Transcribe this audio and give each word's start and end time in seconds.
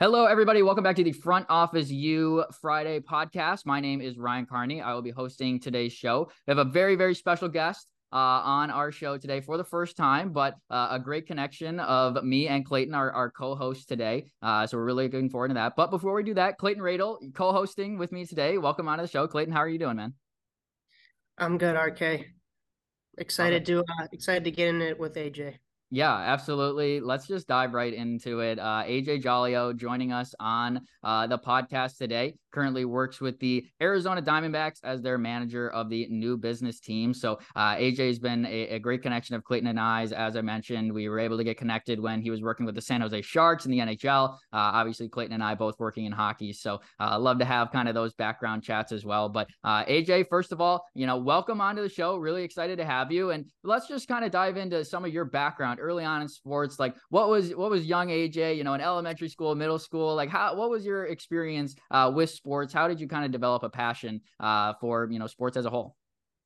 Hello, 0.00 0.26
everybody. 0.26 0.62
Welcome 0.62 0.84
back 0.84 0.94
to 0.94 1.02
the 1.02 1.10
Front 1.10 1.46
Office 1.48 1.90
U 1.90 2.44
Friday 2.60 3.00
podcast. 3.00 3.66
My 3.66 3.80
name 3.80 4.00
is 4.00 4.16
Ryan 4.16 4.46
Kearney. 4.46 4.80
I 4.80 4.94
will 4.94 5.02
be 5.02 5.10
hosting 5.10 5.58
today's 5.58 5.92
show. 5.92 6.30
We 6.46 6.52
have 6.52 6.64
a 6.64 6.70
very, 6.70 6.94
very 6.94 7.16
special 7.16 7.48
guest 7.48 7.88
uh, 8.12 8.16
on 8.16 8.70
our 8.70 8.92
show 8.92 9.18
today 9.18 9.40
for 9.40 9.56
the 9.56 9.64
first 9.64 9.96
time, 9.96 10.30
but 10.32 10.54
uh, 10.70 10.86
a 10.92 11.00
great 11.00 11.26
connection 11.26 11.80
of 11.80 12.22
me 12.22 12.46
and 12.46 12.64
Clayton, 12.64 12.94
our, 12.94 13.10
our 13.10 13.28
co 13.28 13.56
host 13.56 13.88
today. 13.88 14.30
Uh, 14.40 14.68
so 14.68 14.76
we're 14.76 14.84
really 14.84 15.06
looking 15.08 15.30
forward 15.30 15.48
to 15.48 15.54
that. 15.54 15.74
But 15.74 15.90
before 15.90 16.14
we 16.14 16.22
do 16.22 16.34
that, 16.34 16.58
Clayton 16.58 16.80
Radl, 16.80 17.34
co 17.34 17.50
hosting 17.50 17.98
with 17.98 18.12
me 18.12 18.24
today. 18.24 18.56
Welcome 18.56 18.86
onto 18.86 19.02
the 19.02 19.08
show. 19.08 19.26
Clayton, 19.26 19.52
how 19.52 19.62
are 19.62 19.68
you 19.68 19.80
doing, 19.80 19.96
man? 19.96 20.14
I'm 21.38 21.58
good, 21.58 21.74
RK. 21.74 22.24
Excited 23.18 23.66
to 23.66 23.80
uh, 23.80 24.06
excited 24.12 24.44
to 24.44 24.52
get 24.52 24.68
in 24.68 24.80
it 24.80 24.96
with 24.96 25.16
AJ. 25.16 25.56
Yeah, 25.90 26.14
absolutely. 26.14 27.00
Let's 27.00 27.26
just 27.26 27.48
dive 27.48 27.72
right 27.72 27.94
into 27.94 28.40
it. 28.40 28.58
Uh, 28.58 28.82
AJ 28.84 29.22
Gioglio 29.22 29.74
joining 29.74 30.12
us 30.12 30.34
on 30.38 30.82
uh, 31.02 31.26
the 31.26 31.38
podcast 31.38 31.96
today. 31.96 32.34
Currently 32.52 32.84
works 32.84 33.22
with 33.22 33.38
the 33.38 33.66
Arizona 33.80 34.20
Diamondbacks 34.20 34.80
as 34.84 35.00
their 35.00 35.16
manager 35.16 35.70
of 35.70 35.88
the 35.88 36.06
new 36.10 36.36
business 36.36 36.78
team. 36.78 37.14
So 37.14 37.38
uh, 37.56 37.76
AJ 37.76 38.08
has 38.08 38.18
been 38.18 38.44
a, 38.44 38.68
a, 38.68 38.78
great 38.78 39.02
connection 39.02 39.34
of 39.34 39.44
Clayton 39.44 39.68
and 39.68 39.80
I's. 39.80 40.12
As 40.12 40.36
I 40.36 40.42
mentioned, 40.42 40.92
we 40.92 41.08
were 41.08 41.18
able 41.18 41.38
to 41.38 41.44
get 41.44 41.56
connected 41.56 41.98
when 41.98 42.20
he 42.20 42.30
was 42.30 42.42
working 42.42 42.66
with 42.66 42.74
the 42.74 42.82
San 42.82 43.00
Jose 43.00 43.22
Sharks 43.22 43.64
in 43.64 43.70
the 43.70 43.78
NHL. 43.78 44.34
Uh, 44.34 44.36
obviously, 44.52 45.08
Clayton 45.08 45.32
and 45.32 45.42
I 45.42 45.54
both 45.54 45.78
working 45.78 46.04
in 46.04 46.12
hockey. 46.12 46.52
So 46.52 46.80
I 46.98 47.14
uh, 47.14 47.18
love 47.18 47.38
to 47.38 47.46
have 47.46 47.72
kind 47.72 47.88
of 47.88 47.94
those 47.94 48.12
background 48.12 48.62
chats 48.62 48.92
as 48.92 49.06
well. 49.06 49.30
But 49.30 49.48
uh, 49.64 49.84
AJ, 49.84 50.28
first 50.28 50.52
of 50.52 50.60
all, 50.60 50.84
you 50.94 51.06
know, 51.06 51.16
welcome 51.16 51.62
onto 51.62 51.80
the 51.80 51.88
show. 51.88 52.16
Really 52.16 52.44
excited 52.44 52.76
to 52.76 52.84
have 52.84 53.10
you. 53.10 53.30
And 53.30 53.46
let's 53.64 53.88
just 53.88 54.06
kind 54.06 54.24
of 54.24 54.30
dive 54.30 54.58
into 54.58 54.84
some 54.84 55.06
of 55.06 55.12
your 55.12 55.24
background 55.24 55.77
early 55.78 56.04
on 56.04 56.22
in 56.22 56.28
sports? 56.28 56.78
Like 56.78 56.94
what 57.08 57.28
was 57.28 57.54
what 57.54 57.70
was 57.70 57.84
young 57.84 58.08
AJ, 58.08 58.56
you 58.56 58.64
know, 58.64 58.74
in 58.74 58.80
elementary 58.80 59.28
school, 59.28 59.54
middle 59.54 59.78
school? 59.78 60.14
Like 60.14 60.28
how 60.28 60.54
what 60.54 60.70
was 60.70 60.84
your 60.84 61.06
experience 61.06 61.74
uh, 61.90 62.10
with 62.14 62.30
sports? 62.30 62.72
How 62.72 62.88
did 62.88 63.00
you 63.00 63.08
kind 63.08 63.24
of 63.24 63.30
develop 63.30 63.62
a 63.62 63.70
passion 63.70 64.20
uh, 64.40 64.74
for 64.80 65.08
you 65.10 65.18
know 65.18 65.26
sports 65.26 65.56
as 65.56 65.64
a 65.64 65.70
whole? 65.70 65.96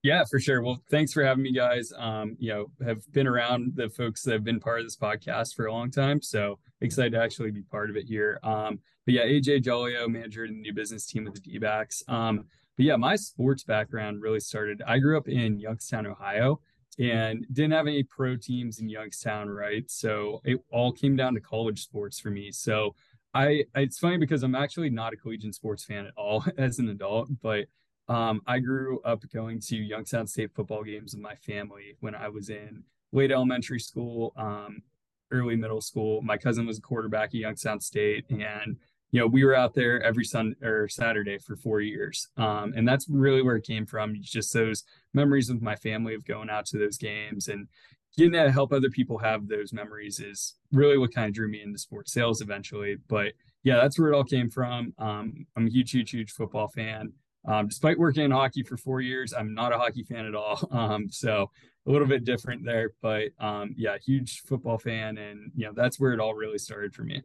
Yeah, 0.02 0.24
for 0.28 0.40
sure. 0.40 0.62
Well, 0.62 0.82
thanks 0.90 1.12
for 1.12 1.24
having 1.24 1.44
me, 1.44 1.52
guys. 1.52 1.92
Um, 1.96 2.36
you 2.40 2.52
know, 2.52 2.66
have 2.84 3.00
been 3.12 3.28
around 3.28 3.74
the 3.76 3.88
folks 3.88 4.22
that 4.22 4.32
have 4.32 4.42
been 4.42 4.58
part 4.58 4.80
of 4.80 4.86
this 4.86 4.96
podcast 4.96 5.54
for 5.54 5.66
a 5.66 5.72
long 5.72 5.92
time, 5.92 6.20
so 6.20 6.58
excited 6.80 7.12
to 7.12 7.22
actually 7.22 7.52
be 7.52 7.62
part 7.62 7.88
of 7.88 7.96
it 7.96 8.04
here. 8.04 8.40
Um, 8.42 8.80
but 9.06 9.14
yeah, 9.14 9.24
AJ 9.24 9.62
Gioglio, 9.62 10.08
manager 10.08 10.44
in 10.44 10.54
the 10.54 10.60
new 10.60 10.72
business 10.72 11.06
team 11.06 11.24
with 11.24 11.34
the 11.34 11.40
D-backs. 11.40 12.02
Um, 12.08 12.46
but 12.76 12.86
yeah, 12.86 12.96
my 12.96 13.14
sports 13.14 13.62
background 13.62 14.22
really 14.22 14.40
started. 14.40 14.82
I 14.86 14.98
grew 14.98 15.16
up 15.16 15.28
in 15.28 15.60
Youngstown, 15.60 16.06
Ohio, 16.06 16.60
and 16.98 17.46
didn't 17.52 17.72
have 17.72 17.86
any 17.86 18.02
pro 18.02 18.36
teams 18.36 18.78
in 18.78 18.88
Youngstown, 18.88 19.48
right? 19.48 19.90
So 19.90 20.40
it 20.44 20.58
all 20.70 20.92
came 20.92 21.16
down 21.16 21.34
to 21.34 21.40
college 21.40 21.82
sports 21.82 22.20
for 22.20 22.30
me. 22.30 22.52
So 22.52 22.94
I 23.34 23.64
it's 23.74 23.98
funny 23.98 24.18
because 24.18 24.42
I'm 24.42 24.54
actually 24.54 24.90
not 24.90 25.12
a 25.12 25.16
collegiate 25.16 25.54
sports 25.54 25.84
fan 25.84 26.06
at 26.06 26.12
all 26.16 26.44
as 26.58 26.78
an 26.78 26.88
adult, 26.88 27.30
but 27.40 27.66
um, 28.08 28.42
I 28.46 28.58
grew 28.58 29.00
up 29.02 29.22
going 29.32 29.60
to 29.60 29.76
Youngstown 29.76 30.26
State 30.26 30.50
football 30.54 30.82
games 30.82 31.14
with 31.14 31.22
my 31.22 31.34
family 31.36 31.96
when 32.00 32.14
I 32.14 32.28
was 32.28 32.50
in 32.50 32.82
late 33.12 33.30
elementary 33.30 33.78
school, 33.78 34.32
um, 34.36 34.82
early 35.30 35.56
middle 35.56 35.80
school. 35.80 36.20
My 36.20 36.36
cousin 36.36 36.66
was 36.66 36.78
a 36.78 36.82
quarterback 36.82 37.28
at 37.28 37.34
Youngstown 37.34 37.80
State, 37.80 38.26
and 38.28 38.76
you 39.12 39.20
know, 39.20 39.26
we 39.26 39.44
were 39.44 39.54
out 39.54 39.74
there 39.74 40.02
every 40.02 40.24
Sunday 40.24 40.56
or 40.62 40.88
Saturday 40.88 41.38
for 41.38 41.54
four 41.54 41.80
years. 41.80 42.28
Um, 42.38 42.72
and 42.74 42.88
that's 42.88 43.08
really 43.08 43.42
where 43.42 43.56
it 43.56 43.66
came 43.66 43.84
from. 43.84 44.16
Just 44.20 44.52
those 44.54 44.84
memories 45.12 45.50
with 45.50 45.62
my 45.62 45.76
family 45.76 46.14
of 46.14 46.24
going 46.24 46.48
out 46.48 46.64
to 46.66 46.78
those 46.78 46.96
games 46.96 47.48
and 47.48 47.68
getting 48.16 48.32
to 48.32 48.50
help 48.50 48.72
other 48.72 48.88
people 48.90 49.18
have 49.18 49.48
those 49.48 49.72
memories 49.72 50.18
is 50.18 50.54
really 50.72 50.96
what 50.96 51.14
kind 51.14 51.28
of 51.28 51.34
drew 51.34 51.48
me 51.48 51.62
into 51.62 51.78
sports 51.78 52.12
sales 52.12 52.40
eventually. 52.40 52.96
But 53.06 53.34
yeah, 53.62 53.76
that's 53.76 53.98
where 53.98 54.12
it 54.12 54.16
all 54.16 54.24
came 54.24 54.48
from. 54.48 54.94
Um, 54.98 55.46
I'm 55.56 55.66
a 55.66 55.70
huge, 55.70 55.90
huge, 55.90 56.10
huge 56.10 56.32
football 56.32 56.68
fan. 56.68 57.12
Um, 57.46 57.68
despite 57.68 57.98
working 57.98 58.24
in 58.24 58.30
hockey 58.30 58.62
for 58.62 58.78
four 58.78 59.00
years, 59.00 59.34
I'm 59.34 59.52
not 59.52 59.72
a 59.72 59.78
hockey 59.78 60.04
fan 60.04 60.26
at 60.26 60.34
all. 60.34 60.58
Um, 60.72 61.08
so 61.10 61.50
a 61.86 61.90
little 61.90 62.06
bit 62.06 62.24
different 62.24 62.64
there, 62.64 62.92
but 63.02 63.28
um, 63.38 63.74
yeah, 63.76 63.96
huge 63.98 64.40
football 64.42 64.78
fan, 64.78 65.18
and 65.18 65.50
you 65.54 65.66
know 65.66 65.72
that's 65.74 65.98
where 65.98 66.12
it 66.12 66.20
all 66.20 66.34
really 66.34 66.58
started 66.58 66.94
for 66.94 67.02
me. 67.02 67.22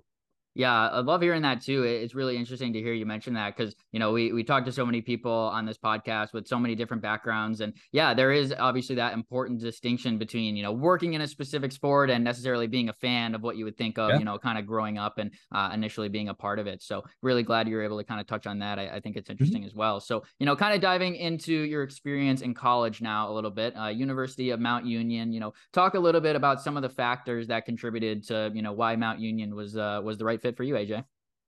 Yeah, 0.58 0.90
I 0.90 1.02
love 1.02 1.22
hearing 1.22 1.44
that 1.44 1.62
too. 1.62 1.84
It's 1.84 2.16
really 2.16 2.36
interesting 2.36 2.74
to 2.74 2.80
hear 2.80 2.92
you 2.92 3.06
mention 3.06 3.36
that 3.36 3.56
because 3.56 3.76
you 3.92 4.00
know 4.00 4.12
we 4.12 4.34
we 4.34 4.44
talk 4.44 4.66
to 4.66 4.72
so 4.72 4.88
many 4.88 5.02
people 5.02 5.32
on 5.32 5.68
this 5.68 5.78
podcast 5.78 6.34
with 6.34 6.48
so 6.48 6.58
many 6.58 6.74
different 6.74 7.04
backgrounds, 7.04 7.62
and 7.62 7.74
yeah, 7.92 8.16
there 8.16 8.32
is 8.32 8.52
obviously 8.58 8.96
that 8.96 9.14
important 9.14 9.60
distinction 9.60 10.18
between 10.18 10.56
you 10.56 10.64
know 10.64 10.72
working 10.72 11.14
in 11.14 11.22
a 11.22 11.28
specific 11.28 11.72
sport 11.72 12.10
and 12.10 12.24
necessarily 12.24 12.66
being 12.66 12.90
a 12.90 12.94
fan 12.94 13.36
of 13.36 13.44
what 13.44 13.56
you 13.56 13.66
would 13.66 13.78
think 13.78 14.00
of 14.00 14.10
yeah. 14.10 14.18
you 14.18 14.26
know 14.26 14.40
kind 14.40 14.58
of 14.58 14.66
growing 14.66 14.98
up 14.98 15.20
and 15.20 15.32
uh, 15.52 15.70
initially 15.76 16.10
being 16.10 16.30
a 16.30 16.34
part 16.34 16.58
of 16.58 16.66
it. 16.66 16.82
So 16.82 17.04
really 17.22 17.44
glad 17.44 17.68
you're 17.68 17.84
able 17.84 18.00
to 18.00 18.04
kind 18.04 18.20
of 18.20 18.26
touch 18.26 18.48
on 18.48 18.58
that. 18.58 18.80
I, 18.80 18.88
I 18.96 19.00
think 19.00 19.16
it's 19.16 19.26
mm-hmm. 19.26 19.34
interesting 19.34 19.62
mm-hmm. 19.62 19.68
as 19.68 19.76
well. 19.76 20.00
So 20.00 20.24
you 20.40 20.48
know, 20.48 20.56
kind 20.56 20.74
of 20.74 20.82
diving 20.82 21.18
into 21.18 21.54
your 21.54 21.84
experience 21.84 22.42
in 22.42 22.56
college 22.56 23.00
now 23.00 23.32
a 23.32 23.34
little 23.34 23.52
bit, 23.52 23.78
uh, 23.78 23.90
University 23.90 24.50
of 24.50 24.60
Mount 24.60 24.88
Union. 24.88 25.32
You 25.32 25.40
know, 25.40 25.54
talk 25.72 25.94
a 25.94 26.00
little 26.00 26.22
bit 26.22 26.36
about 26.36 26.64
some 26.64 26.78
of 26.78 26.82
the 26.82 26.90
factors 26.90 27.46
that 27.46 27.66
contributed 27.66 28.26
to 28.30 28.52
you 28.56 28.64
know 28.64 28.74
why 28.74 28.96
Mount 28.96 29.20
Union 29.20 29.54
was 29.54 29.78
uh, 29.78 30.02
was 30.04 30.18
the 30.18 30.26
right 30.26 30.42
fit 30.42 30.47
fit 30.48 30.58
for 30.58 30.64
you, 30.64 30.76
AJ? 30.76 31.04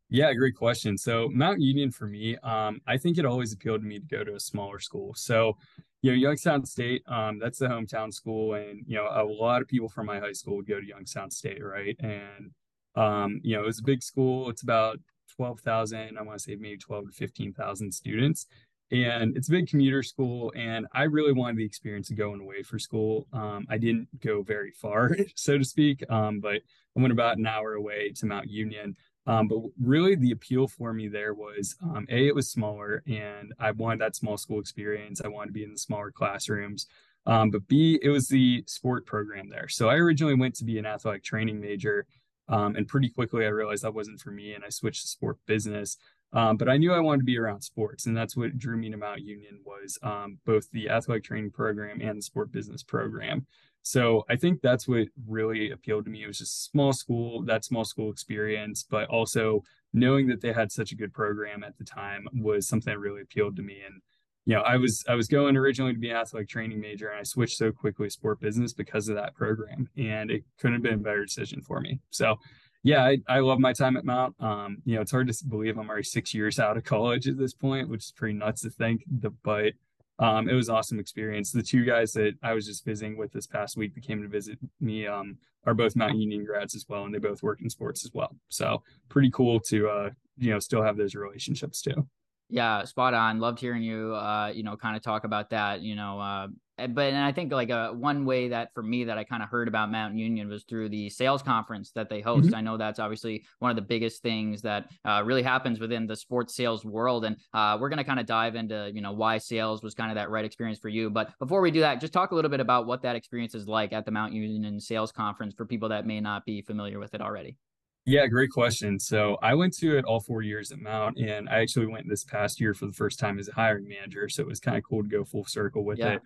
Yeah, 0.09 0.33
great 0.33 0.55
question. 0.55 0.97
So 0.97 1.29
Mount 1.31 1.61
Union 1.61 1.91
for 1.91 2.07
me, 2.07 2.35
um, 2.37 2.81
I 2.87 2.97
think 2.97 3.17
it 3.17 3.25
always 3.25 3.53
appealed 3.53 3.81
to 3.81 3.87
me 3.87 3.99
to 3.99 4.05
go 4.05 4.23
to 4.23 4.35
a 4.35 4.39
smaller 4.39 4.79
school. 4.79 5.13
So, 5.13 5.55
you 6.01 6.11
know, 6.11 6.17
Youngstown 6.17 6.65
State, 6.65 7.03
um, 7.07 7.37
that's 7.37 7.59
the 7.59 7.67
hometown 7.67 8.11
school, 8.11 8.55
and 8.55 8.83
you 8.87 8.95
know, 8.95 9.07
a 9.11 9.23
lot 9.23 9.61
of 9.61 9.67
people 9.67 9.89
from 9.89 10.07
my 10.07 10.19
high 10.19 10.31
school 10.31 10.55
would 10.55 10.67
go 10.67 10.79
to 10.79 10.85
Youngstown 10.85 11.29
State, 11.29 11.63
right? 11.63 11.95
And 11.99 12.51
um, 12.95 13.39
you 13.43 13.55
know, 13.55 13.63
it 13.63 13.67
was 13.67 13.79
a 13.79 13.83
big 13.83 14.01
school. 14.01 14.49
It's 14.49 14.63
about 14.63 14.99
twelve 15.35 15.59
thousand, 15.59 16.17
I 16.17 16.21
want 16.23 16.39
to 16.39 16.43
say 16.43 16.55
maybe 16.55 16.77
twelve 16.77 17.05
to 17.05 17.11
fifteen 17.11 17.53
thousand 17.53 17.93
students, 17.93 18.47
and 18.91 19.37
it's 19.37 19.47
a 19.47 19.51
big 19.51 19.67
commuter 19.67 20.01
school. 20.03 20.51
And 20.55 20.87
I 20.93 21.03
really 21.03 21.33
wanted 21.33 21.57
the 21.57 21.65
experience 21.65 22.09
of 22.09 22.17
going 22.17 22.41
away 22.41 22.63
for 22.63 22.79
school. 22.79 23.27
Um, 23.33 23.67
I 23.69 23.77
didn't 23.77 24.07
go 24.21 24.41
very 24.41 24.71
far, 24.71 25.15
so 25.35 25.57
to 25.57 25.65
speak, 25.65 26.03
um, 26.09 26.39
but 26.39 26.55
I 26.55 27.01
went 27.01 27.13
about 27.13 27.37
an 27.37 27.47
hour 27.47 27.73
away 27.73 28.11
to 28.17 28.25
Mount 28.25 28.49
Union. 28.49 28.95
Um, 29.27 29.47
but 29.47 29.59
really, 29.79 30.15
the 30.15 30.31
appeal 30.31 30.67
for 30.67 30.91
me 30.91 31.07
there 31.07 31.35
was 31.35 31.75
um, 31.83 32.07
a 32.09 32.27
it 32.27 32.33
was 32.33 32.49
smaller, 32.49 33.03
and 33.05 33.53
I 33.59 33.69
wanted 33.71 34.01
that 34.01 34.15
small 34.15 34.37
school 34.37 34.59
experience. 34.59 35.21
I 35.23 35.27
wanted 35.27 35.47
to 35.47 35.53
be 35.53 35.63
in 35.63 35.71
the 35.71 35.77
smaller 35.77 36.11
classrooms. 36.11 36.87
Um, 37.27 37.51
but 37.51 37.67
B, 37.67 37.99
it 38.01 38.09
was 38.09 38.27
the 38.27 38.63
sport 38.65 39.05
program 39.05 39.49
there. 39.49 39.67
So 39.67 39.87
I 39.87 39.95
originally 39.95 40.33
went 40.33 40.55
to 40.55 40.65
be 40.65 40.79
an 40.79 40.87
athletic 40.87 41.23
training 41.23 41.59
major, 41.59 42.07
um, 42.47 42.75
and 42.75 42.87
pretty 42.87 43.09
quickly 43.09 43.45
I 43.45 43.49
realized 43.49 43.83
that 43.83 43.93
wasn't 43.93 44.19
for 44.19 44.31
me, 44.31 44.53
and 44.53 44.63
I 44.63 44.69
switched 44.69 45.01
to 45.03 45.07
sport 45.07 45.37
business. 45.45 45.97
Um, 46.31 46.57
but 46.57 46.69
I 46.69 46.77
knew 46.77 46.93
I 46.93 46.99
wanted 46.99 47.19
to 47.19 47.25
be 47.25 47.39
around 47.39 47.61
sports, 47.61 48.05
and 48.05 48.15
that's 48.15 48.37
what 48.37 48.57
drew 48.57 48.77
me 48.77 48.91
to 48.91 48.97
Mount 48.97 49.21
Union 49.21 49.59
was 49.65 49.97
um, 50.03 50.37
both 50.45 50.69
the 50.71 50.89
athletic 50.89 51.23
training 51.23 51.51
program 51.51 52.01
and 52.01 52.19
the 52.19 52.23
sport 52.23 52.51
business 52.51 52.83
program. 52.83 53.47
So 53.81 54.23
I 54.29 54.35
think 54.35 54.61
that's 54.61 54.87
what 54.87 55.07
really 55.27 55.71
appealed 55.71 56.05
to 56.05 56.11
me. 56.11 56.23
It 56.23 56.27
was 56.27 56.37
just 56.37 56.69
small 56.69 56.93
school, 56.93 57.43
that 57.45 57.65
small 57.65 57.85
school 57.85 58.11
experience, 58.11 58.85
but 58.87 59.07
also 59.09 59.63
knowing 59.93 60.27
that 60.27 60.41
they 60.41 60.53
had 60.53 60.71
such 60.71 60.91
a 60.91 60.95
good 60.95 61.13
program 61.13 61.63
at 61.63 61.77
the 61.77 61.85
time 61.85 62.27
was 62.33 62.67
something 62.67 62.93
that 62.93 62.99
really 62.99 63.21
appealed 63.21 63.55
to 63.55 63.63
me. 63.63 63.81
And 63.83 64.01
you 64.45 64.55
know, 64.55 64.61
I 64.61 64.77
was 64.77 65.03
I 65.07 65.15
was 65.15 65.27
going 65.27 65.57
originally 65.57 65.93
to 65.93 65.99
be 65.99 66.09
an 66.09 66.15
athletic 66.15 66.49
training 66.49 66.79
major, 66.79 67.09
and 67.09 67.19
I 67.19 67.23
switched 67.23 67.57
so 67.57 67.71
quickly 67.71 68.07
to 68.07 68.11
sport 68.11 68.39
business 68.39 68.73
because 68.73 69.07
of 69.07 69.15
that 69.15 69.35
program, 69.35 69.89
and 69.97 70.31
it 70.31 70.43
couldn't 70.59 70.75
have 70.75 70.83
been 70.83 70.95
a 70.95 70.97
better 70.97 71.23
decision 71.23 71.61
for 71.61 71.79
me. 71.79 71.99
So, 72.09 72.35
yeah, 72.83 73.03
I, 73.03 73.17
I 73.27 73.39
love 73.39 73.59
my 73.59 73.73
time 73.73 73.97
at 73.97 74.05
Mount. 74.05 74.35
Um, 74.39 74.77
you 74.85 74.95
know, 74.95 75.01
it's 75.01 75.11
hard 75.11 75.27
to 75.27 75.45
believe 75.45 75.77
I'm 75.77 75.89
already 75.89 76.03
six 76.03 76.33
years 76.33 76.59
out 76.59 76.77
of 76.77 76.83
college 76.83 77.27
at 77.27 77.37
this 77.37 77.53
point, 77.53 77.89
which 77.89 78.05
is 78.05 78.11
pretty 78.11 78.35
nuts 78.35 78.61
to 78.61 78.69
think. 78.69 79.03
But 79.43 79.73
um, 80.19 80.49
it 80.49 80.53
was 80.53 80.69
awesome 80.69 80.99
experience. 80.99 81.51
The 81.51 81.63
two 81.63 81.83
guys 81.83 82.13
that 82.13 82.33
I 82.43 82.53
was 82.53 82.65
just 82.65 82.85
visiting 82.85 83.17
with 83.17 83.31
this 83.31 83.47
past 83.47 83.77
week 83.77 83.95
that 83.95 84.05
came 84.05 84.21
to 84.21 84.27
visit 84.27 84.59
me 84.79 85.07
um, 85.07 85.37
are 85.65 85.73
both 85.73 85.95
Mount 85.95 86.17
Union 86.17 86.45
grads 86.45 86.75
as 86.75 86.85
well, 86.87 87.03
and 87.03 87.13
they 87.13 87.19
both 87.19 87.43
work 87.43 87.61
in 87.61 87.69
sports 87.69 88.05
as 88.05 88.11
well. 88.13 88.35
So 88.49 88.83
pretty 89.09 89.31
cool 89.31 89.59
to 89.61 89.89
uh, 89.89 90.09
you 90.37 90.51
know 90.51 90.59
still 90.59 90.83
have 90.83 90.97
those 90.97 91.15
relationships 91.15 91.81
too. 91.81 92.07
Yeah, 92.49 92.83
spot 92.85 93.13
on. 93.13 93.39
Loved 93.39 93.59
hearing 93.59 93.83
you, 93.83 94.15
uh, 94.15 94.51
you 94.53 94.63
know, 94.63 94.75
kind 94.75 94.95
of 94.95 95.03
talk 95.03 95.23
about 95.23 95.51
that. 95.51 95.81
You 95.81 95.95
know, 95.95 96.19
uh, 96.19 96.47
but 96.87 97.13
and 97.13 97.17
I 97.17 97.31
think 97.31 97.51
like 97.51 97.69
a 97.69 97.89
uh, 97.89 97.93
one 97.93 98.25
way 98.25 98.49
that 98.49 98.73
for 98.73 98.81
me 98.81 99.03
that 99.05 99.17
I 99.17 99.23
kind 99.23 99.43
of 99.43 99.49
heard 99.49 99.67
about 99.67 99.91
Mount 99.91 100.15
Union 100.15 100.49
was 100.49 100.63
through 100.63 100.89
the 100.89 101.09
sales 101.09 101.43
conference 101.43 101.91
that 101.91 102.09
they 102.09 102.21
host. 102.21 102.47
Mm-hmm. 102.47 102.55
I 102.55 102.61
know 102.61 102.77
that's 102.77 102.99
obviously 102.99 103.45
one 103.59 103.69
of 103.69 103.75
the 103.75 103.81
biggest 103.81 104.21
things 104.21 104.61
that 104.63 104.89
uh, 105.05 105.21
really 105.25 105.43
happens 105.43 105.79
within 105.79 106.07
the 106.07 106.15
sports 106.15 106.55
sales 106.55 106.85
world, 106.85 107.25
and 107.25 107.37
uh, 107.53 107.77
we're 107.79 107.89
gonna 107.89 108.03
kind 108.03 108.19
of 108.19 108.25
dive 108.25 108.55
into 108.55 108.91
you 108.93 109.01
know 109.01 109.11
why 109.11 109.37
sales 109.37 109.83
was 109.83 109.93
kind 109.93 110.11
of 110.11 110.15
that 110.15 110.29
right 110.29 110.45
experience 110.45 110.79
for 110.79 110.89
you. 110.89 111.09
But 111.09 111.31
before 111.39 111.61
we 111.61 111.71
do 111.71 111.81
that, 111.81 112.01
just 112.01 112.13
talk 112.13 112.31
a 112.31 112.35
little 112.35 112.51
bit 112.51 112.59
about 112.59 112.87
what 112.87 113.01
that 113.03 113.15
experience 113.15 113.55
is 113.55 113.67
like 113.67 113.93
at 113.93 114.05
the 114.05 114.11
Mount 114.11 114.33
Union 114.33 114.79
sales 114.79 115.11
conference 115.11 115.53
for 115.55 115.65
people 115.65 115.89
that 115.89 116.05
may 116.05 116.19
not 116.19 116.45
be 116.45 116.61
familiar 116.61 116.99
with 116.99 117.13
it 117.13 117.21
already. 117.21 117.57
Yeah, 118.05 118.25
great 118.27 118.49
question. 118.49 118.99
So 118.99 119.37
I 119.41 119.53
went 119.53 119.73
to 119.77 119.97
it 119.97 120.05
all 120.05 120.19
four 120.19 120.41
years 120.41 120.71
at 120.71 120.79
Mount, 120.79 121.17
and 121.17 121.47
I 121.49 121.59
actually 121.59 121.87
went 121.87 122.09
this 122.09 122.23
past 122.23 122.59
year 122.59 122.73
for 122.73 122.87
the 122.87 122.93
first 122.93 123.19
time 123.19 123.37
as 123.37 123.47
a 123.47 123.53
hiring 123.53 123.87
manager. 123.87 124.27
So 124.29 124.41
it 124.41 124.47
was 124.47 124.59
kind 124.59 124.77
of 124.77 124.83
cool 124.83 125.03
to 125.03 125.09
go 125.09 125.23
full 125.23 125.45
circle 125.45 125.83
with 125.83 125.99
yeah. 125.99 126.13
it. 126.13 126.21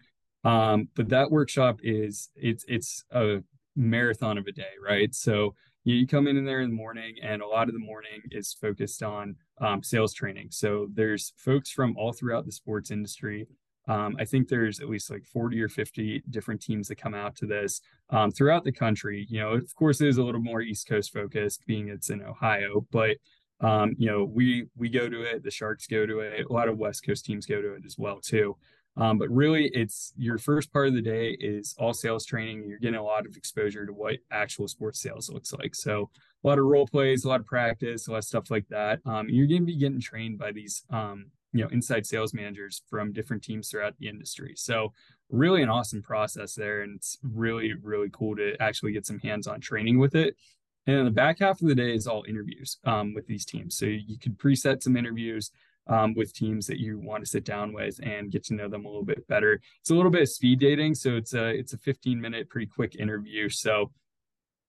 Um, 0.46 0.90
but 0.96 1.10
that 1.10 1.32
workshop 1.32 1.80
is 1.84 2.30
it's 2.36 2.66
it's 2.68 3.04
a 3.12 3.44
marathon 3.76 4.38
of 4.38 4.46
a 4.48 4.52
day, 4.52 4.74
right? 4.86 5.14
So 5.14 5.56
you, 5.84 5.96
you 5.96 6.08
come 6.08 6.28
in 6.28 6.44
there 6.46 6.62
in 6.62 6.70
the 6.70 6.76
morning, 6.76 7.16
and 7.22 7.42
a 7.42 7.48
lot 7.48 7.68
of 7.68 7.74
the 7.74 7.80
morning 7.80 8.22
is 8.32 8.54
focused 8.54 9.04
on 9.04 9.36
um, 9.60 9.84
sales 9.84 10.14
training. 10.14 10.50
So 10.52 10.88
there's 10.94 11.34
folks 11.38 11.72
from 11.72 11.98
all 11.98 12.14
throughout 12.14 12.46
the 12.46 12.52
sports 12.52 12.92
industry. 12.92 13.48
Um, 13.88 14.16
I 14.20 14.26
think 14.26 14.48
there's 14.48 14.80
at 14.80 14.90
least 14.90 15.12
like 15.12 15.26
40 15.26 15.62
or 15.62 15.70
50 15.70 16.24
different 16.30 16.62
teams 16.62 16.88
that 16.88 16.96
come 16.96 17.14
out 17.14 17.36
to 17.38 17.46
this 17.46 17.82
um, 18.10 18.32
throughout 18.32 18.64
the 18.64 18.72
country. 18.72 19.28
You 19.30 19.42
know, 19.42 19.50
of 19.52 19.76
course, 19.76 20.00
it 20.00 20.08
is 20.08 20.18
a 20.18 20.24
little 20.24 20.42
more 20.42 20.62
East 20.62 20.88
Coast 20.88 21.12
focused, 21.12 21.66
being 21.66 21.90
it's 21.90 22.10
in 22.10 22.22
Ohio, 22.22 22.86
but 22.92 23.18
um, 23.62 23.94
you 23.98 24.10
know, 24.10 24.24
we 24.24 24.68
we 24.76 24.90
go 24.90 25.10
to 25.10 25.22
it. 25.24 25.44
The 25.44 25.52
Sharks 25.52 25.88
go 25.88 26.06
to 26.06 26.20
it. 26.20 26.46
A 26.50 26.54
lot 26.54 26.68
of 26.68 26.78
West 26.78 27.06
Coast 27.06 27.26
teams 27.26 27.46
go 27.46 27.62
to 27.62 27.74
it 27.74 27.86
as 27.86 27.98
well 27.98 28.20
too. 28.20 28.58
Um, 28.96 29.18
but 29.18 29.30
really, 29.30 29.72
it's 29.74 30.14
your 30.18 30.38
first 30.38 30.72
part 30.72 30.88
of 30.88 30.94
the 30.94 31.02
day 31.02 31.36
is 31.40 31.76
all 31.80 31.94
sales 31.94 32.26
training. 32.26 32.66
You're 32.68 32.80
getting 32.80 33.00
a 33.00 33.04
lot 33.04 33.26
of 33.26 33.36
exposure 33.36 33.86
to 33.86 33.94
what 33.94 34.18
actual 34.32 34.68
sports 34.68 35.02
sales 35.02 35.32
looks 35.32 35.52
like. 35.52 35.74
So 35.74 36.10
a 36.44 36.48
lot 36.48 36.60
of 36.60 36.66
role 36.66 36.86
plays, 36.86 37.26
a 37.26 37.30
lot 37.30 37.40
of 37.40 37.46
practice, 37.46 38.08
a 38.08 38.12
lot 38.12 38.20
of 38.20 38.24
stuff 38.26 38.52
like 38.52 38.68
that. 38.70 39.00
Um, 39.06 39.30
you're 39.30 39.48
going 39.48 39.62
to 39.62 39.66
be 39.66 39.78
getting 39.78 40.00
trained 40.00 40.38
by 40.38 40.52
these, 40.52 40.84
um, 40.92 41.28
you 41.54 41.64
know, 41.64 41.70
inside 41.70 42.06
sales 42.06 42.34
managers 42.34 42.82
from 42.90 43.14
different 43.14 43.44
teams 43.44 43.70
throughout 43.70 43.96
the 43.98 44.08
industry. 44.08 44.54
So 44.58 44.92
really 45.30 45.62
an 45.62 45.70
awesome 45.70 46.02
process 46.02 46.56
there, 46.56 46.82
and 46.82 46.96
it's 46.96 47.18
really 47.24 47.74
really 47.82 48.10
cool 48.12 48.36
to 48.36 48.56
actually 48.60 48.92
get 48.92 49.06
some 49.06 49.20
hands-on 49.20 49.62
training 49.62 50.00
with 50.00 50.16
it. 50.16 50.36
And 50.86 51.08
the 51.08 51.12
back 51.12 51.40
half 51.40 51.62
of 51.62 51.68
the 51.68 51.76
day 51.76 51.94
is 51.94 52.08
all 52.08 52.26
interviews 52.28 52.78
um, 52.84 53.14
with 53.14 53.26
these 53.28 53.46
teams. 53.46 53.78
So 53.78 53.86
you 53.86 54.18
could 54.20 54.38
preset 54.38 54.84
some 54.84 54.98
interviews 54.98 55.52
um, 55.88 56.14
with 56.14 56.34
teams 56.34 56.68
that 56.68 56.80
you 56.80 57.00
want 57.00 57.24
to 57.24 57.30
sit 57.30 57.46
down 57.46 57.74
with 57.74 58.00
and 58.04 58.32
get 58.32 58.44
to 58.46 58.54
know 58.54 58.68
them 58.68 58.86
a 58.86 58.88
little 58.90 59.06
bit 59.06 59.28
better. 59.28 59.62
It's 59.82 59.90
a 59.90 59.96
little 59.96 60.12
bit 60.12 60.22
of 60.22 60.30
speed 60.30 60.60
dating, 60.60 60.96
so 60.96 61.16
it's 61.16 61.34
a 61.34 61.48
it's 61.48 61.74
a 61.74 61.78
15 61.78 62.20
minute, 62.20 62.50
pretty 62.50 62.68
quick 62.68 62.96
interview. 62.96 63.50
So 63.50 63.92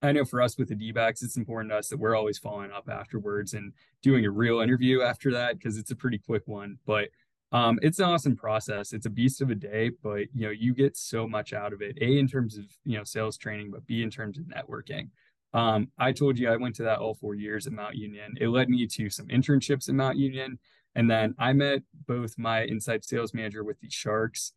I 0.05 0.13
know 0.13 0.25
for 0.25 0.43
us 0.43 0.59
with 0.59 0.69
the 0.69 0.75
D-backs, 0.75 1.23
it's 1.23 1.37
important 1.37 1.73
to 1.73 1.79
us 1.79 1.89
that 1.89 1.99
we're 1.99 2.17
always 2.17 2.39
following 2.39 2.71
up 2.71 2.89
afterwards 2.89 3.55
and 3.55 3.73
doing 4.03 4.25
a 4.27 4.31
real 4.31 4.61
interview 4.61 5.03
after 5.03 5.33
that 5.33 5.59
because 5.59 5.79
it's 5.79 5.91
a 5.91 5.97
pretty 5.97 6.19
quick 6.19 6.43
one. 6.47 6.79
But 6.87 7.09
um, 7.53 7.79
it's 7.83 7.99
an 7.99 8.07
awesome 8.07 8.37
process. 8.37 8.93
It's 8.93 9.07
a 9.07 9.11
beast 9.11 9.41
of 9.41 9.51
a 9.51 9.55
day, 9.55 9.91
but 10.03 10.27
you 10.35 10.47
know 10.47 10.51
you 10.51 10.75
get 10.75 10.97
so 10.97 11.27
much 11.27 11.53
out 11.53 11.73
of 11.73 11.83
it. 11.83 11.97
A 12.01 12.19
in 12.19 12.27
terms 12.27 12.59
of 12.59 12.65
you 12.85 12.99
know 12.99 13.05
sales 13.05 13.37
training, 13.37 13.71
but 13.71 13.87
B 13.87 14.03
in 14.03 14.11
terms 14.11 14.39
of 14.39 14.45
networking. 14.45 15.09
Um, 15.53 15.89
I 15.99 16.11
told 16.11 16.37
you 16.37 16.51
I 16.51 16.57
went 16.57 16.75
to 16.77 16.83
that 16.83 16.99
all 16.99 17.15
four 17.15 17.37
years 17.37 17.67
at 17.67 17.73
Mount 17.73 17.95
Union. 17.95 18.35
It 18.41 18.49
led 18.49 18.69
me 18.69 18.89
to 18.89 19.09
some 19.09 19.29
internships 19.29 19.89
at 19.89 19.95
Mount 19.95 20.17
Union 20.17 20.59
and 20.95 21.11
then 21.11 21.35
I 21.39 21.53
met 21.53 21.83
both 22.07 22.39
my 22.39 22.63
inside 22.63 23.05
sales 23.05 23.35
manager 23.35 23.65
with 23.65 23.81
the 23.81 23.91
Sharks 23.91 24.53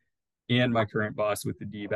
and 0.50 0.72
my 0.72 0.86
current 0.86 1.16
boss 1.16 1.46
with 1.46 1.60
the 1.60 1.66
D 1.66 1.88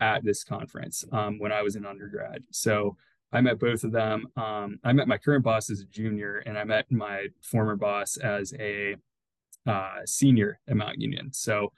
at 0.00 0.24
this 0.24 0.44
conference 0.44 1.04
um, 1.12 1.38
when 1.38 1.52
I 1.52 1.62
was 1.62 1.76
in 1.76 1.86
undergrad. 1.86 2.42
So 2.50 2.96
I 3.32 3.40
met 3.40 3.58
both 3.58 3.84
of 3.84 3.92
them. 3.92 4.26
Um, 4.36 4.78
I 4.84 4.92
met 4.92 5.08
my 5.08 5.18
current 5.18 5.44
boss 5.44 5.70
as 5.70 5.80
a 5.80 5.86
junior, 5.86 6.38
and 6.44 6.58
I 6.58 6.64
met 6.64 6.90
my 6.90 7.28
former 7.40 7.76
boss 7.76 8.16
as 8.16 8.52
a 8.58 8.96
uh, 9.66 10.00
senior 10.04 10.58
at 10.68 10.76
Mount 10.76 11.00
Union. 11.00 11.32
So 11.32 11.72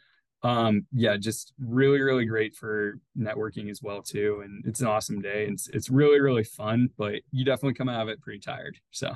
um, 0.45 0.87
yeah, 0.93 1.17
just 1.17 1.55
really, 1.59 2.03
really 2.03 2.27
great 2.27 2.55
for 2.55 2.99
networking 3.19 3.71
as 3.71 3.81
well 3.83 4.03
too. 4.03 4.43
And 4.45 4.63
it's 4.67 4.81
an 4.81 4.87
awesome 4.87 5.23
day. 5.23 5.47
It's 5.49 5.69
it's 5.69 5.89
really, 5.89 6.21
really 6.21 6.45
fun, 6.45 6.91
but 6.99 7.23
you 7.33 7.45
definitely 7.45 7.75
come 7.75 7.89
out 7.89 8.03
of 8.03 8.09
it 8.09 8.21
pretty 8.21 8.41
tired. 8.41 8.79
So 8.91 9.15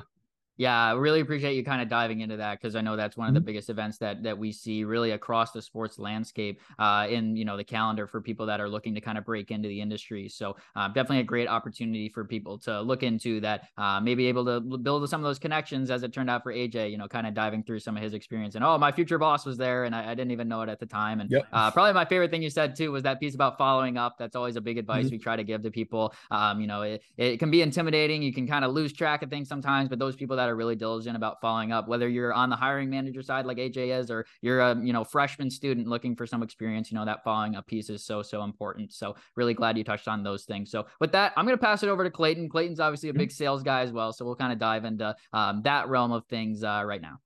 yeah, 0.59 0.87
I 0.87 0.91
really 0.91 1.21
appreciate 1.21 1.55
you 1.55 1.63
kind 1.63 1.81
of 1.81 1.87
diving 1.87 2.19
into 2.19 2.35
that 2.35 2.59
because 2.59 2.75
I 2.75 2.81
know 2.81 2.97
that's 2.97 3.15
one 3.15 3.29
of 3.29 3.33
the 3.33 3.39
mm-hmm. 3.39 3.45
biggest 3.45 3.69
events 3.69 3.97
that 3.99 4.23
that 4.23 4.37
we 4.37 4.51
see 4.51 4.83
really 4.83 5.11
across 5.11 5.53
the 5.53 5.61
sports 5.61 5.97
landscape 5.97 6.59
uh, 6.77 7.07
in 7.09 7.37
you 7.37 7.45
know 7.45 7.55
the 7.55 7.63
calendar 7.63 8.05
for 8.07 8.19
people 8.19 8.45
that 8.47 8.59
are 8.59 8.67
looking 8.67 8.93
to 8.93 8.99
kind 8.99 9.17
of 9.17 9.23
break 9.23 9.51
into 9.51 9.69
the 9.69 9.79
industry. 9.79 10.27
So 10.27 10.57
uh, 10.75 10.89
definitely 10.89 11.19
a 11.19 11.23
great 11.23 11.47
opportunity 11.47 12.09
for 12.09 12.25
people 12.25 12.57
to 12.59 12.81
look 12.81 13.03
into 13.03 13.39
that, 13.39 13.69
uh, 13.77 14.01
maybe 14.01 14.27
able 14.27 14.43
to 14.45 14.59
build 14.59 15.09
some 15.09 15.21
of 15.21 15.23
those 15.23 15.39
connections 15.39 15.89
as 15.89 16.03
it 16.03 16.11
turned 16.11 16.29
out 16.29 16.43
for 16.43 16.53
AJ. 16.53 16.91
You 16.91 16.97
know, 16.97 17.07
kind 17.07 17.25
of 17.25 17.33
diving 17.33 17.63
through 17.63 17.79
some 17.79 17.95
of 17.95 18.03
his 18.03 18.13
experience 18.13 18.55
and 18.55 18.65
oh, 18.65 18.77
my 18.77 18.91
future 18.91 19.17
boss 19.17 19.45
was 19.45 19.55
there 19.55 19.85
and 19.85 19.95
I, 19.95 20.11
I 20.11 20.13
didn't 20.13 20.31
even 20.31 20.49
know 20.49 20.61
it 20.61 20.67
at 20.67 20.81
the 20.81 20.85
time. 20.85 21.21
And 21.21 21.31
yep. 21.31 21.47
Uh, 21.53 21.71
probably 21.71 21.93
my 21.93 22.03
favorite 22.03 22.31
thing 22.31 22.41
you 22.41 22.49
said 22.49 22.75
too 22.75 22.91
was 22.91 23.03
that 23.03 23.21
piece 23.21 23.33
about 23.33 23.57
following 23.57 23.95
up. 23.95 24.17
That's 24.19 24.35
always 24.35 24.57
a 24.57 24.61
big 24.61 24.77
advice 24.77 25.05
mm-hmm. 25.05 25.15
we 25.15 25.19
try 25.19 25.37
to 25.37 25.43
give 25.45 25.63
to 25.63 25.71
people. 25.71 26.13
Um, 26.31 26.59
you 26.59 26.67
know, 26.67 26.81
it, 26.81 27.01
it 27.15 27.37
can 27.37 27.49
be 27.49 27.61
intimidating. 27.61 28.21
You 28.21 28.33
can 28.33 28.45
kind 28.45 28.65
of 28.65 28.73
lose 28.73 28.91
track 28.91 29.23
of 29.23 29.29
things 29.29 29.47
sometimes, 29.47 29.87
but 29.87 29.99
those 29.99 30.17
people 30.17 30.35
that 30.35 30.48
are 30.49 30.55
really 30.55 30.75
diligent 30.75 31.15
about 31.15 31.39
following 31.39 31.71
up, 31.71 31.87
whether 31.87 32.09
you're 32.09 32.33
on 32.33 32.49
the 32.49 32.55
hiring 32.55 32.89
manager 32.89 33.21
side 33.21 33.45
like 33.45 33.57
AJ 33.57 33.97
is, 33.97 34.11
or 34.11 34.25
you're 34.41 34.59
a 34.59 34.75
you 34.81 34.91
know 34.91 35.03
freshman 35.03 35.49
student 35.49 35.87
looking 35.87 36.15
for 36.15 36.25
some 36.25 36.43
experience. 36.43 36.91
You 36.91 36.97
know 36.97 37.05
that 37.05 37.23
following 37.23 37.55
up 37.55 37.67
piece 37.67 37.89
is 37.89 38.03
so 38.03 38.21
so 38.21 38.43
important. 38.43 38.93
So 38.93 39.15
really 39.35 39.53
glad 39.53 39.77
you 39.77 39.83
touched 39.83 40.07
on 40.07 40.23
those 40.23 40.45
things. 40.45 40.71
So 40.71 40.85
with 40.99 41.11
that, 41.13 41.33
I'm 41.37 41.45
going 41.45 41.57
to 41.57 41.63
pass 41.63 41.83
it 41.83 41.89
over 41.89 42.03
to 42.03 42.11
Clayton. 42.11 42.49
Clayton's 42.49 42.79
obviously 42.79 43.09
a 43.09 43.13
big 43.13 43.31
sales 43.31 43.63
guy 43.63 43.81
as 43.81 43.91
well, 43.91 44.11
so 44.11 44.25
we'll 44.25 44.35
kind 44.35 44.51
of 44.51 44.59
dive 44.59 44.85
into 44.85 45.15
um, 45.33 45.61
that 45.63 45.87
realm 45.87 46.11
of 46.11 46.25
things 46.25 46.63
uh, 46.63 46.83
right 46.85 47.01
now. 47.01 47.19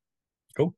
Cool. 0.56 0.76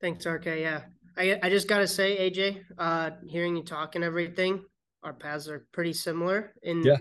Thanks, 0.00 0.26
RK. 0.26 0.46
Yeah, 0.46 0.82
I 1.16 1.38
I 1.42 1.50
just 1.50 1.68
got 1.68 1.78
to 1.78 1.86
say, 1.86 2.30
AJ, 2.30 2.60
uh, 2.78 3.10
hearing 3.26 3.56
you 3.56 3.62
talk 3.62 3.94
and 3.94 4.04
everything, 4.04 4.64
our 5.02 5.12
paths 5.12 5.48
are 5.48 5.66
pretty 5.72 5.92
similar. 5.92 6.52
In 6.62 6.82
yeah. 6.82 6.96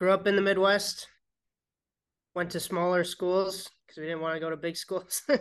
grew 0.00 0.10
up 0.10 0.26
in 0.26 0.36
the 0.36 0.42
Midwest, 0.42 1.06
went 2.38 2.50
to 2.52 2.60
smaller 2.60 3.02
schools 3.02 3.68
because 3.84 3.98
we 3.98 4.04
didn't 4.04 4.20
want 4.20 4.34
to 4.34 4.40
go 4.40 4.48
to 4.48 4.56
big 4.56 4.76
schools. 4.76 5.22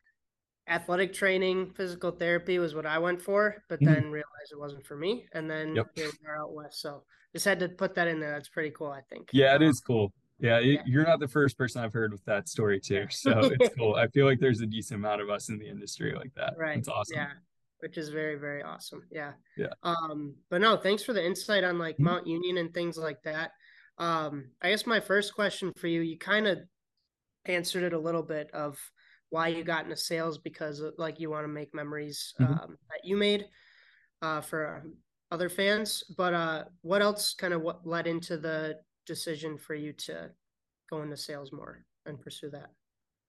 Athletic 0.68 1.12
training, 1.12 1.70
physical 1.76 2.10
therapy 2.10 2.58
was 2.58 2.74
what 2.74 2.84
I 2.84 2.98
went 2.98 3.22
for, 3.22 3.62
but 3.68 3.80
mm-hmm. 3.80 3.94
then 3.94 4.10
realized 4.10 4.50
it 4.50 4.58
wasn't 4.58 4.84
for 4.84 4.96
me. 4.96 5.26
And 5.34 5.48
then 5.48 5.76
yep. 5.76 5.86
here 5.94 6.06
we 6.06 6.28
are 6.28 6.42
out 6.42 6.52
west. 6.52 6.80
So 6.80 7.04
just 7.32 7.44
had 7.44 7.60
to 7.60 7.68
put 7.68 7.94
that 7.94 8.08
in 8.08 8.18
there. 8.18 8.32
That's 8.32 8.48
pretty 8.48 8.72
cool, 8.76 8.90
I 8.90 9.02
think. 9.08 9.28
Yeah, 9.32 9.54
it 9.54 9.62
is 9.62 9.80
cool. 9.80 10.12
Yeah, 10.40 10.58
yeah, 10.58 10.82
you're 10.84 11.06
not 11.06 11.20
the 11.20 11.28
first 11.28 11.56
person 11.56 11.84
I've 11.84 11.92
heard 11.92 12.12
with 12.12 12.24
that 12.24 12.48
story 12.48 12.80
too. 12.80 13.06
So 13.10 13.38
it's 13.60 13.72
cool. 13.76 13.94
I 13.94 14.08
feel 14.08 14.26
like 14.26 14.40
there's 14.40 14.60
a 14.62 14.66
decent 14.66 14.98
amount 14.98 15.20
of 15.20 15.30
us 15.30 15.48
in 15.48 15.58
the 15.58 15.68
industry 15.68 16.12
like 16.12 16.34
that. 16.34 16.54
Right. 16.56 16.76
It's 16.76 16.88
awesome. 16.88 17.18
Yeah. 17.18 17.30
Which 17.78 17.98
is 17.98 18.08
very, 18.08 18.34
very 18.34 18.64
awesome. 18.64 19.04
Yeah. 19.12 19.32
Yeah. 19.56 19.74
Um, 19.84 20.34
but 20.50 20.60
no, 20.60 20.76
thanks 20.76 21.04
for 21.04 21.12
the 21.12 21.24
insight 21.24 21.62
on 21.62 21.78
like 21.78 21.94
mm-hmm. 21.94 22.04
Mount 22.04 22.26
Union 22.26 22.58
and 22.58 22.74
things 22.74 22.98
like 22.98 23.22
that. 23.22 23.52
Um, 24.00 24.46
I 24.62 24.70
guess 24.70 24.86
my 24.86 24.98
first 24.98 25.34
question 25.34 25.72
for 25.76 25.86
you, 25.86 26.00
you 26.00 26.18
kind 26.18 26.46
of 26.46 26.58
answered 27.44 27.84
it 27.84 27.92
a 27.92 27.98
little 27.98 28.22
bit 28.22 28.50
of 28.52 28.78
why 29.28 29.48
you 29.48 29.62
got 29.62 29.84
into 29.84 29.96
sales 29.96 30.38
because 30.38 30.82
like 30.98 31.20
you 31.20 31.30
want 31.30 31.44
to 31.44 31.48
make 31.48 31.74
memories 31.74 32.34
mm-hmm. 32.40 32.52
um, 32.52 32.76
that 32.88 33.04
you 33.04 33.16
made 33.16 33.44
uh, 34.22 34.40
for 34.40 34.82
other 35.30 35.48
fans. 35.48 36.02
But 36.16 36.34
uh, 36.34 36.64
what 36.80 37.02
else 37.02 37.34
kind 37.34 37.54
of 37.54 37.60
what 37.60 37.86
led 37.86 38.06
into 38.06 38.38
the 38.38 38.78
decision 39.06 39.58
for 39.58 39.74
you 39.74 39.92
to 39.92 40.30
go 40.90 41.02
into 41.02 41.16
sales 41.16 41.52
more 41.52 41.84
and 42.06 42.20
pursue 42.20 42.50
that? 42.50 42.70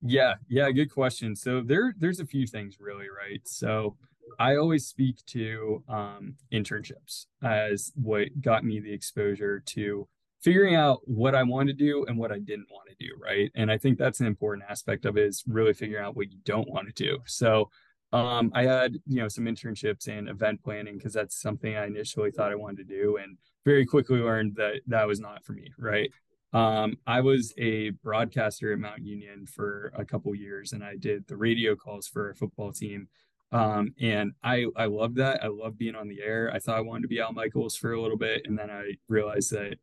Yeah, 0.01 0.35
yeah, 0.47 0.71
good 0.71 0.89
question. 0.91 1.35
So 1.35 1.61
there, 1.61 1.93
there's 1.99 2.21
a 2.21 2.25
few 2.25 2.47
things 2.47 2.77
really, 2.79 3.07
right? 3.09 3.41
So 3.43 3.97
I 4.39 4.55
always 4.55 4.87
speak 4.87 5.17
to 5.27 5.83
um, 5.89 6.35
internships 6.51 7.25
as 7.43 7.91
what 7.95 8.29
got 8.41 8.63
me 8.63 8.79
the 8.79 8.93
exposure 8.93 9.59
to 9.59 10.07
figuring 10.43 10.75
out 10.75 10.99
what 11.05 11.35
I 11.35 11.43
want 11.43 11.67
to 11.67 11.73
do 11.73 12.05
and 12.05 12.17
what 12.17 12.31
I 12.31 12.39
didn't 12.39 12.67
want 12.71 12.89
to 12.89 12.95
do, 12.99 13.11
right? 13.21 13.51
And 13.55 13.71
I 13.71 13.77
think 13.77 13.97
that's 13.97 14.19
an 14.19 14.25
important 14.25 14.65
aspect 14.69 15.05
of 15.05 15.17
it 15.17 15.25
is 15.25 15.43
really 15.47 15.73
figuring 15.73 16.03
out 16.03 16.15
what 16.15 16.31
you 16.31 16.39
don't 16.45 16.69
want 16.69 16.87
to 16.87 16.93
do. 16.93 17.19
So 17.25 17.69
um, 18.11 18.51
I 18.53 18.63
had, 18.63 18.95
you 19.05 19.21
know, 19.21 19.27
some 19.27 19.45
internships 19.45 20.07
in 20.07 20.27
event 20.27 20.63
planning 20.63 20.97
because 20.97 21.13
that's 21.13 21.39
something 21.39 21.75
I 21.75 21.85
initially 21.85 22.31
thought 22.31 22.51
I 22.51 22.55
wanted 22.55 22.87
to 22.87 22.95
do 22.95 23.17
and 23.17 23.37
very 23.63 23.85
quickly 23.85 24.19
learned 24.19 24.55
that 24.55 24.81
that 24.87 25.07
was 25.07 25.19
not 25.19 25.45
for 25.45 25.53
me, 25.53 25.71
right? 25.77 26.09
Um, 26.53 26.97
I 27.07 27.21
was 27.21 27.53
a 27.57 27.91
broadcaster 28.03 28.73
at 28.73 28.79
Mount 28.79 29.03
Union 29.05 29.45
for 29.45 29.93
a 29.95 30.03
couple 30.03 30.35
years 30.35 30.73
and 30.73 30.83
I 30.83 30.97
did 30.97 31.25
the 31.27 31.37
radio 31.37 31.75
calls 31.75 32.07
for 32.07 32.31
a 32.31 32.35
football 32.35 32.73
team. 32.73 33.07
Um, 33.53 33.93
and 34.01 34.33
I, 34.43 34.65
I 34.75 34.85
loved 34.85 35.17
that. 35.17 35.43
I 35.43 35.47
loved 35.47 35.77
being 35.77 35.95
on 35.95 36.07
the 36.07 36.21
air. 36.21 36.51
I 36.53 36.59
thought 36.59 36.77
I 36.77 36.81
wanted 36.81 37.03
to 37.03 37.07
be 37.07 37.19
Al 37.19 37.33
Michaels 37.33 37.75
for 37.75 37.93
a 37.93 38.01
little 38.01 38.17
bit. 38.17 38.41
And 38.45 38.57
then 38.57 38.69
I 38.69 38.93
realized 39.07 39.51
that 39.51 39.77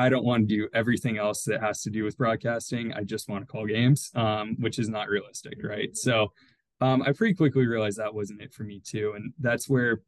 I 0.00 0.08
don't 0.08 0.24
want 0.24 0.48
to 0.48 0.56
do 0.56 0.66
everything 0.72 1.18
else 1.18 1.44
that 1.44 1.60
has 1.60 1.82
to 1.82 1.90
do 1.90 2.04
with 2.04 2.16
broadcasting. 2.16 2.90
I 2.94 3.02
just 3.04 3.28
want 3.28 3.42
to 3.42 3.52
call 3.52 3.66
games, 3.66 4.10
um, 4.14 4.56
which 4.58 4.78
is 4.78 4.88
not 4.88 5.10
realistic, 5.10 5.62
right? 5.62 5.94
So 5.94 6.32
um, 6.80 7.02
I 7.02 7.12
pretty 7.12 7.34
quickly 7.34 7.66
realized 7.66 7.98
that 7.98 8.14
wasn't 8.14 8.40
it 8.40 8.54
for 8.54 8.64
me 8.64 8.80
too, 8.82 9.12
and 9.14 9.34
that's 9.38 9.68
where 9.68 10.00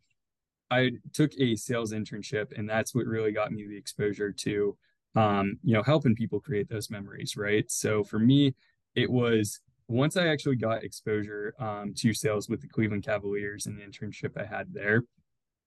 I 0.71 0.93
took 1.13 1.33
a 1.39 1.57
sales 1.57 1.93
internship, 1.93 2.57
and 2.57 2.67
that's 2.67 2.95
what 2.95 3.05
really 3.05 3.33
got 3.33 3.53
me 3.53 3.67
the 3.69 3.77
exposure 3.77 4.33
to, 4.33 4.79
um, 5.15 5.59
you 5.63 5.75
know, 5.75 5.83
helping 5.83 6.15
people 6.15 6.41
create 6.41 6.71
those 6.71 6.89
memories, 6.91 7.37
right? 7.37 7.71
So 7.71 8.03
for 8.03 8.19
me, 8.19 8.55
it 8.95 9.11
was 9.11 9.61
once 9.89 10.17
I 10.17 10.29
actually 10.29 10.57
got 10.57 10.85
exposure 10.85 11.53
um, 11.59 11.93
to 11.99 12.15
sales 12.15 12.49
with 12.49 12.63
the 12.63 12.69
Cleveland 12.69 13.05
Cavaliers 13.05 13.67
and 13.67 13.77
the 13.77 13.83
internship 13.83 14.41
I 14.41 14.47
had 14.47 14.73
there, 14.73 15.03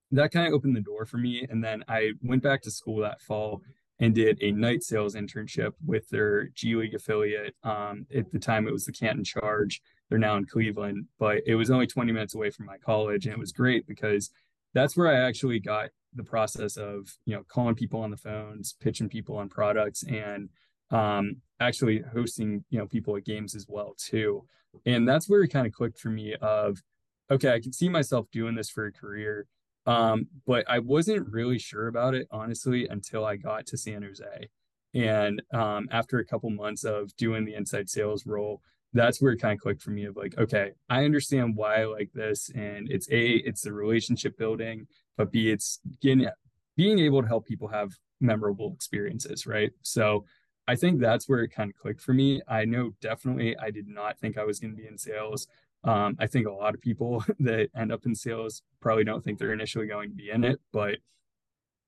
that 0.09 0.31
kind 0.31 0.47
of 0.47 0.53
opened 0.53 0.75
the 0.75 0.81
door 0.81 1.05
for 1.05 1.17
me. 1.17 1.45
And 1.47 1.63
then 1.63 1.83
I 1.87 2.13
went 2.23 2.41
back 2.41 2.63
to 2.63 2.71
school 2.71 3.01
that 3.01 3.21
fall 3.21 3.61
and 3.99 4.13
did 4.13 4.37
a 4.41 4.51
night 4.51 4.83
sales 4.83 5.15
internship 5.15 5.71
with 5.85 6.07
their 6.09 6.47
G 6.49 6.75
League 6.75 6.95
affiliate. 6.95 7.55
Um, 7.63 8.05
at 8.13 8.31
the 8.31 8.39
time, 8.39 8.67
it 8.67 8.73
was 8.73 8.85
the 8.85 8.91
Canton 8.91 9.23
Charge. 9.23 9.81
They're 10.09 10.19
now 10.19 10.35
in 10.35 10.45
Cleveland, 10.45 11.05
but 11.17 11.41
it 11.45 11.55
was 11.55 11.71
only 11.71 11.87
20 11.87 12.11
minutes 12.11 12.35
away 12.35 12.49
from 12.49 12.65
my 12.65 12.77
college. 12.77 13.25
And 13.25 13.33
it 13.33 13.39
was 13.39 13.51
great 13.51 13.87
because 13.87 14.31
that's 14.73 14.97
where 14.97 15.07
I 15.07 15.25
actually 15.27 15.59
got 15.59 15.89
the 16.15 16.23
process 16.23 16.77
of 16.77 17.09
you 17.25 17.35
know 17.35 17.43
calling 17.47 17.75
people 17.75 17.99
on 17.99 18.09
the 18.09 18.17
phones 18.17 18.75
pitching 18.79 19.09
people 19.09 19.37
on 19.37 19.49
products 19.49 20.03
and 20.03 20.49
um, 20.91 21.37
actually 21.59 22.03
hosting 22.13 22.63
you 22.69 22.79
know 22.79 22.87
people 22.87 23.15
at 23.15 23.25
games 23.25 23.55
as 23.55 23.65
well 23.67 23.95
too 23.97 24.45
and 24.85 25.07
that's 25.07 25.29
where 25.29 25.41
it 25.41 25.49
kind 25.49 25.67
of 25.67 25.73
clicked 25.73 25.99
for 25.99 26.09
me 26.09 26.35
of 26.41 26.81
okay 27.29 27.53
i 27.53 27.59
can 27.59 27.73
see 27.73 27.89
myself 27.89 28.27
doing 28.31 28.55
this 28.55 28.69
for 28.69 28.85
a 28.85 28.91
career 28.91 29.45
um, 29.85 30.27
but 30.45 30.65
i 30.69 30.79
wasn't 30.79 31.27
really 31.31 31.59
sure 31.59 31.87
about 31.87 32.13
it 32.13 32.27
honestly 32.31 32.87
until 32.87 33.25
i 33.25 33.35
got 33.35 33.65
to 33.65 33.77
san 33.77 34.03
jose 34.03 34.49
and 34.93 35.41
um, 35.53 35.87
after 35.91 36.19
a 36.19 36.25
couple 36.25 36.49
months 36.49 36.83
of 36.83 37.15
doing 37.17 37.45
the 37.45 37.53
inside 37.53 37.89
sales 37.89 38.25
role 38.25 38.61
that's 38.93 39.21
where 39.21 39.33
it 39.33 39.41
kind 39.41 39.53
of 39.53 39.61
clicked 39.61 39.81
for 39.81 39.91
me 39.91 40.05
of 40.05 40.15
like 40.15 40.37
okay 40.37 40.71
i 40.89 41.03
understand 41.03 41.55
why 41.55 41.81
i 41.81 41.85
like 41.85 42.11
this 42.13 42.49
and 42.55 42.89
it's 42.89 43.09
a 43.11 43.35
it's 43.45 43.61
the 43.61 43.73
relationship 43.73 44.37
building 44.37 44.87
but 45.17 45.31
b 45.31 45.49
it's 45.51 45.79
getting 46.01 46.27
being 46.75 46.99
able 46.99 47.21
to 47.21 47.27
help 47.27 47.45
people 47.45 47.67
have 47.67 47.91
memorable 48.21 48.73
experiences 48.73 49.45
right 49.45 49.71
so 49.81 50.23
I 50.67 50.75
think 50.75 50.99
that's 50.99 51.29
where 51.29 51.43
it 51.43 51.49
kind 51.49 51.69
of 51.69 51.77
clicked 51.77 52.01
for 52.01 52.13
me. 52.13 52.41
I 52.47 52.65
know 52.65 52.91
definitely 53.01 53.55
I 53.57 53.69
did 53.69 53.87
not 53.87 54.19
think 54.19 54.37
I 54.37 54.45
was 54.45 54.59
going 54.59 54.75
to 54.75 54.81
be 54.81 54.87
in 54.87 54.97
sales. 54.97 55.47
Um, 55.85 56.15
I 56.19 56.27
think 56.27 56.47
a 56.47 56.51
lot 56.51 56.73
of 56.73 56.81
people 56.81 57.23
that 57.39 57.69
end 57.75 57.91
up 57.91 58.05
in 58.05 58.15
sales 58.15 58.61
probably 58.81 59.03
don't 59.03 59.23
think 59.23 59.39
they're 59.39 59.53
initially 59.53 59.87
going 59.87 60.09
to 60.09 60.15
be 60.15 60.29
in 60.29 60.43
it, 60.43 60.59
but 60.73 60.97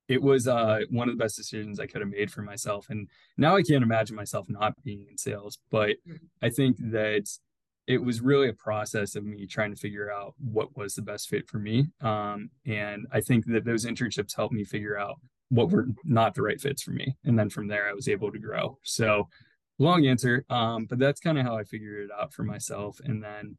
it 0.08 0.22
was 0.22 0.48
uh, 0.48 0.80
one 0.90 1.10
of 1.10 1.18
the 1.18 1.22
best 1.22 1.36
decisions 1.36 1.80
I 1.80 1.88
could 1.88 2.02
have 2.02 2.10
made 2.10 2.32
for 2.32 2.42
myself. 2.42 2.88
And 2.90 3.10
now 3.38 3.58
I 3.58 3.62
can't 3.62 3.84
imagine 3.84 4.16
myself 4.16 4.48
not 4.50 4.82
being 4.84 5.06
in 5.10 5.18
sales, 5.18 5.60
but 5.70 5.98
mm-hmm. 6.08 6.16
I 6.42 6.50
think 6.50 6.78
that 6.92 7.28
it 7.88 8.04
was 8.04 8.22
really 8.22 8.50
a 8.50 8.54
process 8.54 9.16
of 9.16 9.26
me 9.26 9.48
trying 9.48 9.74
to 9.74 9.80
figure 9.80 10.12
out 10.12 10.36
what 10.38 10.78
was 10.78 10.96
the 10.96 11.02
best 11.02 11.30
fit 11.30 11.48
for 11.48 11.58
me. 11.58 11.88
Um, 12.02 12.50
and 12.66 13.08
I 13.12 13.22
think 13.22 13.46
that 13.48 13.66
those 13.66 13.86
internships 13.86 14.36
helped 14.36 14.54
me 14.54 14.66
figure 14.66 14.98
out 14.98 15.20
what 15.50 15.72
were 15.72 15.88
not 16.04 16.36
the 16.36 16.42
right 16.42 16.60
fits 16.60 16.84
for 16.84 16.92
me. 16.92 17.16
And 17.24 17.40
then 17.40 17.50
from 17.50 17.68
there, 17.68 17.90
I 17.90 17.94
was 17.94 18.10
able 18.10 18.32
to 18.32 18.40
grow. 18.40 18.78
So, 18.84 19.30
long 19.80 20.06
answer, 20.06 20.44
um, 20.50 20.86
but 20.86 21.00
that's 21.00 21.22
kind 21.22 21.38
of 21.38 21.46
how 21.46 21.56
I 21.56 21.64
figured 21.64 22.06
it 22.06 22.12
out 22.18 22.34
for 22.34 22.44
myself. 22.44 23.00
And 23.04 23.24
then 23.24 23.58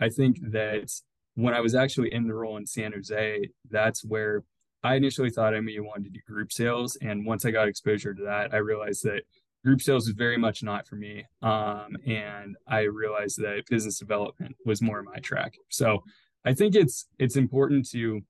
I 0.00 0.08
think 0.08 0.38
that 0.50 0.90
when 1.34 1.54
I 1.54 1.60
was 1.60 1.74
actually 1.74 2.12
in 2.12 2.26
the 2.26 2.34
role 2.34 2.56
in 2.56 2.66
San 2.66 2.92
Jose, 2.92 3.48
that's 3.70 4.04
where 4.04 4.42
I 4.82 4.94
initially 4.94 5.30
thought 5.30 5.54
I 5.54 5.60
maybe 5.60 5.80
wanted 5.80 6.04
to 6.04 6.10
do 6.10 6.20
group 6.26 6.52
sales. 6.52 6.96
And 7.00 7.26
once 7.26 7.44
I 7.44 7.50
got 7.50 7.68
exposure 7.68 8.14
to 8.14 8.22
that, 8.24 8.54
I 8.54 8.58
realized 8.58 9.04
that 9.04 9.22
group 9.64 9.82
sales 9.82 10.06
was 10.06 10.14
very 10.14 10.38
much 10.38 10.62
not 10.62 10.86
for 10.86 10.96
me. 10.96 11.24
Um, 11.42 11.96
and 12.06 12.56
I 12.68 12.82
realized 12.82 13.38
that 13.38 13.64
business 13.68 13.98
development 13.98 14.56
was 14.64 14.80
more 14.80 15.02
my 15.02 15.16
track. 15.16 15.54
So 15.68 16.04
I 16.44 16.54
think 16.54 16.76
it's 16.76 17.06
it's 17.18 17.36
important 17.36 17.90
to 17.90 18.22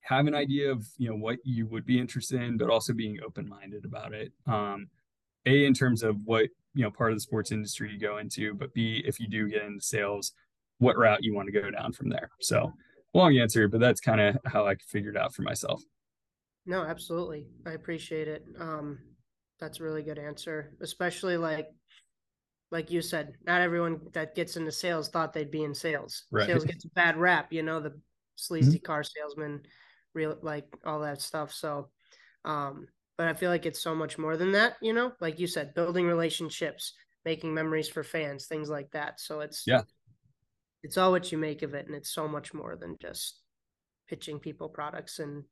have 0.00 0.26
an 0.26 0.34
idea 0.34 0.70
of 0.70 0.86
you 0.96 1.10
know 1.10 1.16
what 1.16 1.38
you 1.44 1.66
would 1.66 1.84
be 1.84 1.98
interested 1.98 2.40
in 2.40 2.56
but 2.56 2.70
also 2.70 2.92
being 2.92 3.18
open-minded 3.26 3.84
about 3.84 4.14
it 4.14 4.32
um 4.46 4.86
a 5.46 5.64
in 5.64 5.74
terms 5.74 6.02
of 6.02 6.16
what 6.24 6.46
you 6.74 6.84
know 6.84 6.90
part 6.90 7.10
of 7.10 7.16
the 7.16 7.20
sports 7.20 7.50
industry 7.50 7.90
you 7.92 7.98
go 7.98 8.18
into 8.18 8.54
but 8.54 8.72
b 8.72 9.02
if 9.04 9.18
you 9.18 9.28
do 9.28 9.48
get 9.48 9.64
into 9.64 9.84
sales 9.84 10.32
what 10.78 10.96
route 10.96 11.22
you 11.22 11.34
want 11.34 11.46
to 11.46 11.52
go 11.52 11.70
down 11.70 11.92
from 11.92 12.08
there 12.08 12.30
so 12.40 12.72
long 13.14 13.36
answer 13.38 13.68
but 13.68 13.80
that's 13.80 14.00
kind 14.00 14.20
of 14.20 14.36
how 14.46 14.66
i 14.66 14.74
figured 14.86 15.16
out 15.16 15.34
for 15.34 15.42
myself 15.42 15.82
no 16.66 16.82
absolutely 16.82 17.46
i 17.66 17.70
appreciate 17.70 18.28
it 18.28 18.44
um 18.60 18.98
that's 19.58 19.80
a 19.80 19.82
really 19.82 20.02
good 20.02 20.18
answer 20.18 20.72
especially 20.80 21.36
like 21.36 21.68
like 22.70 22.90
you 22.90 23.00
said 23.00 23.34
not 23.46 23.60
everyone 23.60 24.00
that 24.12 24.34
gets 24.34 24.56
into 24.56 24.72
sales 24.72 25.08
thought 25.08 25.32
they'd 25.32 25.50
be 25.50 25.64
in 25.64 25.74
sales 25.74 26.24
right. 26.30 26.46
sales 26.46 26.64
gets 26.64 26.84
a 26.84 26.88
bad 26.90 27.16
rap 27.16 27.52
you 27.52 27.62
know 27.62 27.80
the 27.80 27.98
sleazy 28.34 28.78
mm-hmm. 28.78 28.84
car 28.84 29.02
salesman 29.02 29.62
real 30.16 30.36
like 30.42 30.66
all 30.84 31.00
that 31.00 31.20
stuff. 31.20 31.52
So, 31.52 31.90
um, 32.44 32.88
but 33.16 33.28
I 33.28 33.34
feel 33.34 33.50
like 33.50 33.66
it's 33.66 33.82
so 33.82 33.94
much 33.94 34.18
more 34.18 34.36
than 34.36 34.52
that, 34.52 34.74
you 34.80 34.92
know, 34.92 35.12
like 35.20 35.38
you 35.38 35.46
said, 35.46 35.74
building 35.74 36.06
relationships, 36.06 36.94
making 37.24 37.54
memories 37.54 37.88
for 37.88 38.02
fans, 38.02 38.46
things 38.46 38.68
like 38.68 38.90
that. 38.92 39.20
So 39.20 39.40
it's 39.40 39.64
yeah, 39.66 39.82
it's 40.82 40.96
all 40.96 41.10
what 41.10 41.32
you 41.32 41.38
make 41.38 41.62
of 41.62 41.74
it, 41.74 41.86
and 41.86 41.94
it's 41.94 42.10
so 42.10 42.28
much 42.28 42.54
more 42.54 42.76
than 42.76 42.96
just 43.00 43.40
pitching 44.08 44.38
people 44.38 44.68
products 44.68 45.18
and 45.18 45.44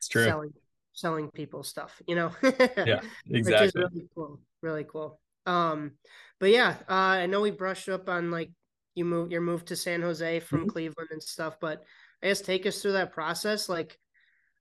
selling 0.00 0.52
selling 0.94 1.30
people 1.30 1.62
stuff, 1.62 2.02
you 2.06 2.14
know. 2.14 2.32
yeah, 2.42 3.00
exactly. 3.00 3.02
Which 3.26 3.62
is 3.62 3.74
really 3.74 4.08
cool. 4.14 4.40
Really 4.60 4.84
cool. 4.84 5.20
Um, 5.46 5.92
but 6.38 6.50
yeah, 6.50 6.76
uh, 6.88 6.92
I 6.92 7.26
know 7.26 7.40
we 7.40 7.50
brushed 7.50 7.88
up 7.88 8.08
on 8.08 8.30
like 8.30 8.50
you 8.94 9.04
move 9.04 9.30
your 9.30 9.40
move 9.40 9.64
to 9.66 9.76
San 9.76 10.02
Jose 10.02 10.40
from 10.40 10.60
mm-hmm. 10.60 10.68
Cleveland 10.68 11.08
and 11.12 11.22
stuff, 11.22 11.56
but 11.60 11.82
I 12.22 12.28
guess 12.28 12.40
take 12.40 12.66
us 12.66 12.80
through 12.80 12.92
that 12.92 13.12
process. 13.12 13.68
Like, 13.68 13.98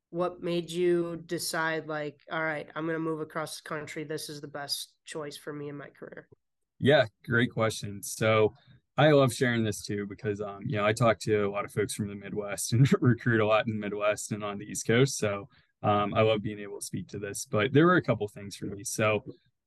what 0.09 0.41
made 0.41 0.69
you 0.69 1.21
decide, 1.25 1.87
like, 1.87 2.19
all 2.31 2.43
right, 2.43 2.67
I'm 2.75 2.85
going 2.85 2.95
to 2.95 2.99
move 2.99 3.21
across 3.21 3.57
the 3.57 3.67
country. 3.67 4.03
This 4.03 4.29
is 4.29 4.41
the 4.41 4.47
best 4.47 4.93
choice 5.05 5.37
for 5.37 5.53
me 5.53 5.69
in 5.69 5.77
my 5.77 5.87
career? 5.87 6.27
Yeah, 6.79 7.05
great 7.25 7.51
question. 7.51 8.01
So, 8.01 8.53
I 8.97 9.11
love 9.11 9.33
sharing 9.33 9.63
this 9.63 9.83
too 9.83 10.05
because, 10.07 10.41
um, 10.41 10.59
you 10.65 10.77
know, 10.77 10.85
I 10.85 10.93
talk 10.93 11.19
to 11.19 11.45
a 11.45 11.49
lot 11.49 11.65
of 11.65 11.71
folks 11.71 11.93
from 11.93 12.07
the 12.07 12.15
Midwest 12.15 12.73
and 12.73 12.87
recruit 13.01 13.41
a 13.41 13.45
lot 13.45 13.65
in 13.67 13.73
the 13.73 13.79
Midwest 13.79 14.31
and 14.31 14.43
on 14.43 14.57
the 14.57 14.65
East 14.65 14.85
Coast. 14.85 15.17
So, 15.17 15.47
um, 15.83 16.13
I 16.13 16.21
love 16.21 16.43
being 16.43 16.59
able 16.59 16.79
to 16.79 16.85
speak 16.85 17.07
to 17.09 17.19
this. 17.19 17.47
But 17.49 17.73
there 17.73 17.85
were 17.85 17.95
a 17.95 18.01
couple 18.01 18.27
things 18.27 18.55
for 18.55 18.65
me. 18.65 18.83
So, 18.83 19.23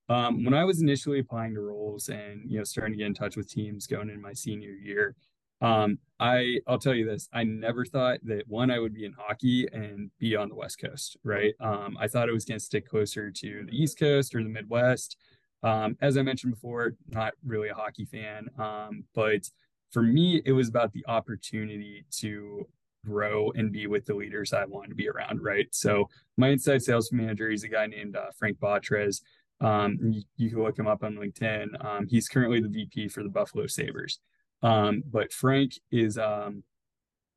um, 0.09 0.45
when 0.45 0.54
I 0.54 0.64
was 0.64 0.83
initially 0.83 1.19
applying 1.19 1.54
to 1.54 1.61
roles 1.61 2.09
and 2.09 2.43
you 2.47 2.59
know 2.59 2.64
starting 2.64 2.93
to 2.93 2.99
get 2.99 3.07
in 3.07 3.14
touch 3.14 3.37
with 3.37 3.50
teams 3.50 3.87
going 3.87 4.11
in 4.11 4.21
my 4.21 4.35
senior 4.35 4.73
year, 4.73 5.16
um, 5.62 5.99
I 6.21 6.59
I'll 6.66 6.78
tell 6.78 6.95
you 6.95 7.07
this: 7.07 7.28
I 7.33 7.45
never 7.45 7.85
thought 7.85 8.19
that 8.25 8.47
one 8.47 8.71
I 8.71 8.78
would 8.78 8.95
be 8.95 9.07
in 9.07 9.14
hockey 9.14 9.66
and 9.73 10.11
be 10.19 10.37
on 10.37 10.50
the 10.50 10.54
West 10.54 10.78
Coast, 10.78 11.16
right? 11.25 11.54
Um, 11.59 11.97
I 11.99 12.07
thought 12.07 12.28
it 12.28 12.35
was 12.35 12.45
going 12.45 12.59
to 12.59 12.64
stick 12.64 12.87
closer 12.87 13.31
to 13.31 13.64
the 13.66 13.73
East 13.73 13.99
Coast 13.99 14.35
or 14.35 14.43
the 14.43 14.49
Midwest. 14.49 15.16
Um, 15.64 15.97
as 16.02 16.18
I 16.18 16.23
mentioned 16.23 16.52
before, 16.52 16.94
not 17.09 17.33
really 17.44 17.71
a 17.71 17.75
hockey 17.75 18.04
fan, 18.04 18.49
um, 18.59 19.04
but 19.14 19.49
for 19.90 20.02
me, 20.02 20.42
it 20.44 20.52
was 20.52 20.68
about 20.68 20.92
the 20.92 21.04
opportunity 21.09 22.04
to 22.18 22.66
grow 23.04 23.50
and 23.52 23.73
be 23.73 23.87
with 23.87 24.04
the 24.04 24.14
leaders 24.14 24.52
I 24.52 24.66
wanted 24.66 24.88
to 24.88 24.94
be 24.94 25.09
around, 25.09 25.42
right? 25.42 25.66
So 25.73 26.09
my 26.37 26.49
inside 26.49 26.83
sales 26.83 27.12
manager, 27.12 27.49
he's 27.49 27.64
a 27.64 27.68
guy 27.68 27.87
named 27.87 28.16
uh, 28.16 28.30
Frank 28.38 28.59
Batres. 28.59 29.23
Um, 29.61 29.99
you, 30.02 30.23
you, 30.37 30.50
can 30.50 30.62
look 30.62 30.78
him 30.78 30.87
up 30.87 31.02
on 31.02 31.14
LinkedIn. 31.14 31.83
Um, 31.85 32.06
he's 32.09 32.28
currently 32.28 32.61
the 32.61 32.68
VP 32.68 33.09
for 33.09 33.23
the 33.23 33.28
Buffalo 33.28 33.66
Sabres. 33.66 34.18
Um, 34.62 35.02
but 35.11 35.33
Frank 35.33 35.78
is, 35.90 36.18
um, 36.18 36.62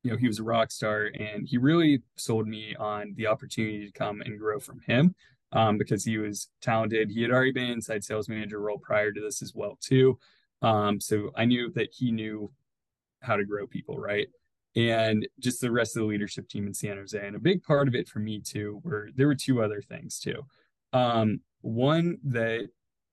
you 0.02 0.10
know, 0.10 0.16
he 0.16 0.26
was 0.26 0.38
a 0.38 0.44
rock 0.44 0.70
star 0.70 1.10
and 1.18 1.46
he 1.46 1.58
really 1.58 2.02
sold 2.16 2.46
me 2.46 2.74
on 2.76 3.14
the 3.16 3.26
opportunity 3.26 3.86
to 3.86 3.92
come 3.92 4.20
and 4.20 4.38
grow 4.38 4.58
from 4.58 4.80
him 4.86 5.14
um, 5.52 5.78
because 5.78 6.04
he 6.04 6.18
was 6.18 6.48
talented. 6.60 7.10
He 7.10 7.22
had 7.22 7.30
already 7.30 7.52
been 7.52 7.70
inside 7.70 8.04
sales 8.04 8.28
manager 8.28 8.60
role 8.60 8.78
prior 8.78 9.12
to 9.12 9.20
this 9.20 9.42
as 9.42 9.54
well 9.54 9.78
too. 9.80 10.18
Um, 10.62 11.00
so 11.00 11.30
I 11.36 11.44
knew 11.44 11.70
that 11.72 11.90
he 11.92 12.10
knew 12.10 12.50
how 13.20 13.36
to 13.36 13.44
grow 13.44 13.66
people, 13.66 13.98
right? 13.98 14.28
And 14.76 15.26
just 15.40 15.60
the 15.60 15.70
rest 15.70 15.96
of 15.96 16.02
the 16.02 16.08
leadership 16.08 16.48
team 16.48 16.66
in 16.66 16.74
San 16.74 16.96
Jose. 16.96 17.18
And 17.18 17.36
a 17.36 17.40
big 17.40 17.62
part 17.62 17.88
of 17.88 17.94
it 17.94 18.08
for 18.08 18.18
me 18.18 18.40
too 18.40 18.80
were 18.84 19.08
there 19.14 19.26
were 19.26 19.34
two 19.34 19.62
other 19.62 19.80
things 19.80 20.18
too. 20.18 20.42
Um, 20.92 21.40
one 21.62 22.18
that 22.24 22.68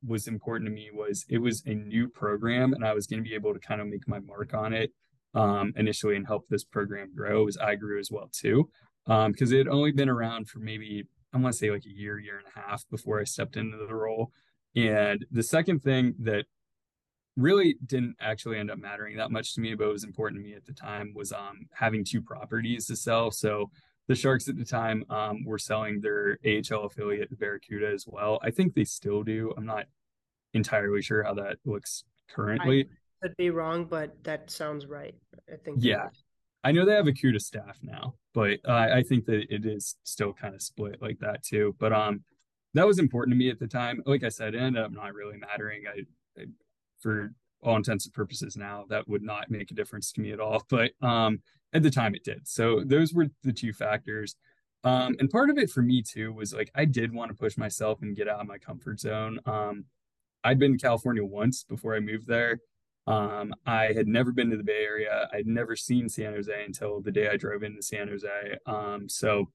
was 0.05 0.27
important 0.27 0.69
to 0.69 0.75
me 0.75 0.89
was 0.93 1.25
it 1.29 1.39
was 1.39 1.63
a 1.65 1.73
new 1.73 2.07
program 2.07 2.73
and 2.73 2.85
I 2.85 2.93
was 2.93 3.07
going 3.07 3.23
to 3.23 3.27
be 3.27 3.35
able 3.35 3.53
to 3.53 3.59
kind 3.59 3.81
of 3.81 3.87
make 3.87 4.07
my 4.07 4.19
mark 4.19 4.53
on 4.53 4.73
it 4.73 4.91
um, 5.33 5.73
initially 5.75 6.15
and 6.15 6.27
help 6.27 6.47
this 6.47 6.63
program 6.63 7.11
grow 7.15 7.47
as 7.47 7.57
I 7.57 7.75
grew 7.75 7.99
as 7.99 8.11
well 8.11 8.29
too. 8.31 8.69
Because 9.05 9.51
um, 9.51 9.55
it 9.55 9.57
had 9.57 9.67
only 9.67 9.91
been 9.91 10.09
around 10.09 10.49
for 10.49 10.59
maybe 10.59 11.05
I 11.35 11.37
want 11.37 11.53
to 11.53 11.59
say 11.59 11.69
like 11.69 11.85
a 11.85 11.89
year, 11.89 12.17
year 12.17 12.37
and 12.37 12.47
a 12.55 12.69
half 12.69 12.87
before 12.89 13.19
I 13.19 13.25
stepped 13.25 13.57
into 13.57 13.77
the 13.77 13.93
role. 13.93 14.31
And 14.75 15.25
the 15.31 15.43
second 15.43 15.83
thing 15.83 16.15
that 16.19 16.45
really 17.35 17.75
didn't 17.85 18.15
actually 18.21 18.57
end 18.57 18.71
up 18.71 18.79
mattering 18.79 19.17
that 19.17 19.31
much 19.31 19.53
to 19.55 19.61
me, 19.61 19.75
but 19.75 19.89
was 19.89 20.05
important 20.05 20.41
to 20.41 20.49
me 20.49 20.55
at 20.55 20.65
the 20.65 20.73
time 20.73 21.13
was 21.13 21.33
um, 21.33 21.67
having 21.73 22.05
two 22.05 22.21
properties 22.21 22.85
to 22.87 22.95
sell. 22.95 23.31
So 23.31 23.69
the 24.07 24.15
Sharks 24.15 24.47
at 24.47 24.57
the 24.57 24.63
time 24.63 25.03
um, 25.09 25.43
were 25.43 25.57
selling 25.57 25.99
their 25.99 26.37
AHL 26.45 26.85
affiliate 26.85 27.37
Barracuda 27.37 27.91
as 27.91 28.05
well. 28.07 28.39
I 28.41 28.51
think 28.51 28.73
they 28.73 28.85
still 28.85 29.21
do. 29.21 29.53
I'm 29.57 29.65
not 29.65 29.87
entirely 30.53 31.01
sure 31.01 31.23
how 31.23 31.33
that 31.33 31.57
looks 31.65 32.05
currently. 32.29 32.87
I 33.21 33.27
could 33.27 33.37
be 33.37 33.49
wrong, 33.49 33.85
but 33.85 34.23
that 34.23 34.49
sounds 34.49 34.85
right. 34.85 35.15
I 35.51 35.57
think. 35.57 35.79
Yeah, 35.81 36.07
I 36.65 36.71
know 36.71 36.83
they 36.83 36.95
have 36.95 37.07
a 37.07 37.13
CUDA 37.13 37.39
staff 37.39 37.77
now, 37.83 38.15
but 38.33 38.59
I 38.67 39.03
think 39.03 39.25
that 39.25 39.53
it 39.53 39.67
is 39.67 39.97
still 40.03 40.33
kind 40.33 40.55
of 40.55 40.63
split 40.63 40.99
like 40.99 41.19
that 41.19 41.43
too. 41.43 41.75
But 41.79 41.93
um, 41.93 42.23
that 42.73 42.87
was 42.87 42.97
important 42.97 43.35
to 43.35 43.37
me 43.37 43.51
at 43.51 43.59
the 43.59 43.67
time. 43.67 44.01
Like 44.07 44.23
I 44.23 44.29
said, 44.29 44.55
it 44.55 44.59
ended 44.59 44.81
up 44.83 44.91
not 44.91 45.13
really 45.13 45.37
mattering. 45.37 45.83
I, 45.87 46.41
I 46.41 46.45
for 46.99 47.35
all 47.61 47.75
intents 47.75 48.05
and 48.05 48.13
purposes 48.13 48.57
now 48.57 48.85
that 48.89 49.07
would 49.07 49.21
not 49.21 49.51
make 49.51 49.69
a 49.69 49.75
difference 49.75 50.11
to 50.11 50.21
me 50.21 50.31
at 50.31 50.39
all 50.39 50.63
but 50.69 50.91
um 51.01 51.39
at 51.73 51.83
the 51.83 51.89
time 51.89 52.13
it 52.13 52.23
did 52.23 52.47
so 52.47 52.81
those 52.85 53.13
were 53.13 53.27
the 53.43 53.51
two 53.51 53.73
factors 53.73 54.35
um 54.83 55.15
and 55.19 55.29
part 55.29 55.49
of 55.49 55.57
it 55.57 55.69
for 55.69 55.81
me 55.81 56.01
too 56.01 56.31
was 56.31 56.53
like 56.53 56.69
i 56.75 56.85
did 56.85 57.13
want 57.13 57.29
to 57.29 57.35
push 57.35 57.57
myself 57.57 58.01
and 58.01 58.15
get 58.15 58.27
out 58.27 58.39
of 58.39 58.47
my 58.47 58.57
comfort 58.57 58.99
zone 58.99 59.39
um 59.45 59.83
i'd 60.43 60.59
been 60.59 60.73
to 60.73 60.77
california 60.77 61.25
once 61.25 61.63
before 61.63 61.95
i 61.95 61.99
moved 61.99 62.27
there 62.27 62.59
um 63.07 63.53
i 63.65 63.91
had 63.93 64.07
never 64.07 64.31
been 64.31 64.49
to 64.49 64.57
the 64.57 64.63
bay 64.63 64.83
area 64.83 65.27
i'd 65.33 65.45
never 65.45 65.75
seen 65.75 66.09
san 66.09 66.33
jose 66.33 66.65
until 66.65 67.01
the 67.01 67.11
day 67.11 67.27
i 67.27 67.37
drove 67.37 67.61
into 67.61 67.81
san 67.81 68.07
jose 68.07 68.57
um 68.65 69.07
so 69.07 69.47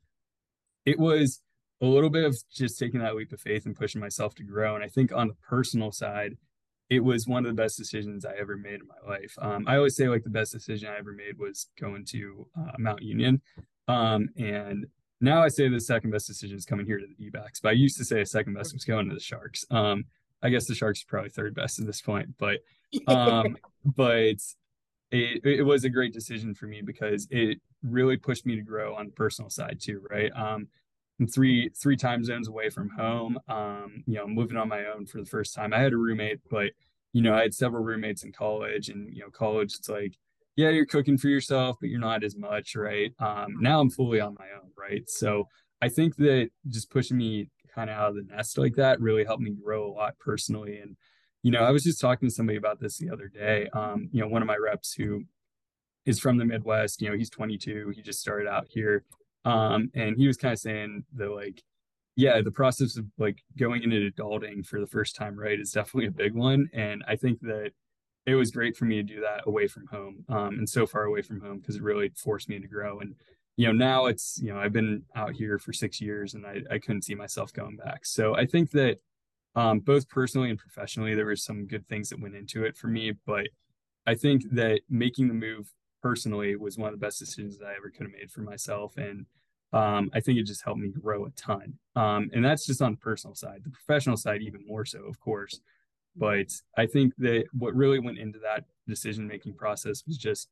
it 0.87 0.99
was 0.99 1.41
a 1.81 1.87
little 1.87 2.11
bit 2.11 2.25
of 2.25 2.37
just 2.53 2.79
taking 2.79 3.01
that 3.01 3.17
leap 3.17 3.33
of 3.33 3.41
faith 3.41 3.67
and 3.67 3.77
pushing 3.77 4.01
myself 4.01 4.35
to 4.35 4.43
grow. 4.43 4.75
And 4.75 4.85
I 4.85 4.89
think 4.89 5.13
on 5.13 5.29
the 5.29 5.35
personal 5.35 5.93
side, 5.93 6.37
it 6.91 7.03
was 7.03 7.27
one 7.27 7.47
of 7.47 7.57
the 7.57 7.63
best 7.63 7.79
decisions 7.79 8.25
I 8.25 8.35
ever 8.39 8.57
made 8.57 8.81
in 8.81 8.87
my 8.87 9.09
life. 9.09 9.35
Um, 9.41 9.65
I 9.67 9.77
always 9.77 9.97
say 9.97 10.09
like 10.09 10.25
the 10.25 10.31
best 10.31 10.53
decision 10.53 10.89
I 10.89 10.99
ever 10.99 11.13
made 11.13 11.39
was 11.39 11.69
going 11.81 12.05
to 12.07 12.47
uh, 12.59 12.73
Mount 12.79 13.03
Union. 13.03 13.41
Um, 13.89 14.29
and 14.37 14.87
now 15.21 15.43
I 15.43 15.49
say 15.49 15.69
the 15.69 15.81
second 15.81 16.11
best 16.11 16.27
decision 16.27 16.57
is 16.57 16.65
coming 16.65 16.87
here 16.87 16.99
to 16.99 17.07
the 17.07 17.15
D-backs, 17.15 17.61
but 17.61 17.71
I 17.71 17.73
used 17.73 17.97
to 17.99 18.05
say 18.05 18.21
a 18.21 18.27
second 18.27 18.55
best 18.55 18.73
was 18.73 18.85
going 18.85 19.09
to 19.09 19.15
the 19.15 19.21
Sharks. 19.21 19.65
Um, 19.71 20.05
I 20.43 20.49
guess 20.49 20.67
the 20.67 20.75
Sharks 20.75 21.03
are 21.03 21.07
probably 21.07 21.31
third 21.31 21.55
best 21.55 21.79
at 21.79 21.87
this 21.87 22.01
point, 22.01 22.31
but 22.39 22.59
um, 23.07 23.57
but 23.85 24.37
it, 25.11 25.45
it 25.45 25.63
was 25.65 25.85
a 25.85 25.91
great 25.91 26.13
decision 26.13 26.55
for 26.55 26.67
me 26.67 26.83
because 26.83 27.27
it 27.31 27.59
really 27.83 28.17
pushed 28.17 28.47
me 28.47 28.57
to 28.57 28.63
grow 28.63 28.95
on 28.95 29.07
the 29.07 29.13
personal 29.13 29.51
side 29.51 29.81
too, 29.81 30.03
right? 30.11 30.31
Um, 30.35 30.69
I'm 31.19 31.27
three 31.27 31.71
three 31.71 31.97
time 31.97 32.25
zones 32.25 32.49
away 32.49 32.71
from 32.71 32.89
home. 32.91 33.39
Um, 33.49 34.03
you 34.07 34.15
know, 34.15 34.27
moving 34.27 34.57
on 34.57 34.69
my 34.69 34.87
own 34.87 35.07
for 35.07 35.19
the 35.19 35.27
first 35.27 35.55
time. 35.55 35.75
I 35.75 35.79
had 35.79 35.93
a 35.93 35.97
roommate, 35.97 36.41
but 36.51 36.71
you 37.13 37.23
know, 37.23 37.35
I 37.35 37.43
had 37.43 37.55
several 37.55 37.85
roommates 37.85 38.23
in 38.23 38.33
college, 38.33 38.89
and 38.89 39.15
you 39.15 39.23
know, 39.23 39.31
college 39.31 39.75
it's 39.75 39.89
like, 39.89 40.15
yeah, 40.57 40.71
you're 40.71 40.87
cooking 40.87 41.19
for 41.19 41.29
yourself, 41.29 41.77
but 41.81 41.91
you're 41.91 42.01
not 42.01 42.25
as 42.25 42.37
much, 42.37 42.75
right? 42.75 43.13
Um, 43.19 43.57
now 43.61 43.81
I'm 43.81 43.91
fully 43.91 44.21
on 44.21 44.37
my 44.39 44.47
own, 44.57 44.71
right? 44.79 45.09
So 45.11 45.47
I 45.83 45.89
think 45.89 46.17
that 46.17 46.51
just 46.69 46.91
pushing 46.91 47.19
me 47.19 47.49
kind 47.75 47.91
of 47.91 47.97
out 47.97 48.11
of 48.11 48.15
the 48.17 48.35
nest 48.35 48.59
like 48.59 48.75
that 48.77 49.01
really 49.01 49.25
helped 49.25 49.43
me 49.43 49.51
grow 49.51 49.87
a 49.87 49.93
lot 49.93 50.19
personally. 50.19 50.79
And 50.79 50.97
you 51.43 51.51
know, 51.51 51.61
I 51.61 51.71
was 51.71 51.83
just 51.83 52.01
talking 52.01 52.29
to 52.29 52.35
somebody 52.35 52.59
about 52.59 52.81
this 52.81 52.99
the 52.99 53.11
other 53.11 53.29
day. 53.29 53.69
Um, 53.73 54.09
you 54.13 54.21
know, 54.21 54.29
one 54.29 54.43
of 54.43 54.49
my 54.49 54.57
reps 54.57 54.93
who 54.93 55.25
is 56.05 56.19
from 56.19 56.37
the 56.37 56.45
Midwest, 56.45 57.01
you 57.01 57.09
know, 57.09 57.17
he's 57.17 57.31
22, 57.31 57.93
he 57.95 58.03
just 58.03 58.21
started 58.21 58.49
out 58.49 58.67
here. 58.69 59.05
Um, 59.45 59.91
and 59.95 60.17
he 60.17 60.27
was 60.27 60.37
kind 60.37 60.53
of 60.53 60.59
saying 60.59 61.05
that 61.15 61.31
like, 61.31 61.63
yeah, 62.17 62.43
the 62.43 62.51
process 62.51 62.97
of 62.97 63.07
like 63.17 63.43
going 63.59 63.83
into 63.83 64.11
adulting 64.11 64.67
for 64.67 64.81
the 64.81 64.87
first 64.87 65.17
time, 65.17 65.39
right, 65.39 65.59
is 65.59 65.73
definitely 65.73 66.09
a 66.09 66.11
big 66.11 66.35
one. 66.35 66.69
And 66.75 67.03
I 67.09 67.17
think 67.17 67.41
that 67.41 67.71
it 68.27 68.35
was 68.35 68.51
great 68.51 68.77
for 68.77 68.85
me 68.85 68.97
to 68.97 69.03
do 69.03 69.21
that 69.21 69.47
away 69.47 69.67
from 69.67 69.87
home 69.87 70.25
um, 70.29 70.59
and 70.59 70.69
so 70.69 70.87
far 70.87 71.05
away 71.05 71.23
from 71.23 71.41
home 71.41 71.59
because 71.59 71.77
it 71.77 71.83
really 71.83 72.11
forced 72.17 72.49
me 72.49 72.59
to 72.59 72.69
grow. 72.69 73.01
And, 73.01 73.15
you 73.57 73.67
know, 73.67 73.73
now 73.73 74.07
it's, 74.07 74.39
you 74.43 74.53
know, 74.53 74.59
I've 74.61 74.73
been 74.73 75.05
out 75.17 75.35
here 75.35 75.59
for 75.59 75.73
six 75.73 76.01
years 76.01 76.35
and 76.35 76.47
I, 76.47 76.61
I 76.71 76.79
couldn't 76.79 77.03
see 77.03 77.15
myself 77.15 77.53
going 77.53 77.77
back. 77.77 78.05
So 78.05 78.37
I 78.37 78.45
think 78.45 78.73
that 78.73 78.99
um, 79.55 79.81
both 79.81 80.09
personally 80.09 80.51
and 80.51 80.59
professionally, 80.59 81.15
there 81.15 81.27
were 81.27 81.37
some 81.37 81.67
good 81.67 81.87
things 81.89 82.09
that 82.11 82.21
went 82.21 82.37
into 82.37 82.65
it 82.65 82.77
for 82.77 82.87
me. 82.87 83.13
But 83.27 83.49
I 84.07 84.15
think 84.15 84.43
that 84.53 84.81
making 84.89 85.29
the 85.29 85.35
move 85.35 85.73
personally 86.03 86.57
was 86.57 86.79
one 86.79 86.93
of 86.93 86.99
the 86.99 87.05
best 87.05 87.19
decisions 87.19 87.59
that 87.59 87.67
I 87.67 87.75
ever 87.77 87.91
could 87.91 88.07
have 88.07 88.13
made 88.13 88.31
for 88.31 88.41
myself. 88.41 88.97
And 88.97 89.27
um, 89.73 90.11
I 90.15 90.21
think 90.21 90.39
it 90.39 90.47
just 90.47 90.65
helped 90.65 90.81
me 90.81 90.89
grow 90.89 91.27
a 91.27 91.31
ton. 91.31 91.75
Um, 91.97 92.31
and 92.33 92.45
that's 92.45 92.67
just 92.67 92.83
on 92.83 92.93
the 92.93 92.99
personal 92.99 93.35
side. 93.35 93.61
The 93.65 93.71
professional 93.71 94.17
side, 94.17 94.43
even 94.43 94.67
more 94.67 94.85
so, 94.85 95.05
of 95.05 95.21
course. 95.21 95.61
But 96.17 96.53
I 96.77 96.87
think 96.87 97.15
that 97.19 97.45
what 97.53 97.75
really 97.75 98.01
went 98.01 98.19
into 98.19 98.41
that 98.41 98.65
decision 98.89 99.27
making 99.27 99.55
process 99.55 100.05
was 100.07 100.19
just 100.19 100.49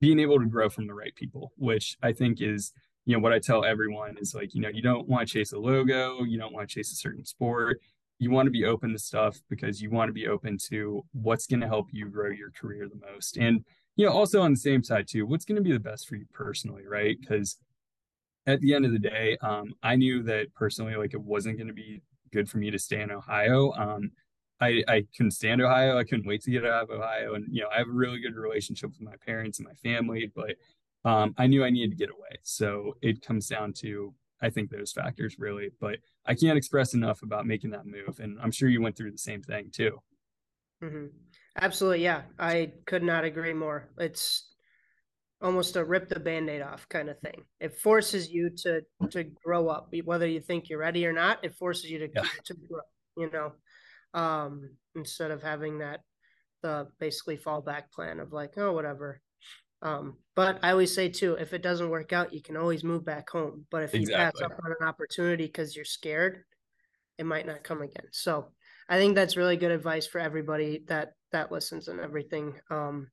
being 0.00 0.18
able 0.18 0.38
to 0.38 0.46
grow 0.46 0.68
from 0.68 0.86
the 0.86 0.94
right 0.94 1.14
people, 1.14 1.52
which 1.56 1.96
I 2.02 2.12
think 2.12 2.40
is, 2.40 2.72
you 3.06 3.16
know, 3.16 3.22
what 3.22 3.32
I 3.32 3.38
tell 3.38 3.64
everyone 3.64 4.16
is 4.20 4.34
like, 4.34 4.54
you 4.54 4.60
know, 4.60 4.68
you 4.68 4.82
don't 4.82 5.08
want 5.08 5.26
to 5.26 5.32
chase 5.32 5.52
a 5.52 5.58
logo, 5.58 6.24
you 6.24 6.38
don't 6.38 6.52
want 6.52 6.68
to 6.68 6.74
chase 6.74 6.92
a 6.92 6.96
certain 6.96 7.24
sport. 7.24 7.80
You 8.20 8.30
want 8.30 8.46
to 8.46 8.52
be 8.52 8.64
open 8.64 8.92
to 8.92 8.98
stuff 8.98 9.40
because 9.48 9.82
you 9.82 9.90
want 9.90 10.08
to 10.08 10.12
be 10.12 10.28
open 10.28 10.58
to 10.68 11.04
what's 11.12 11.48
going 11.48 11.60
to 11.60 11.66
help 11.66 11.88
you 11.90 12.08
grow 12.08 12.30
your 12.30 12.52
career 12.52 12.88
the 12.88 13.00
most. 13.12 13.36
And 13.36 13.64
you 13.96 14.06
know, 14.06 14.12
also 14.12 14.40
on 14.40 14.52
the 14.52 14.58
same 14.58 14.84
side 14.84 15.08
too, 15.08 15.26
what's 15.26 15.44
going 15.44 15.56
to 15.56 15.62
be 15.62 15.72
the 15.72 15.80
best 15.80 16.08
for 16.08 16.14
you 16.14 16.24
personally, 16.32 16.86
right? 16.86 17.16
Because 17.20 17.58
at 18.46 18.60
the 18.60 18.72
end 18.74 18.86
of 18.86 18.92
the 18.92 18.98
day, 18.98 19.36
um, 19.42 19.74
I 19.82 19.96
knew 19.96 20.22
that 20.22 20.54
personally, 20.54 20.94
like 20.94 21.12
it 21.12 21.20
wasn't 21.20 21.58
going 21.58 21.68
to 21.68 21.74
be 21.74 22.00
good 22.32 22.48
for 22.48 22.58
me 22.58 22.70
to 22.70 22.78
stay 22.78 23.00
in 23.02 23.10
Ohio. 23.10 23.72
Um, 23.72 24.12
I, 24.60 24.82
I 24.88 25.06
couldn't 25.16 25.32
stand 25.32 25.60
Ohio. 25.60 25.98
I 25.98 26.04
couldn't 26.04 26.26
wait 26.26 26.42
to 26.42 26.50
get 26.50 26.64
out 26.64 26.84
of 26.84 26.90
Ohio. 26.90 27.34
And, 27.34 27.46
you 27.50 27.62
know, 27.62 27.68
I 27.74 27.78
have 27.78 27.88
a 27.88 27.92
really 27.92 28.20
good 28.20 28.36
relationship 28.36 28.90
with 28.90 29.00
my 29.00 29.16
parents 29.24 29.58
and 29.58 29.66
my 29.66 29.74
family, 29.74 30.30
but 30.34 30.56
um, 31.04 31.34
I 31.38 31.46
knew 31.46 31.64
I 31.64 31.70
needed 31.70 31.90
to 31.90 31.96
get 31.96 32.10
away. 32.10 32.38
So 32.42 32.96
it 33.00 33.22
comes 33.22 33.48
down 33.48 33.72
to, 33.78 34.14
I 34.42 34.50
think, 34.50 34.70
those 34.70 34.92
factors 34.92 35.36
really. 35.38 35.70
But 35.80 35.98
I 36.26 36.34
can't 36.34 36.58
express 36.58 36.94
enough 36.94 37.22
about 37.22 37.46
making 37.46 37.70
that 37.70 37.86
move. 37.86 38.20
And 38.20 38.38
I'm 38.40 38.50
sure 38.50 38.68
you 38.68 38.80
went 38.80 38.96
through 38.96 39.12
the 39.12 39.18
same 39.18 39.42
thing 39.42 39.70
too. 39.70 40.00
Mm-hmm. 40.82 41.06
Absolutely, 41.60 42.04
yeah. 42.04 42.22
I 42.38 42.72
could 42.86 43.02
not 43.02 43.24
agree 43.24 43.52
more. 43.52 43.88
It's 43.98 44.46
almost 45.42 45.76
a 45.76 45.84
rip 45.84 46.08
the 46.08 46.20
band-aid 46.20 46.62
off 46.62 46.88
kind 46.88 47.08
of 47.08 47.18
thing. 47.20 47.42
It 47.60 47.78
forces 47.78 48.30
you 48.30 48.50
to 48.58 48.82
to 49.10 49.24
grow 49.24 49.68
up, 49.68 49.92
whether 50.04 50.26
you 50.26 50.40
think 50.40 50.68
you're 50.68 50.78
ready 50.78 51.06
or 51.06 51.12
not. 51.12 51.44
It 51.44 51.54
forces 51.54 51.90
you 51.90 51.98
to 51.98 52.08
yeah. 52.14 52.24
to 52.44 52.54
grow, 52.68 52.80
you 53.16 53.30
know. 53.30 53.52
Um, 54.12 54.70
instead 54.96 55.30
of 55.30 55.42
having 55.42 55.78
that 55.78 56.00
the 56.62 56.88
basically 56.98 57.38
fallback 57.38 57.92
plan 57.94 58.20
of 58.20 58.32
like, 58.32 58.54
oh, 58.56 58.72
whatever. 58.72 59.20
Um, 59.82 60.16
but 60.40 60.58
I 60.62 60.70
always 60.70 60.94
say 60.94 61.10
too, 61.10 61.34
if 61.34 61.52
it 61.52 61.60
doesn't 61.60 61.90
work 61.90 62.14
out, 62.14 62.32
you 62.32 62.40
can 62.40 62.56
always 62.56 62.82
move 62.82 63.04
back 63.04 63.28
home. 63.28 63.66
But 63.70 63.82
if 63.82 63.94
exactly. 63.94 64.40
you 64.40 64.48
pass 64.48 64.52
up 64.58 64.64
on 64.64 64.70
an 64.80 64.88
opportunity 64.88 65.44
because 65.44 65.76
you're 65.76 65.84
scared, 65.84 66.44
it 67.18 67.26
might 67.26 67.46
not 67.46 67.62
come 67.62 67.82
again. 67.82 68.06
So 68.10 68.46
I 68.88 68.96
think 68.96 69.14
that's 69.14 69.36
really 69.36 69.58
good 69.58 69.70
advice 69.70 70.06
for 70.06 70.18
everybody 70.18 70.82
that 70.88 71.12
that 71.32 71.52
listens 71.52 71.88
and 71.88 72.00
everything. 72.00 72.54
Um, 72.70 73.10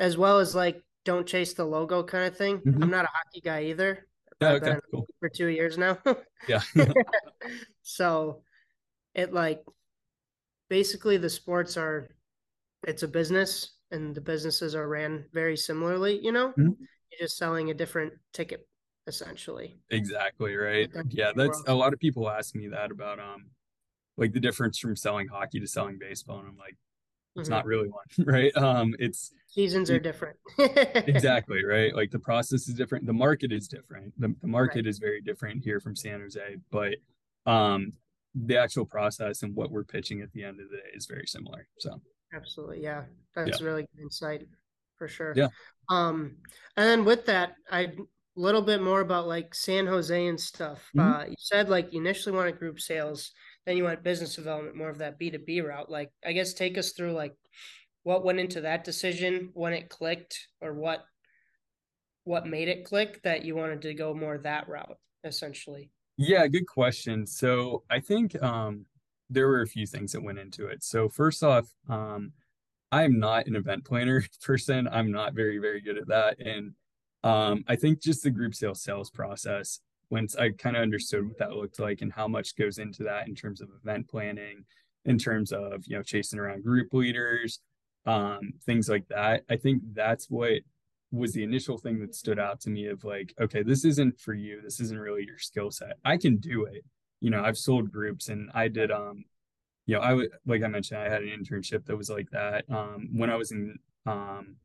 as 0.00 0.18
well 0.18 0.40
as 0.40 0.56
like 0.56 0.82
don't 1.04 1.24
chase 1.24 1.54
the 1.54 1.64
logo 1.64 2.02
kind 2.02 2.26
of 2.26 2.36
thing. 2.36 2.58
Mm-hmm. 2.58 2.82
I'm 2.82 2.90
not 2.90 3.04
a 3.04 3.08
hockey 3.14 3.40
guy 3.40 3.66
either. 3.66 4.04
Yeah, 4.40 4.50
okay, 4.50 4.74
cool. 4.90 5.06
For 5.20 5.28
two 5.28 5.46
years 5.46 5.78
now. 5.78 5.98
yeah. 6.48 6.62
so 7.82 8.42
it 9.14 9.32
like 9.32 9.62
basically 10.68 11.16
the 11.16 11.30
sports 11.30 11.76
are 11.76 12.08
it's 12.82 13.04
a 13.04 13.08
business 13.08 13.77
and 13.90 14.14
the 14.14 14.20
businesses 14.20 14.74
are 14.74 14.88
ran 14.88 15.24
very 15.32 15.56
similarly, 15.56 16.18
you 16.22 16.32
know? 16.32 16.48
Mm-hmm. 16.50 16.72
You're 17.10 17.18
just 17.20 17.36
selling 17.36 17.70
a 17.70 17.74
different 17.74 18.12
ticket 18.32 18.66
essentially. 19.06 19.78
Exactly, 19.90 20.54
right? 20.54 20.90
Yeah, 21.08 21.32
that's 21.34 21.62
a 21.66 21.74
lot 21.74 21.94
of 21.94 21.98
people 21.98 22.28
ask 22.28 22.54
me 22.54 22.68
that 22.68 22.90
about 22.90 23.18
um 23.18 23.46
like 24.18 24.32
the 24.32 24.40
difference 24.40 24.78
from 24.78 24.96
selling 24.96 25.28
hockey 25.28 25.60
to 25.60 25.66
selling 25.66 25.98
baseball 25.98 26.38
and 26.38 26.48
I'm 26.48 26.56
like 26.56 26.76
it's 27.36 27.48
mm-hmm. 27.48 27.56
not 27.56 27.66
really 27.66 27.88
one 27.88 28.04
right 28.26 28.56
um 28.56 28.94
it's 28.98 29.32
seasons 29.46 29.90
are 29.90 29.98
different 29.98 30.36
exactly 30.58 31.64
right 31.64 31.94
like 31.94 32.10
the 32.10 32.18
process 32.18 32.68
is 32.68 32.74
different 32.74 33.06
the 33.06 33.12
market 33.12 33.52
is 33.52 33.68
different 33.68 34.12
the, 34.18 34.34
the 34.40 34.46
market 34.46 34.78
right. 34.78 34.86
is 34.86 34.98
very 34.98 35.20
different 35.20 35.62
here 35.62 35.80
from 35.80 35.94
san 35.94 36.20
jose 36.20 36.56
but 36.70 36.96
um 37.46 37.92
the 38.34 38.56
actual 38.56 38.84
process 38.84 39.42
and 39.42 39.54
what 39.54 39.70
we're 39.70 39.84
pitching 39.84 40.20
at 40.20 40.32
the 40.32 40.44
end 40.44 40.60
of 40.60 40.68
the 40.70 40.76
day 40.76 40.82
is 40.94 41.06
very 41.06 41.26
similar 41.26 41.66
so 41.78 42.00
absolutely 42.34 42.82
yeah 42.82 43.04
that's 43.34 43.60
yeah. 43.60 43.66
really 43.66 43.82
good 43.82 44.02
insight 44.02 44.46
for 44.96 45.08
sure 45.08 45.32
yeah 45.36 45.48
um 45.88 46.36
and 46.76 46.86
then 46.86 47.04
with 47.04 47.26
that 47.26 47.54
i 47.70 47.80
a 47.80 48.40
little 48.40 48.62
bit 48.62 48.80
more 48.80 49.00
about 49.00 49.26
like 49.26 49.54
san 49.54 49.86
jose 49.86 50.26
and 50.26 50.40
stuff 50.40 50.88
mm-hmm. 50.96 51.00
uh 51.00 51.24
you 51.24 51.34
said 51.38 51.68
like 51.68 51.92
you 51.92 52.00
initially 52.00 52.34
wanted 52.34 52.58
group 52.58 52.80
sales 52.80 53.32
then 53.68 53.76
you 53.76 53.84
want 53.84 54.02
business 54.02 54.34
development, 54.34 54.76
more 54.76 54.88
of 54.88 54.96
that 54.96 55.20
B2B 55.20 55.62
route. 55.62 55.90
Like, 55.90 56.10
I 56.24 56.32
guess 56.32 56.54
take 56.54 56.78
us 56.78 56.92
through 56.92 57.12
like 57.12 57.34
what 58.02 58.24
went 58.24 58.40
into 58.40 58.62
that 58.62 58.82
decision 58.82 59.50
when 59.52 59.74
it 59.74 59.90
clicked 59.90 60.48
or 60.62 60.72
what 60.72 61.04
what 62.24 62.46
made 62.46 62.68
it 62.68 62.86
click 62.86 63.22
that 63.24 63.44
you 63.44 63.54
wanted 63.54 63.82
to 63.82 63.92
go 63.92 64.14
more 64.14 64.38
that 64.38 64.68
route 64.68 64.96
essentially. 65.22 65.90
Yeah, 66.16 66.46
good 66.46 66.66
question. 66.66 67.26
So 67.26 67.82
I 67.90 68.00
think 68.00 68.42
um 68.42 68.86
there 69.30 69.48
were 69.48 69.62
a 69.62 69.66
few 69.66 69.86
things 69.86 70.12
that 70.12 70.22
went 70.22 70.38
into 70.38 70.66
it. 70.66 70.82
So 70.82 71.08
first 71.08 71.42
off, 71.42 71.66
um 71.88 72.32
I'm 72.90 73.18
not 73.18 73.46
an 73.46 73.56
event 73.56 73.84
planner 73.84 74.24
person. 74.42 74.88
I'm 74.90 75.10
not 75.10 75.34
very, 75.34 75.58
very 75.58 75.80
good 75.80 75.98
at 75.98 76.08
that. 76.08 76.38
And 76.40 76.72
um, 77.22 77.64
I 77.68 77.76
think 77.76 78.00
just 78.00 78.22
the 78.22 78.30
group 78.30 78.54
sales 78.54 78.82
sales 78.82 79.10
process 79.10 79.80
once 80.10 80.36
I 80.36 80.50
kind 80.50 80.76
of 80.76 80.82
understood 80.82 81.26
what 81.26 81.38
that 81.38 81.52
looked 81.52 81.78
like 81.78 82.00
and 82.00 82.12
how 82.12 82.28
much 82.28 82.56
goes 82.56 82.78
into 82.78 83.02
that 83.04 83.28
in 83.28 83.34
terms 83.34 83.60
of 83.60 83.68
event 83.82 84.08
planning, 84.08 84.64
in 85.04 85.18
terms 85.18 85.52
of 85.52 85.84
you 85.86 85.96
know 85.96 86.02
chasing 86.02 86.38
around 86.38 86.64
group 86.64 86.94
leaders, 86.94 87.60
um, 88.06 88.52
things 88.64 88.88
like 88.88 89.06
that. 89.08 89.42
I 89.50 89.56
think 89.56 89.82
that's 89.92 90.30
what 90.30 90.60
was 91.10 91.32
the 91.32 91.42
initial 91.42 91.78
thing 91.78 92.00
that 92.00 92.14
stood 92.14 92.38
out 92.38 92.60
to 92.60 92.70
me 92.70 92.86
of 92.86 93.04
like, 93.04 93.34
okay, 93.40 93.62
this 93.62 93.84
isn't 93.84 94.20
for 94.20 94.34
you. 94.34 94.60
This 94.62 94.80
isn't 94.80 94.98
really 94.98 95.24
your 95.26 95.38
skill 95.38 95.70
set. 95.70 95.96
I 96.04 96.16
can 96.16 96.36
do 96.36 96.64
it. 96.64 96.84
You 97.20 97.30
know, 97.30 97.42
I've 97.42 97.58
sold 97.58 97.90
groups 97.92 98.28
and 98.28 98.50
I 98.54 98.68
did 98.68 98.90
um, 98.90 99.24
you 99.86 99.96
know, 99.96 100.02
I 100.02 100.14
like 100.46 100.62
I 100.62 100.68
mentioned, 100.68 101.00
I 101.00 101.08
had 101.10 101.22
an 101.22 101.30
internship 101.30 101.86
that 101.86 101.96
was 101.96 102.10
like 102.10 102.30
that. 102.30 102.64
Um, 102.70 103.10
when 103.14 103.30
I 103.30 103.36
was 103.36 103.52
in 103.52 103.78
um 104.06 104.56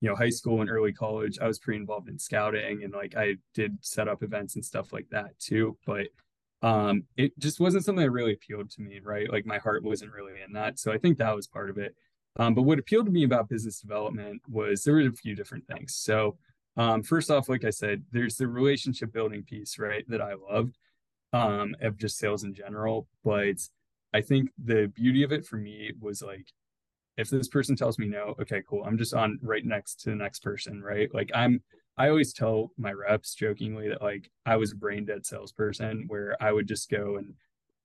you 0.00 0.08
know 0.08 0.16
high 0.16 0.30
school 0.30 0.60
and 0.60 0.70
early 0.70 0.92
college 0.92 1.38
i 1.40 1.46
was 1.46 1.58
pretty 1.58 1.78
involved 1.80 2.08
in 2.08 2.18
scouting 2.18 2.84
and 2.84 2.92
like 2.92 3.16
i 3.16 3.34
did 3.54 3.76
set 3.80 4.08
up 4.08 4.22
events 4.22 4.54
and 4.54 4.64
stuff 4.64 4.92
like 4.92 5.06
that 5.10 5.38
too 5.38 5.76
but 5.86 6.08
um 6.62 7.04
it 7.16 7.38
just 7.38 7.60
wasn't 7.60 7.84
something 7.84 8.04
that 8.04 8.10
really 8.10 8.32
appealed 8.34 8.70
to 8.70 8.80
me 8.82 9.00
right? 9.02 9.30
Like 9.30 9.46
my 9.46 9.58
heart 9.58 9.84
wasn't 9.84 10.12
really 10.12 10.34
in 10.46 10.52
that 10.52 10.78
so 10.78 10.92
i 10.92 10.98
think 10.98 11.18
that 11.18 11.34
was 11.34 11.46
part 11.46 11.70
of 11.70 11.78
it. 11.78 11.94
Um 12.38 12.54
but 12.54 12.62
what 12.62 12.78
appealed 12.78 13.06
to 13.06 13.12
me 13.12 13.24
about 13.24 13.48
business 13.48 13.80
development 13.80 14.42
was 14.48 14.82
there 14.82 14.94
were 14.94 15.00
a 15.06 15.12
few 15.12 15.34
different 15.34 15.66
things. 15.66 15.94
So 15.94 16.36
Um, 16.76 17.02
first 17.02 17.30
off, 17.30 17.48
like 17.48 17.64
I 17.64 17.70
said, 17.70 18.04
there's 18.12 18.36
the 18.36 18.46
relationship 18.48 19.10
building 19.12 19.42
piece, 19.44 19.78
right, 19.78 20.04
that 20.08 20.20
I 20.20 20.34
loved 20.34 20.76
um, 21.32 21.74
of 21.80 21.96
just 21.96 22.18
sales 22.18 22.44
in 22.44 22.54
general. 22.54 23.08
But 23.24 23.56
I 24.14 24.20
think 24.20 24.50
the 24.62 24.90
beauty 24.94 25.22
of 25.22 25.32
it 25.32 25.46
for 25.46 25.56
me 25.56 25.92
was 26.00 26.22
like, 26.22 26.46
if 27.16 27.30
this 27.30 27.48
person 27.48 27.76
tells 27.76 27.98
me 27.98 28.06
no, 28.06 28.34
okay, 28.40 28.62
cool. 28.68 28.84
I'm 28.84 28.98
just 28.98 29.14
on 29.14 29.38
right 29.42 29.64
next 29.64 30.00
to 30.02 30.10
the 30.10 30.16
next 30.16 30.40
person, 30.40 30.82
right? 30.82 31.12
Like 31.14 31.30
I'm, 31.34 31.62
I 31.96 32.08
always 32.08 32.32
tell 32.32 32.72
my 32.76 32.92
reps 32.92 33.34
jokingly 33.34 33.88
that 33.88 34.02
like 34.02 34.30
I 34.44 34.56
was 34.56 34.72
a 34.72 34.76
brain 34.76 35.06
dead 35.06 35.24
salesperson 35.24 36.04
where 36.08 36.36
I 36.40 36.52
would 36.52 36.68
just 36.68 36.90
go 36.90 37.16
and 37.16 37.34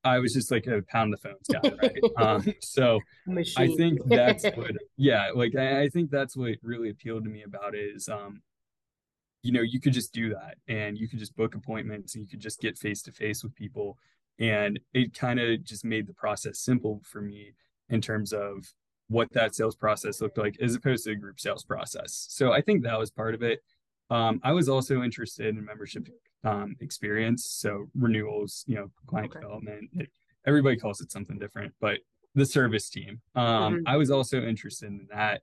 I 0.04 0.20
was 0.20 0.34
just 0.34 0.52
like 0.52 0.68
a 0.68 0.82
pound 0.82 1.14
the 1.14 1.18
phones 1.18 1.48
guy, 1.52 1.72
right? 1.82 2.02
um, 2.18 2.54
so 2.62 3.00
Machine. 3.26 3.72
I 3.72 3.76
think 3.76 4.00
that's 4.08 4.44
what, 4.56 4.72
yeah, 4.98 5.30
like 5.34 5.56
I, 5.56 5.84
I 5.84 5.90
think 5.90 6.12
that's 6.12 6.36
what 6.36 6.56
really 6.62 6.90
appealed 6.90 7.24
to 7.24 7.30
me 7.30 7.44
about 7.44 7.76
it 7.76 7.96
is, 7.96 8.10
um, 8.10 8.42
you 9.44 9.52
know, 9.52 9.62
you 9.62 9.80
could 9.80 9.94
just 9.94 10.14
do 10.14 10.30
that 10.30 10.58
and 10.68 10.98
you 10.98 11.08
could 11.08 11.20
just 11.20 11.36
book 11.36 11.56
appointments 11.56 12.16
and 12.16 12.24
you 12.24 12.30
could 12.30 12.40
just 12.40 12.60
get 12.60 12.78
face 12.78 13.02
to 13.04 13.12
face 13.12 13.44
with 13.44 13.56
people. 13.56 13.98
And 14.40 14.80
it 14.94 15.14
kind 15.14 15.40
of 15.40 15.64
just 15.64 15.86
made 15.86 16.08
the 16.08 16.14
process 16.14 16.60
simple 16.60 17.02
for 17.04 17.22
me 17.22 17.54
in 17.90 18.02
terms 18.02 18.34
of 18.34 18.74
what 19.08 19.32
that 19.34 19.56
sales 19.56 19.76
process 19.76 20.22
looked 20.22 20.38
like 20.38 20.58
as 20.62 20.74
opposed 20.76 21.04
to 21.06 21.12
a 21.12 21.16
group 21.16 21.40
sales 21.40 21.64
process. 21.64 22.28
So 22.30 22.52
I 22.52 22.62
think 22.62 22.84
that 22.84 22.98
was 22.98 23.12
part 23.12 23.36
of 23.36 23.44
it. 23.44 23.62
Um, 24.10 24.40
I 24.44 24.54
was 24.54 24.70
also 24.70 25.04
interested 25.04 25.48
in 25.48 25.66
membership 25.66 26.08
um, 26.44 26.76
experience. 26.80 27.46
So 27.46 27.88
renewals, 27.96 28.64
you 28.68 28.76
know, 28.76 28.92
client 29.08 29.32
okay. 29.32 29.42
development. 29.42 29.90
It, 29.94 30.10
everybody 30.46 30.78
calls 30.78 31.02
it 31.02 31.12
something 31.12 31.38
different, 31.38 31.74
but 31.82 32.00
the 32.36 32.46
service 32.46 32.90
team. 32.90 33.22
Um, 33.36 33.46
mm-hmm. 33.46 33.88
I 33.88 33.98
was 33.98 34.12
also 34.12 34.42
interested 34.42 34.88
in 34.88 35.08
that. 35.12 35.42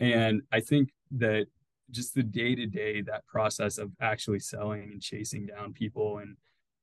And 0.00 0.42
I 0.52 0.60
think 0.60 0.90
that 1.12 1.46
just 1.90 2.14
the 2.14 2.22
day 2.22 2.54
to 2.54 2.66
day, 2.66 3.02
that 3.02 3.26
process 3.26 3.78
of 3.78 3.90
actually 4.00 4.40
selling 4.40 4.90
and 4.92 5.00
chasing 5.00 5.46
down 5.46 5.72
people 5.72 6.18
and, 6.18 6.36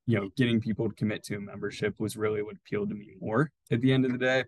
you 0.06 0.18
know, 0.18 0.28
getting 0.36 0.60
people 0.60 0.88
to 0.88 0.94
commit 0.94 1.22
to 1.24 1.36
a 1.36 1.40
membership 1.40 1.94
was 1.98 2.16
really 2.16 2.42
what 2.42 2.56
appealed 2.56 2.88
to 2.90 2.94
me 2.94 3.14
more 3.20 3.50
at 3.70 3.80
the 3.80 3.92
end 3.92 4.04
of 4.04 4.12
the 4.12 4.18
day. 4.18 4.44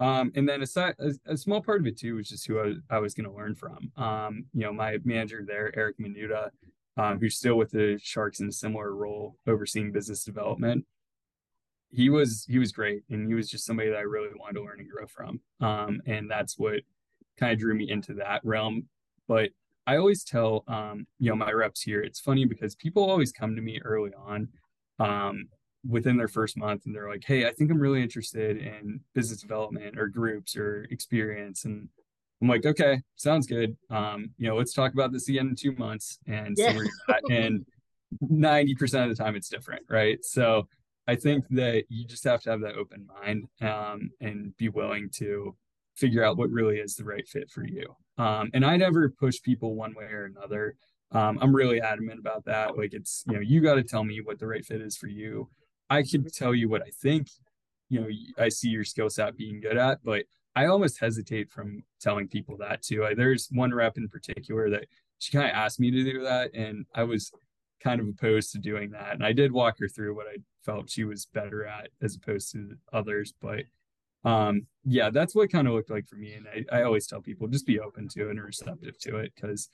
Um, 0.00 0.32
and 0.34 0.48
then 0.48 0.62
aside, 0.62 0.94
a, 0.98 1.12
a, 1.26 1.36
small 1.36 1.60
part 1.60 1.80
of 1.80 1.86
it 1.86 1.98
too 1.98 2.16
was 2.16 2.28
just 2.28 2.46
who 2.46 2.58
I 2.58 2.66
was, 2.66 2.76
I 2.88 2.98
was 2.98 3.14
going 3.14 3.28
to 3.28 3.36
learn 3.36 3.54
from. 3.54 3.92
Um, 3.96 4.46
you 4.54 4.62
know, 4.62 4.72
my 4.72 4.96
manager 5.04 5.44
there, 5.46 5.76
Eric 5.76 5.98
Menuda, 5.98 6.48
um, 6.96 7.18
who's 7.20 7.36
still 7.36 7.56
with 7.56 7.70
the 7.70 7.98
Sharks 8.02 8.40
in 8.40 8.48
a 8.48 8.52
similar 8.52 8.94
role, 8.94 9.36
overseeing 9.46 9.92
business 9.92 10.24
development. 10.24 10.86
He 11.90 12.08
was 12.08 12.46
he 12.48 12.58
was 12.58 12.72
great, 12.72 13.02
and 13.10 13.28
he 13.28 13.34
was 13.34 13.50
just 13.50 13.66
somebody 13.66 13.90
that 13.90 13.98
I 13.98 14.02
really 14.02 14.28
wanted 14.38 14.54
to 14.54 14.64
learn 14.64 14.80
and 14.80 14.88
grow 14.88 15.06
from. 15.06 15.40
Um, 15.60 16.00
and 16.06 16.30
that's 16.30 16.58
what 16.58 16.80
kind 17.38 17.52
of 17.52 17.58
drew 17.58 17.74
me 17.74 17.90
into 17.90 18.14
that 18.14 18.40
realm. 18.42 18.88
But 19.28 19.50
I 19.90 19.96
always 19.96 20.22
tell 20.22 20.62
um, 20.68 21.06
you 21.18 21.30
know 21.30 21.36
my 21.36 21.50
reps 21.50 21.82
here, 21.82 22.00
it's 22.00 22.20
funny 22.20 22.44
because 22.44 22.76
people 22.76 23.10
always 23.10 23.32
come 23.32 23.56
to 23.56 23.62
me 23.62 23.80
early 23.84 24.12
on 24.24 24.48
um, 25.00 25.48
within 25.88 26.16
their 26.16 26.28
first 26.28 26.56
month 26.56 26.86
and 26.86 26.94
they're 26.94 27.08
like, 27.08 27.24
hey, 27.26 27.44
I 27.44 27.52
think 27.52 27.72
I'm 27.72 27.80
really 27.80 28.00
interested 28.00 28.56
in 28.58 29.00
business 29.16 29.40
development 29.40 29.98
or 29.98 30.06
groups 30.06 30.56
or 30.56 30.86
experience. 30.92 31.64
And 31.64 31.88
I'm 32.40 32.46
like, 32.46 32.66
okay, 32.66 33.00
sounds 33.16 33.48
good. 33.48 33.76
Um, 33.90 34.30
you 34.38 34.46
know, 34.48 34.56
let's 34.56 34.72
talk 34.72 34.92
about 34.92 35.10
this 35.10 35.28
again 35.28 35.48
in 35.48 35.56
two 35.56 35.72
months 35.72 36.20
and 36.24 36.54
yeah. 36.56 36.70
see 36.70 36.76
where 36.76 36.84
you're 36.84 37.16
at. 37.16 37.22
And 37.30 37.66
90% 38.22 39.02
of 39.02 39.16
the 39.16 39.20
time 39.20 39.34
it's 39.34 39.48
different, 39.48 39.82
right? 39.88 40.24
So 40.24 40.68
I 41.08 41.16
think 41.16 41.46
that 41.50 41.86
you 41.88 42.04
just 42.04 42.22
have 42.24 42.42
to 42.42 42.50
have 42.50 42.60
that 42.60 42.76
open 42.76 43.08
mind 43.20 43.48
um, 43.60 44.10
and 44.20 44.56
be 44.56 44.68
willing 44.68 45.10
to 45.14 45.56
figure 45.96 46.24
out 46.24 46.36
what 46.36 46.50
really 46.50 46.78
is 46.78 46.94
the 46.94 47.04
right 47.04 47.26
fit 47.28 47.50
for 47.50 47.64
you. 47.64 47.94
Um, 48.18 48.50
and 48.54 48.64
I 48.64 48.76
never 48.76 49.08
push 49.08 49.40
people 49.42 49.74
one 49.74 49.94
way 49.94 50.04
or 50.04 50.24
another. 50.24 50.74
Um, 51.12 51.38
I'm 51.40 51.54
really 51.54 51.80
adamant 51.80 52.20
about 52.20 52.44
that. 52.44 52.76
Like 52.76 52.92
it's, 52.92 53.24
you 53.26 53.34
know, 53.34 53.40
you 53.40 53.60
got 53.60 53.74
to 53.74 53.82
tell 53.82 54.04
me 54.04 54.20
what 54.22 54.38
the 54.38 54.46
right 54.46 54.64
fit 54.64 54.80
is 54.80 54.96
for 54.96 55.08
you. 55.08 55.48
I 55.88 56.02
can 56.02 56.24
tell 56.30 56.54
you 56.54 56.68
what 56.68 56.82
I 56.82 56.90
think, 57.02 57.28
you 57.88 58.00
know, 58.00 58.08
I 58.38 58.48
see 58.48 58.68
your 58.68 58.84
skill 58.84 59.10
set 59.10 59.36
being 59.36 59.60
good 59.60 59.76
at, 59.76 59.98
but 60.04 60.24
I 60.54 60.66
almost 60.66 61.00
hesitate 61.00 61.50
from 61.50 61.82
telling 62.00 62.28
people 62.28 62.56
that 62.58 62.82
too. 62.82 63.04
I, 63.04 63.14
there's 63.14 63.48
one 63.50 63.72
rep 63.72 63.96
in 63.96 64.08
particular 64.08 64.70
that 64.70 64.86
she 65.18 65.32
kind 65.32 65.48
of 65.48 65.54
asked 65.54 65.80
me 65.80 65.90
to 65.90 66.04
do 66.04 66.22
that, 66.22 66.54
and 66.54 66.86
I 66.94 67.04
was 67.04 67.30
kind 67.82 68.00
of 68.00 68.08
opposed 68.08 68.52
to 68.52 68.58
doing 68.58 68.90
that. 68.90 69.14
And 69.14 69.24
I 69.24 69.32
did 69.32 69.52
walk 69.52 69.78
her 69.78 69.88
through 69.88 70.14
what 70.14 70.26
I 70.26 70.38
felt 70.64 70.90
she 70.90 71.04
was 71.04 71.26
better 71.26 71.64
at 71.66 71.88
as 72.02 72.16
opposed 72.16 72.52
to 72.52 72.76
others. 72.92 73.34
But 73.40 73.60
um, 74.24 74.66
yeah, 74.84 75.10
that's 75.10 75.34
what 75.34 75.50
kind 75.50 75.66
of 75.66 75.74
looked 75.74 75.90
like 75.90 76.06
for 76.06 76.16
me. 76.16 76.34
And 76.34 76.46
I, 76.48 76.78
I 76.78 76.82
always 76.82 77.06
tell 77.06 77.20
people 77.20 77.48
just 77.48 77.66
be 77.66 77.80
open 77.80 78.08
to 78.08 78.28
it 78.28 78.30
and 78.30 78.42
receptive 78.42 78.98
to 79.00 79.16
it 79.18 79.32
because 79.34 79.68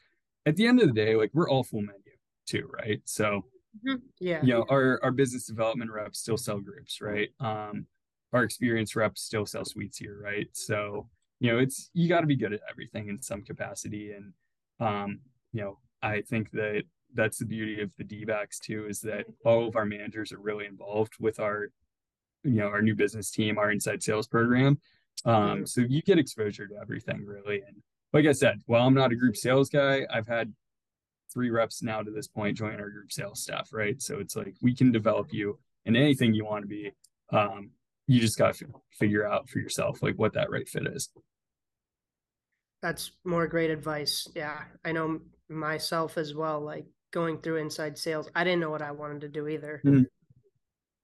at 0.45 0.57
the 0.57 0.67
end 0.67 0.81
of 0.81 0.89
the 0.89 0.95
day, 0.95 1.17
like 1.17 1.31
we're 1.35 1.49
all 1.49 1.65
full 1.65 1.83
menu 1.83 2.01
too, 2.47 2.69
right? 2.73 3.01
So 3.05 3.45
mm-hmm. 3.87 3.97
yeah, 4.21 4.41
you 4.43 4.53
know, 4.55 4.65
our 4.71 5.01
our 5.03 5.11
business 5.11 5.47
development 5.47 5.91
reps 5.91 6.21
still 6.21 6.37
sell 6.37 6.61
groups, 6.61 7.01
right? 7.01 7.29
Um, 7.41 7.87
our 8.33 8.43
experience 8.45 8.97
reps 8.97 9.23
still 9.23 9.47
sell 9.47 9.65
suites 9.65 9.99
here, 9.99 10.19
right? 10.23 10.49
So, 10.53 11.09
you 11.41 11.53
know, 11.53 11.59
it's 11.59 11.91
you 11.95 12.09
got 12.09 12.21
to 12.21 12.27
be 12.27 12.37
good 12.37 12.53
at 12.53 12.61
everything 12.71 13.09
in 13.09 13.23
some 13.23 13.43
capacity. 13.43 14.13
And 14.13 14.33
um, 14.81 15.21
you 15.53 15.63
know, 15.63 15.79
I 16.03 16.21
think 16.21 16.51
that 16.53 16.83
that's 17.15 17.39
the 17.39 17.47
beauty 17.47 17.81
of 17.81 17.95
the 17.97 18.05
D-backs 18.05 18.59
too, 18.59 18.87
is 18.89 19.01
that 19.01 19.27
all 19.45 19.67
of 19.67 19.77
our 19.77 19.87
managers 19.87 20.33
are 20.33 20.39
really 20.39 20.67
involved 20.67 21.15
with 21.19 21.41
our, 21.41 21.69
you 22.47 22.61
know, 22.61 22.69
our 22.69 22.83
new 22.83 22.95
business 22.95 23.31
team, 23.31 23.59
our 23.59 23.71
inside 23.71 24.03
sales 24.03 24.27
program. 24.27 24.79
Um, 25.25 25.67
so 25.67 25.81
you 25.81 26.03
get 26.03 26.19
exposure 26.19 26.67
to 26.67 26.77
everything 26.81 27.25
really. 27.25 27.63
And 27.67 27.77
like 28.13 28.27
I 28.27 28.33
said, 28.33 28.61
while 28.67 28.87
I'm 28.87 28.95
not 28.95 29.13
a 29.13 29.17
group 29.17 29.37
sales 29.37 29.69
guy, 29.69 30.07
I've 30.11 30.29
had 30.29 30.53
three 31.33 31.51
reps 31.51 31.83
now 31.83 32.03
to 32.03 32.11
this 32.11 32.29
point 32.29 32.57
join 32.57 32.81
our 32.81 32.91
group 32.91 33.13
sales 33.13 33.43
staff, 33.43 33.71
right? 33.73 34.01
So 34.01 34.19
it's 34.19 34.37
like 34.37 34.55
we 34.63 34.75
can 34.75 34.93
develop 34.93 35.33
you 35.33 35.59
in 35.85 35.97
anything 35.97 36.35
you 36.35 36.45
want 36.45 36.63
to 36.63 36.69
be. 36.69 36.93
Um, 37.33 37.71
you 38.07 38.21
just 38.21 38.39
got 38.39 38.55
to 38.55 38.67
figure 38.93 39.27
out 39.27 39.49
for 39.49 39.59
yourself 39.59 40.03
like 40.03 40.17
what 40.17 40.33
that 40.35 40.51
right 40.51 40.69
fit 40.69 40.87
is 40.87 41.11
that's 42.83 43.13
more 43.25 43.47
great 43.47 43.71
advice 43.71 44.29
yeah 44.35 44.63
i 44.85 44.93
know 44.93 45.21
myself 45.49 46.19
as 46.19 46.35
well 46.35 46.61
like 46.61 46.87
going 47.13 47.39
through 47.39 47.57
inside 47.57 47.97
sales 47.99 48.29
i 48.35 48.45
didn't 48.45 48.61
know 48.61 48.71
what 48.71 48.83
i 48.83 48.91
wanted 48.91 49.21
to 49.21 49.29
do 49.29 49.49
either 49.49 49.81
mm-hmm. 49.85 50.03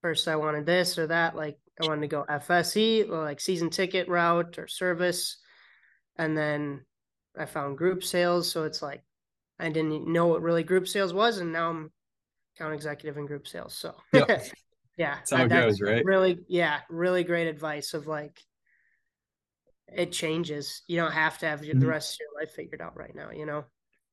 First 0.03 0.27
i 0.27 0.35
wanted 0.35 0.67
this 0.67 0.99
or 0.99 1.07
that 1.07 1.35
like 1.35 1.57
i 1.81 1.87
wanted 1.87 2.01
to 2.01 2.07
go 2.07 2.23
fse 2.29 3.09
like 3.09 3.41
season 3.41 3.71
ticket 3.71 4.07
route 4.07 4.59
or 4.59 4.67
service 4.67 5.37
and 6.17 6.37
then 6.37 6.85
i 7.35 7.45
found 7.45 7.77
group 7.77 8.03
sales 8.03 8.51
so 8.51 8.63
it's 8.63 8.83
like 8.83 9.03
i 9.59 9.67
didn't 9.69 10.07
know 10.07 10.27
what 10.27 10.43
really 10.43 10.63
group 10.63 10.87
sales 10.87 11.13
was 11.13 11.39
and 11.39 11.51
now 11.51 11.71
i'm 11.71 11.91
account 12.55 12.75
executive 12.75 13.17
in 13.17 13.25
group 13.25 13.47
sales 13.47 13.73
so 13.73 13.95
yep. 14.13 14.43
Yeah. 14.97 15.15
That's 15.15 15.31
how 15.31 15.43
it 15.45 15.49
goes, 15.49 15.81
right? 15.81 16.05
Really, 16.05 16.39
yeah, 16.47 16.79
really 16.89 17.23
great 17.23 17.47
advice 17.47 17.93
of 17.93 18.07
like 18.07 18.39
it 19.87 20.11
changes. 20.11 20.83
You 20.87 20.97
don't 20.97 21.11
have 21.11 21.37
to 21.39 21.47
have 21.47 21.61
mm-hmm. 21.61 21.79
the 21.79 21.87
rest 21.87 22.15
of 22.15 22.19
your 22.19 22.41
life 22.41 22.53
figured 22.53 22.81
out 22.81 22.97
right 22.97 23.15
now, 23.15 23.31
you 23.31 23.45
know? 23.45 23.65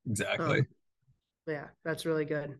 Exactly. 0.08 0.60
Um, 0.60 0.66
yeah, 1.46 1.66
that's 1.84 2.06
really 2.06 2.24
good. 2.24 2.58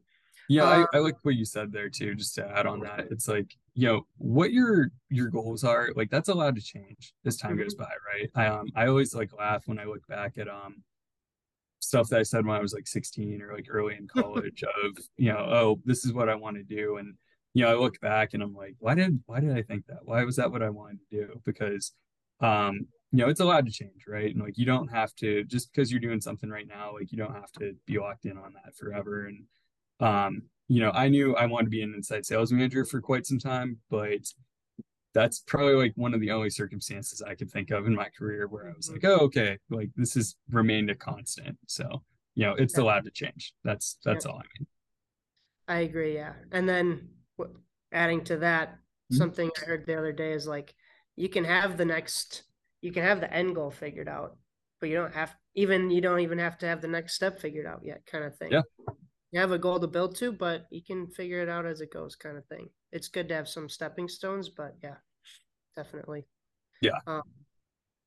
Yeah, 0.50 0.64
I, 0.64 0.96
I 0.96 0.98
like 0.98 1.14
what 1.22 1.36
you 1.36 1.44
said 1.44 1.70
there 1.70 1.88
too, 1.88 2.16
just 2.16 2.34
to 2.34 2.44
add 2.44 2.66
on 2.66 2.80
that. 2.80 3.06
It's 3.12 3.28
like, 3.28 3.56
you 3.74 3.86
know, 3.86 4.06
what 4.18 4.50
your 4.50 4.90
your 5.08 5.28
goals 5.28 5.62
are, 5.62 5.90
like 5.94 6.10
that's 6.10 6.28
allowed 6.28 6.56
to 6.56 6.60
change 6.60 7.14
as 7.24 7.36
time 7.36 7.52
mm-hmm. 7.52 7.62
goes 7.62 7.76
by, 7.76 7.84
right? 8.12 8.28
I 8.34 8.46
um 8.46 8.66
I 8.74 8.88
always 8.88 9.14
like 9.14 9.32
laugh 9.32 9.62
when 9.66 9.78
I 9.78 9.84
look 9.84 10.04
back 10.08 10.38
at 10.38 10.48
um 10.48 10.82
stuff 11.78 12.08
that 12.08 12.18
I 12.18 12.24
said 12.24 12.44
when 12.44 12.56
I 12.56 12.60
was 12.60 12.74
like 12.74 12.88
16 12.88 13.40
or 13.40 13.54
like 13.54 13.68
early 13.70 13.94
in 13.94 14.08
college 14.22 14.64
of, 14.64 14.98
you 15.16 15.32
know, 15.32 15.38
oh, 15.38 15.80
this 15.84 16.04
is 16.04 16.12
what 16.12 16.28
I 16.28 16.34
want 16.34 16.56
to 16.56 16.64
do. 16.64 16.96
And 16.96 17.14
you 17.54 17.62
know, 17.62 17.70
I 17.70 17.74
look 17.74 18.00
back 18.00 18.34
and 18.34 18.42
I'm 18.42 18.54
like, 18.54 18.74
why 18.80 18.96
did 18.96 19.22
why 19.26 19.38
did 19.38 19.56
I 19.56 19.62
think 19.62 19.86
that? 19.86 20.00
Why 20.02 20.24
was 20.24 20.34
that 20.34 20.50
what 20.50 20.64
I 20.64 20.70
wanted 20.70 20.98
to 21.10 21.16
do? 21.16 21.40
Because 21.44 21.92
um, 22.40 22.88
you 23.12 23.18
know, 23.18 23.28
it's 23.28 23.40
allowed 23.40 23.66
to 23.66 23.72
change, 23.72 24.04
right? 24.08 24.34
And 24.34 24.42
like 24.42 24.58
you 24.58 24.66
don't 24.66 24.88
have 24.88 25.14
to 25.16 25.44
just 25.44 25.72
because 25.72 25.92
you're 25.92 26.00
doing 26.00 26.20
something 26.20 26.50
right 26.50 26.66
now, 26.66 26.92
like 26.92 27.12
you 27.12 27.18
don't 27.18 27.34
have 27.34 27.52
to 27.60 27.76
be 27.86 28.00
locked 28.00 28.24
in 28.24 28.36
on 28.36 28.54
that 28.54 28.74
forever. 28.74 29.26
And 29.26 29.44
um, 30.00 30.42
you 30.68 30.80
know, 30.80 30.90
I 30.92 31.08
knew 31.08 31.34
I 31.36 31.46
wanted 31.46 31.64
to 31.64 31.70
be 31.70 31.82
an 31.82 31.94
inside 31.94 32.24
sales 32.24 32.52
manager 32.52 32.84
for 32.84 33.00
quite 33.00 33.26
some 33.26 33.38
time, 33.38 33.78
but 33.90 34.20
that's 35.12 35.40
probably 35.40 35.74
like 35.74 35.92
one 35.96 36.14
of 36.14 36.20
the 36.20 36.30
only 36.30 36.50
circumstances 36.50 37.22
I 37.22 37.34
could 37.34 37.50
think 37.50 37.70
of 37.70 37.86
in 37.86 37.94
my 37.94 38.08
career 38.16 38.46
where 38.46 38.68
I 38.68 38.72
was 38.76 38.90
like, 38.90 39.04
oh, 39.04 39.18
okay, 39.22 39.58
like 39.68 39.90
this 39.96 40.14
has 40.14 40.36
remained 40.50 40.90
a 40.90 40.94
constant. 40.94 41.58
So, 41.66 42.02
you 42.34 42.46
know, 42.46 42.54
it's 42.54 42.78
allowed 42.78 43.04
to 43.04 43.10
change. 43.10 43.52
That's 43.64 43.98
that's 44.04 44.26
all 44.26 44.36
I 44.36 44.46
mean. 44.58 44.66
I 45.66 45.80
agree, 45.80 46.14
yeah. 46.14 46.34
And 46.52 46.68
then 46.68 47.08
adding 47.92 48.22
to 48.24 48.36
that, 48.38 48.70
mm-hmm. 48.70 49.16
something 49.16 49.50
I 49.62 49.66
heard 49.66 49.86
the 49.86 49.98
other 49.98 50.12
day 50.12 50.32
is 50.32 50.46
like 50.46 50.74
you 51.16 51.28
can 51.28 51.44
have 51.44 51.76
the 51.76 51.84
next, 51.84 52.44
you 52.80 52.92
can 52.92 53.02
have 53.02 53.20
the 53.20 53.32
end 53.32 53.56
goal 53.56 53.70
figured 53.70 54.08
out, 54.08 54.36
but 54.80 54.88
you 54.88 54.94
don't 54.94 55.14
have 55.14 55.34
even 55.54 55.90
you 55.90 56.00
don't 56.00 56.20
even 56.20 56.38
have 56.38 56.58
to 56.58 56.66
have 56.66 56.80
the 56.80 56.88
next 56.88 57.14
step 57.14 57.40
figured 57.40 57.66
out 57.66 57.80
yet, 57.82 58.06
kind 58.06 58.24
of 58.24 58.36
thing. 58.36 58.52
Yeah. 58.52 58.62
You 59.32 59.40
have 59.40 59.52
a 59.52 59.58
goal 59.58 59.78
to 59.78 59.86
build 59.86 60.16
to, 60.16 60.32
but 60.32 60.66
you 60.70 60.82
can 60.82 61.06
figure 61.06 61.40
it 61.40 61.48
out 61.48 61.66
as 61.66 61.80
it 61.80 61.92
goes, 61.92 62.16
kind 62.16 62.36
of 62.36 62.44
thing. 62.46 62.68
It's 62.92 63.08
good 63.08 63.28
to 63.28 63.34
have 63.34 63.48
some 63.48 63.68
stepping 63.68 64.08
stones, 64.08 64.48
but 64.48 64.74
yeah, 64.82 64.96
definitely. 65.76 66.26
Yeah. 66.80 66.98
Um, 67.06 67.22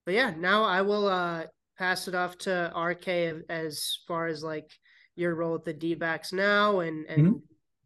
but 0.05 0.15
yeah, 0.15 0.33
now 0.37 0.63
I 0.63 0.81
will 0.81 1.07
uh, 1.07 1.45
pass 1.77 2.07
it 2.07 2.15
off 2.15 2.37
to 2.39 2.73
RK 2.75 3.45
as 3.49 3.99
far 4.07 4.27
as 4.27 4.43
like 4.43 4.69
your 5.15 5.35
role 5.35 5.55
at 5.55 5.63
the 5.63 5.73
D 5.73 5.95
backs 5.95 6.33
now 6.33 6.79
and 6.79 7.05
and 7.05 7.27
mm-hmm. 7.27 7.37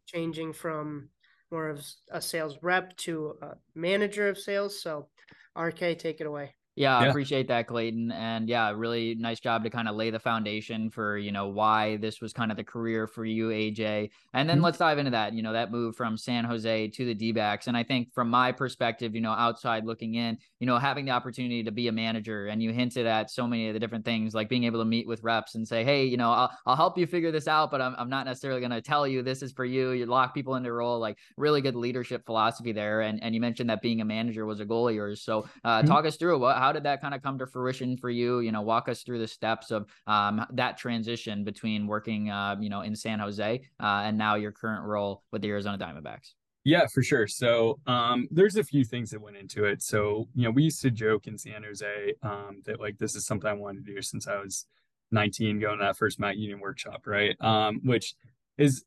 changing 0.06 0.52
from 0.52 1.10
more 1.50 1.68
of 1.68 1.84
a 2.10 2.20
sales 2.20 2.56
rep 2.62 2.96
to 2.96 3.34
a 3.40 3.54
manager 3.74 4.28
of 4.28 4.38
sales. 4.38 4.82
So, 4.82 5.08
RK, 5.56 5.98
take 5.98 6.20
it 6.20 6.26
away. 6.26 6.54
Yeah, 6.78 6.96
I 6.96 7.06
appreciate 7.06 7.48
that, 7.48 7.66
Clayton. 7.66 8.12
And 8.12 8.48
yeah, 8.48 8.72
really 8.74 9.16
nice 9.16 9.40
job 9.40 9.64
to 9.64 9.70
kind 9.70 9.88
of 9.88 9.96
lay 9.96 10.10
the 10.10 10.20
foundation 10.20 10.90
for, 10.90 11.18
you 11.18 11.32
know, 11.32 11.48
why 11.48 11.96
this 11.96 12.20
was 12.20 12.32
kind 12.32 12.52
of 12.52 12.56
the 12.56 12.62
career 12.62 13.08
for 13.08 13.24
you, 13.24 13.48
AJ. 13.48 14.10
And 14.32 14.48
then 14.48 14.58
mm-hmm. 14.58 14.64
let's 14.64 14.78
dive 14.78 14.98
into 14.98 15.10
that, 15.10 15.32
you 15.32 15.42
know, 15.42 15.52
that 15.52 15.72
move 15.72 15.96
from 15.96 16.16
San 16.16 16.44
Jose 16.44 16.88
to 16.88 17.04
the 17.04 17.14
D 17.14 17.32
backs. 17.32 17.66
And 17.66 17.76
I 17.76 17.82
think 17.82 18.12
from 18.14 18.30
my 18.30 18.52
perspective, 18.52 19.16
you 19.16 19.20
know, 19.20 19.32
outside 19.32 19.84
looking 19.86 20.14
in, 20.14 20.38
you 20.60 20.68
know, 20.68 20.78
having 20.78 21.04
the 21.04 21.10
opportunity 21.10 21.64
to 21.64 21.72
be 21.72 21.88
a 21.88 21.92
manager 21.92 22.46
and 22.46 22.62
you 22.62 22.72
hinted 22.72 23.06
at 23.06 23.28
so 23.28 23.48
many 23.48 23.66
of 23.66 23.74
the 23.74 23.80
different 23.80 24.04
things 24.04 24.32
like 24.32 24.48
being 24.48 24.62
able 24.62 24.78
to 24.78 24.84
meet 24.84 25.08
with 25.08 25.24
reps 25.24 25.56
and 25.56 25.66
say, 25.66 25.82
hey, 25.82 26.04
you 26.04 26.16
know, 26.16 26.30
I'll, 26.30 26.52
I'll 26.64 26.76
help 26.76 26.96
you 26.96 27.08
figure 27.08 27.32
this 27.32 27.48
out, 27.48 27.72
but 27.72 27.80
I'm, 27.80 27.96
I'm 27.98 28.08
not 28.08 28.24
necessarily 28.24 28.60
going 28.60 28.70
to 28.70 28.80
tell 28.80 29.04
you 29.04 29.22
this 29.22 29.42
is 29.42 29.50
for 29.50 29.64
you. 29.64 29.90
You 29.90 30.06
lock 30.06 30.32
people 30.32 30.54
into 30.54 30.70
a 30.70 30.72
role, 30.72 31.00
like 31.00 31.18
really 31.36 31.60
good 31.60 31.74
leadership 31.74 32.24
philosophy 32.24 32.70
there. 32.70 33.00
And, 33.00 33.20
and 33.20 33.34
you 33.34 33.40
mentioned 33.40 33.68
that 33.70 33.82
being 33.82 34.00
a 34.00 34.04
manager 34.04 34.46
was 34.46 34.60
a 34.60 34.64
goal 34.64 34.88
of 34.88 34.94
yours. 34.94 35.22
So 35.22 35.48
uh, 35.64 35.78
mm-hmm. 35.78 35.88
talk 35.88 36.06
us 36.06 36.16
through 36.16 36.38
what, 36.38 36.56
how 36.56 36.67
did 36.72 36.82
that 36.84 37.00
kind 37.00 37.14
of 37.14 37.22
come 37.22 37.38
to 37.38 37.46
fruition 37.46 37.96
for 37.96 38.10
you? 38.10 38.40
You 38.40 38.52
know, 38.52 38.62
walk 38.62 38.88
us 38.88 39.02
through 39.02 39.18
the 39.18 39.28
steps 39.28 39.70
of 39.70 39.86
um, 40.06 40.44
that 40.52 40.78
transition 40.78 41.44
between 41.44 41.86
working, 41.86 42.30
uh, 42.30 42.56
you 42.60 42.68
know, 42.68 42.82
in 42.82 42.94
San 42.94 43.18
Jose 43.18 43.60
uh, 43.80 44.02
and 44.04 44.16
now 44.16 44.34
your 44.34 44.52
current 44.52 44.84
role 44.84 45.22
with 45.32 45.42
the 45.42 45.48
Arizona 45.48 45.78
Diamondbacks. 45.78 46.34
Yeah, 46.64 46.86
for 46.92 47.02
sure. 47.02 47.26
So 47.26 47.78
um, 47.86 48.28
there's 48.30 48.56
a 48.56 48.64
few 48.64 48.84
things 48.84 49.10
that 49.10 49.20
went 49.20 49.36
into 49.36 49.64
it. 49.64 49.82
So 49.82 50.28
you 50.34 50.44
know, 50.44 50.50
we 50.50 50.64
used 50.64 50.82
to 50.82 50.90
joke 50.90 51.26
in 51.26 51.38
San 51.38 51.62
Jose 51.62 52.14
um, 52.22 52.62
that 52.66 52.80
like 52.80 52.98
this 52.98 53.14
is 53.14 53.26
something 53.26 53.48
I 53.48 53.54
wanted 53.54 53.86
to 53.86 53.94
do 53.94 54.02
since 54.02 54.28
I 54.28 54.36
was 54.38 54.66
19, 55.10 55.60
going 55.60 55.78
to 55.78 55.84
that 55.84 55.96
first 55.96 56.20
Mount 56.20 56.36
Union 56.36 56.60
workshop, 56.60 57.06
right? 57.06 57.34
Um, 57.40 57.80
which 57.84 58.14
is 58.58 58.84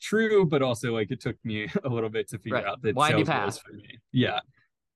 true, 0.00 0.46
but 0.46 0.62
also 0.62 0.92
like 0.94 1.10
it 1.10 1.20
took 1.20 1.36
me 1.44 1.68
a 1.84 1.88
little 1.88 2.10
bit 2.10 2.28
to 2.28 2.38
figure 2.38 2.54
right. 2.54 2.66
out 2.66 2.82
that 2.82 2.96
Windy 2.96 3.24
sales 3.24 3.46
was 3.46 3.58
for 3.58 3.72
me. 3.72 3.98
Yeah. 4.12 4.40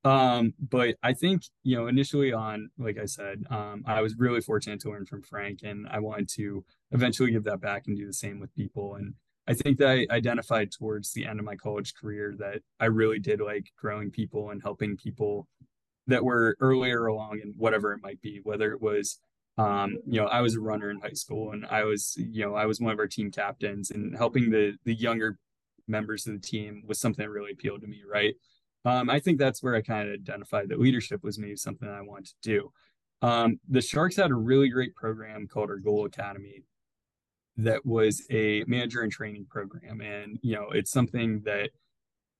Um, 0.05 0.53
but 0.59 0.95
I 1.01 1.13
think, 1.13 1.41
you 1.63 1.75
know, 1.75 1.87
initially 1.87 2.31
on, 2.31 2.69
like 2.77 2.99
I 2.99 3.05
said, 3.05 3.43
um, 3.49 3.83
I 3.87 4.01
was 4.01 4.15
really 4.17 4.39
fortunate 4.39 4.79
to 4.81 4.91
learn 4.91 5.05
from 5.07 5.23
Frank 5.23 5.61
and 5.63 5.87
I 5.89 5.99
wanted 5.99 6.29
to 6.35 6.63
eventually 6.91 7.31
give 7.31 7.43
that 7.45 7.59
back 7.59 7.87
and 7.87 7.97
do 7.97 8.05
the 8.05 8.13
same 8.13 8.39
with 8.39 8.53
people. 8.53 8.95
And 8.95 9.15
I 9.47 9.55
think 9.55 9.79
that 9.79 9.89
I 9.89 10.05
identified 10.13 10.71
towards 10.71 11.11
the 11.11 11.25
end 11.25 11.39
of 11.39 11.45
my 11.45 11.55
college 11.55 11.95
career 11.95 12.35
that 12.37 12.61
I 12.79 12.85
really 12.85 13.17
did 13.17 13.41
like 13.41 13.71
growing 13.77 14.11
people 14.11 14.51
and 14.51 14.61
helping 14.61 14.95
people 14.95 15.47
that 16.05 16.23
were 16.23 16.55
earlier 16.59 17.07
along 17.07 17.39
in 17.43 17.55
whatever 17.57 17.91
it 17.91 17.99
might 18.03 18.21
be, 18.21 18.41
whether 18.43 18.71
it 18.71 18.81
was 18.81 19.19
um, 19.57 19.97
you 20.05 20.19
know, 20.19 20.27
I 20.27 20.41
was 20.41 20.55
a 20.55 20.59
runner 20.59 20.89
in 20.89 20.99
high 20.99 21.13
school 21.13 21.51
and 21.51 21.65
I 21.67 21.85
was, 21.85 22.13
you 22.17 22.43
know, 22.45 22.55
I 22.55 22.65
was 22.65 22.81
one 22.81 22.91
of 22.91 22.99
our 22.99 23.07
team 23.07 23.31
captains 23.31 23.89
and 23.89 24.15
helping 24.15 24.49
the 24.51 24.73
the 24.83 24.93
younger 24.93 25.39
members 25.87 26.27
of 26.27 26.33
the 26.33 26.45
team 26.45 26.83
was 26.85 26.99
something 26.99 27.23
that 27.23 27.31
really 27.31 27.51
appealed 27.51 27.81
to 27.81 27.87
me, 27.87 28.01
right? 28.09 28.35
Um, 28.85 29.09
I 29.09 29.19
think 29.19 29.39
that's 29.39 29.61
where 29.61 29.75
I 29.75 29.81
kind 29.81 30.07
of 30.07 30.13
identified 30.13 30.69
that 30.69 30.79
leadership 30.79 31.23
was 31.23 31.37
maybe 31.37 31.55
something 31.55 31.89
I 31.89 32.01
wanted 32.01 32.27
to 32.27 32.35
do. 32.41 32.71
Um, 33.21 33.59
the 33.67 33.81
Sharks 33.81 34.15
had 34.15 34.31
a 34.31 34.35
really 34.35 34.69
great 34.69 34.95
program 34.95 35.47
called 35.47 35.69
our 35.69 35.77
Goal 35.77 36.05
Academy 36.05 36.63
that 37.57 37.85
was 37.85 38.25
a 38.29 38.63
manager 38.67 39.01
and 39.01 39.11
training 39.11 39.47
program. 39.49 40.01
And, 40.01 40.37
you 40.41 40.55
know, 40.55 40.67
it's 40.71 40.91
something 40.91 41.41
that 41.45 41.69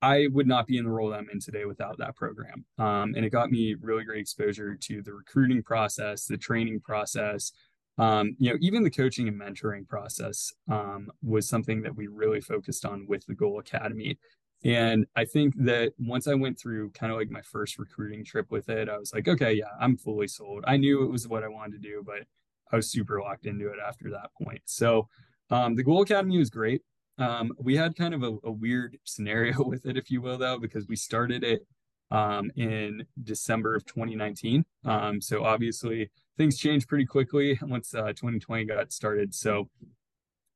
I 0.02 0.28
would 0.32 0.48
not 0.48 0.68
be 0.68 0.78
in 0.78 0.84
the 0.84 0.92
role 0.92 1.10
that 1.10 1.20
I'm 1.20 1.30
in 1.32 1.40
today 1.40 1.66
without 1.66 1.98
that 1.98 2.16
program. 2.16 2.66
Um, 2.78 3.16
and 3.16 3.26
it 3.26 3.32
got 3.32 3.50
me 3.50 3.76
really 3.82 4.04
great 4.04 4.20
exposure 4.20 4.76
to 4.76 5.02
the 5.02 5.14
recruiting 5.14 5.64
process, 5.64 6.26
the 6.26 6.38
training 6.38 6.82
process, 6.82 7.54
um, 7.98 8.36
you 8.40 8.50
know, 8.52 8.58
even 8.60 8.84
the 8.84 8.90
coaching 8.90 9.28
and 9.28 9.40
mentoring 9.40 9.88
process 9.88 10.54
um, 10.70 11.10
was 11.24 11.48
something 11.48 11.82
that 11.84 11.96
we 11.96 12.08
really 12.08 12.42
focused 12.42 12.86
on 12.86 13.08
with 13.08 13.26
the 13.26 13.34
Goal 13.34 13.60
Academy. 13.60 14.18
And 14.64 15.06
I 15.16 15.26
think 15.26 15.54
that 15.58 15.94
once 16.00 16.28
I 16.28 16.34
went 16.34 16.60
through 16.60 16.92
kind 16.92 17.12
of 17.12 17.20
like 17.20 17.30
my 17.30 17.42
first 17.42 17.78
recruiting 17.78 18.26
trip 18.26 18.50
with 18.50 18.70
it, 18.70 18.90
I 18.90 18.98
was 18.98 19.14
like, 19.14 19.28
okay, 19.28 19.54
yeah, 19.54 19.70
I'm 19.80 19.98
fully 19.98 20.28
sold. 20.28 20.64
I 20.66 20.78
knew 20.78 21.04
it 21.04 21.12
was 21.12 21.28
what 21.28 21.44
I 21.44 21.48
wanted 21.48 21.74
to 21.74 21.88
do, 21.88 22.04
but 22.06 22.26
I 22.72 22.76
was 22.76 22.90
super 22.90 23.22
locked 23.22 23.46
into 23.46 23.68
it 23.68 23.78
after 23.86 24.10
that 24.12 24.32
point. 24.42 24.62
So 24.66 25.08
um, 25.52 25.76
the 25.76 25.84
Goal 25.84 26.02
Academy 26.02 26.38
was 26.38 26.50
great. 26.50 26.82
Um, 27.18 27.52
we 27.60 27.78
had 27.78 27.96
kind 27.96 28.14
of 28.14 28.24
a, 28.24 28.38
a, 28.44 28.52
weird 28.52 28.98
scenario 29.06 29.64
with 29.64 29.86
it, 29.86 29.98
if 29.98 30.12
you 30.12 30.22
will, 30.22 30.38
though, 30.38 30.60
because 30.60 30.88
we 30.88 30.96
started 30.96 31.44
it 31.44 31.66
um, 32.12 32.52
in 32.56 33.06
December 33.24 33.76
of 33.76 33.86
2019. 33.86 34.66
Um, 34.84 35.22
so 35.22 35.44
obviously 35.44 36.10
things 36.38 36.58
changed 36.58 36.88
pretty 36.88 37.06
quickly 37.06 37.58
once 37.62 37.94
uh, 37.94 38.08
2020 38.08 38.66
got 38.66 38.92
started. 38.92 39.34
So 39.34 39.70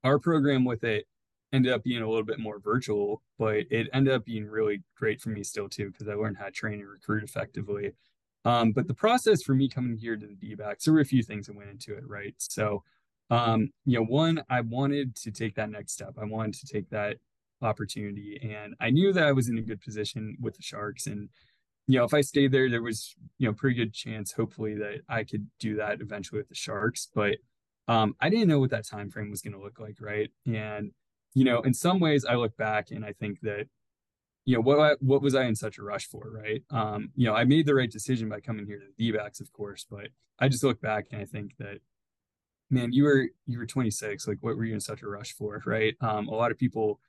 our 0.04 0.20
program 0.20 0.66
with 0.66 0.84
it 0.84 1.06
ended 1.52 1.72
up 1.72 1.84
being 1.84 2.02
a 2.02 2.08
little 2.08 2.24
bit 2.24 2.40
more 2.40 2.60
virtual, 2.60 3.22
but 3.38 3.66
it 3.72 3.88
ended 3.94 4.14
up 4.14 4.26
being 4.26 4.46
really 4.46 4.84
great 4.96 5.22
for 5.22 5.30
me 5.30 5.44
still 5.44 5.70
too 5.70 5.92
because 5.92 6.08
I 6.08 6.14
learned 6.14 6.38
how 6.38 6.46
to 6.46 6.52
train 6.52 6.80
and 6.80 6.90
recruit 6.90 7.24
effectively. 7.24 7.94
Um, 8.46 8.72
but 8.72 8.88
the 8.88 8.94
process 8.94 9.44
for 9.44 9.54
me 9.54 9.68
coming 9.68 9.98
here 9.98 10.16
to 10.16 10.26
the 10.26 10.36
D-backs, 10.36 10.86
there 10.86 10.94
were 10.94 11.02
a 11.02 11.06
few 11.06 11.24
things 11.24 11.48
that 11.48 11.56
went 11.56 11.70
into 11.70 11.94
it, 11.94 12.08
right? 12.08 12.34
So, 12.38 12.84
um, 13.30 13.72
you 13.86 14.00
know, 14.00 14.06
one, 14.06 14.44
I 14.50 14.62
wanted 14.62 15.16
to 15.18 15.32
take 15.32 15.56
that 15.56 15.70
next 15.70 15.94
step. 15.94 16.14
I 16.20 16.26
wanted 16.26 16.54
to 16.56 16.68
take 16.68 16.90
that 16.90 17.18
opportunity, 17.62 18.40
and 18.42 18.76
I 18.80 18.90
knew 18.90 19.12
that 19.14 19.24
I 19.24 19.34
was 19.34 19.50
in 19.50 19.58
a 19.58 19.62
good 19.62 19.82
position 19.82 20.38
with 20.40 20.56
the 20.56 20.64
Sharks. 20.64 21.06
And 21.06 21.30
you 21.88 21.98
know, 22.00 22.06
if 22.06 22.14
I 22.14 22.22
stayed 22.22 22.52
there, 22.52 22.70
there 22.70 22.82
was 22.82 23.16
you 23.38 23.48
know 23.48 23.54
pretty 23.54 23.76
good 23.76 23.94
chance, 23.94 24.32
hopefully, 24.32 24.76
that 24.76 25.02
I 25.10 25.24
could 25.24 25.48
do 25.60 25.76
that 25.76 26.02
eventually 26.02 26.40
with 26.40 26.50
the 26.50 26.56
Sharks. 26.56 27.10
But 27.14 27.38
um, 27.88 28.16
I 28.22 28.30
didn't 28.30 28.48
know 28.48 28.60
what 28.60 28.70
that 28.72 28.88
time 28.88 29.10
frame 29.10 29.32
was 29.32 29.42
going 29.42 29.54
to 29.54 29.62
look 29.62 29.80
like, 29.80 29.98
right? 30.00 30.30
And 30.46 30.92
you 31.40 31.46
know, 31.46 31.62
in 31.62 31.74
some 31.74 32.02
ways, 32.02 32.26
I 32.26 32.36
look 32.36 32.58
back 32.58 32.92
and 32.92 33.06
I 33.06 33.14
think 33.14 33.40
that, 33.44 33.68
you 34.44 34.56
know, 34.56 34.62
what 34.62 35.02
what 35.02 35.22
was 35.22 35.36
I 35.36 35.46
in 35.46 35.56
such 35.56 35.78
a 35.78 35.84
rush 35.84 36.06
for, 36.06 36.30
right? 36.30 36.62
Um, 36.70 37.12
you 37.16 37.26
know, 37.26 37.34
I 37.34 37.46
made 37.46 37.66
the 37.66 37.74
right 37.74 37.90
decision 37.90 38.28
by 38.28 38.42
coming 38.42 38.66
here 38.66 38.78
to 38.78 38.86
the 38.86 39.06
D-backs, 39.06 39.40
of 39.40 39.50
course, 39.54 39.86
but 39.90 40.08
I 40.38 40.50
just 40.50 40.66
look 40.66 40.82
back 40.82 41.06
and 41.14 41.22
I 41.22 41.24
think 41.24 41.56
that, 41.58 41.78
man, 42.70 42.92
you 42.92 43.06
were 43.06 43.30
you 43.48 43.58
were 43.58 43.66
26. 43.66 44.28
Like, 44.28 44.40
what 44.42 44.58
were 44.58 44.66
you 44.66 44.74
in 44.74 44.82
such 44.82 45.02
a 45.02 45.08
rush 45.08 45.32
for, 45.32 45.64
right? 45.66 45.96
Um, 46.02 46.28
a 46.28 46.36
lot 46.36 46.52
of 46.52 46.58
people 46.58 47.00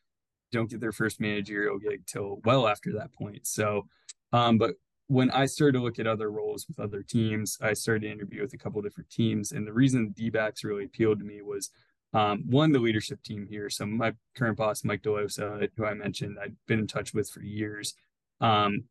don't 0.53 0.71
get 0.71 0.79
their 0.79 0.93
first 0.93 1.21
managerial 1.21 1.81
gig 1.81 2.07
till 2.07 2.41
well 2.45 2.69
after 2.69 2.93
that 2.93 3.13
point. 3.13 3.49
So, 3.49 3.89
um, 4.33 4.59
but 4.59 4.75
when 5.09 5.33
I 5.33 5.47
started 5.47 5.77
to 5.79 5.83
look 5.83 5.99
at 5.99 6.07
other 6.07 6.31
roles 6.31 6.69
with 6.69 6.79
other 6.79 7.03
teams, 7.03 7.59
I 7.61 7.73
started 7.73 8.03
to 8.03 8.13
interview 8.13 8.43
with 8.43 8.55
a 8.55 8.59
couple 8.59 8.81
different 8.81 9.11
teams, 9.11 9.51
and 9.51 9.67
the 9.67 9.73
reason 9.73 10.15
D-backs 10.17 10.63
really 10.63 10.85
appealed 10.85 11.19
to 11.19 11.25
me 11.25 11.43
was 11.43 11.71
um, 12.13 12.45
one, 12.49 12.73
the 12.73 12.79
leadership 12.79 13.23
team 13.23 13.47
here. 13.49 13.71
So 13.71 13.87
my 13.87 14.15
current 14.35 14.57
boss, 14.57 14.85
Mike 14.85 15.03
Delosa, 15.03 15.69
who 15.77 15.85
I 15.85 15.95
mentioned, 15.95 16.39
I've 16.43 16.55
been 16.67 16.81
in 16.81 16.87
touch 16.87 17.15
with 17.15 17.31
for 17.31 17.43
years. 17.43 17.95
Um, 18.41 18.85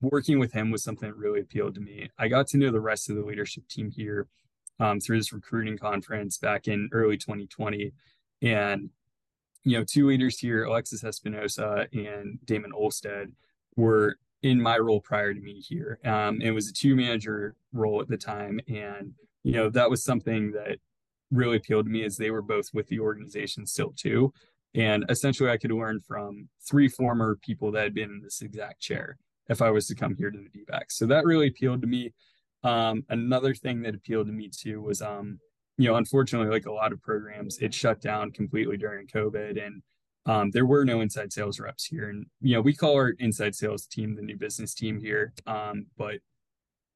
working 0.00 0.38
with 0.38 0.52
him 0.52 0.70
was 0.70 0.82
something 0.82 1.08
that 1.08 1.16
really 1.16 1.40
appealed 1.40 1.74
to 1.74 1.80
me. 1.80 2.10
I 2.18 2.28
got 2.28 2.46
to 2.48 2.58
know 2.58 2.70
the 2.70 2.80
rest 2.80 3.10
of 3.10 3.16
the 3.16 3.24
leadership 3.24 3.66
team 3.68 3.90
here 3.90 4.28
um, 4.78 5.00
through 5.00 5.18
this 5.18 5.32
recruiting 5.32 5.78
conference 5.78 6.38
back 6.38 6.68
in 6.68 6.88
early 6.92 7.16
2020. 7.16 7.92
And, 8.42 8.90
you 9.64 9.76
know, 9.76 9.84
two 9.84 10.06
leaders 10.06 10.38
here, 10.38 10.64
Alexis 10.64 11.04
Espinosa 11.04 11.88
and 11.92 12.38
Damon 12.44 12.72
Olstead, 12.72 13.32
were 13.76 14.16
in 14.42 14.60
my 14.60 14.78
role 14.78 15.00
prior 15.00 15.34
to 15.34 15.40
me 15.40 15.60
here. 15.60 15.98
Um, 16.04 16.40
it 16.40 16.52
was 16.52 16.68
a 16.68 16.72
two 16.72 16.96
manager 16.96 17.56
role 17.72 18.00
at 18.00 18.08
the 18.08 18.16
time. 18.16 18.60
And, 18.68 19.12
you 19.42 19.52
know, 19.52 19.68
that 19.70 19.90
was 19.90 20.02
something 20.02 20.52
that 20.52 20.78
really 21.30 21.56
appealed 21.56 21.86
to 21.86 21.90
me 21.90 22.02
is 22.04 22.16
they 22.16 22.30
were 22.30 22.42
both 22.42 22.68
with 22.72 22.88
the 22.88 23.00
organization 23.00 23.66
still 23.66 23.92
too. 23.96 24.32
And 24.74 25.04
essentially 25.08 25.50
I 25.50 25.56
could 25.56 25.72
learn 25.72 26.00
from 26.00 26.48
three 26.68 26.88
former 26.88 27.36
people 27.42 27.72
that 27.72 27.84
had 27.84 27.94
been 27.94 28.10
in 28.10 28.20
this 28.22 28.42
exact 28.42 28.80
chair 28.80 29.18
if 29.48 29.60
I 29.60 29.70
was 29.70 29.86
to 29.88 29.94
come 29.94 30.14
here 30.14 30.30
to 30.30 30.38
the 30.38 30.48
D-backs. 30.48 30.96
So 30.96 31.06
that 31.06 31.24
really 31.24 31.48
appealed 31.48 31.80
to 31.80 31.88
me. 31.88 32.12
Um, 32.62 33.04
another 33.08 33.54
thing 33.54 33.82
that 33.82 33.94
appealed 33.94 34.26
to 34.26 34.32
me 34.32 34.50
too 34.52 34.80
was 34.80 35.02
um, 35.02 35.40
you 35.80 35.88
know, 35.88 35.96
unfortunately, 35.96 36.50
like 36.50 36.66
a 36.66 36.72
lot 36.72 36.92
of 36.92 37.00
programs, 37.00 37.58
it 37.58 37.72
shut 37.72 38.02
down 38.02 38.32
completely 38.32 38.76
during 38.76 39.06
COVID 39.06 39.64
and 39.64 39.82
um, 40.26 40.50
there 40.50 40.66
were 40.66 40.84
no 40.84 41.00
inside 41.00 41.32
sales 41.32 41.58
reps 41.58 41.86
here. 41.86 42.10
And, 42.10 42.26
you 42.42 42.54
know, 42.54 42.60
we 42.60 42.74
call 42.74 42.94
our 42.94 43.14
inside 43.18 43.54
sales 43.54 43.86
team 43.86 44.14
the 44.14 44.22
new 44.22 44.36
business 44.36 44.74
team 44.74 45.00
here. 45.00 45.32
Um, 45.46 45.86
but 45.96 46.16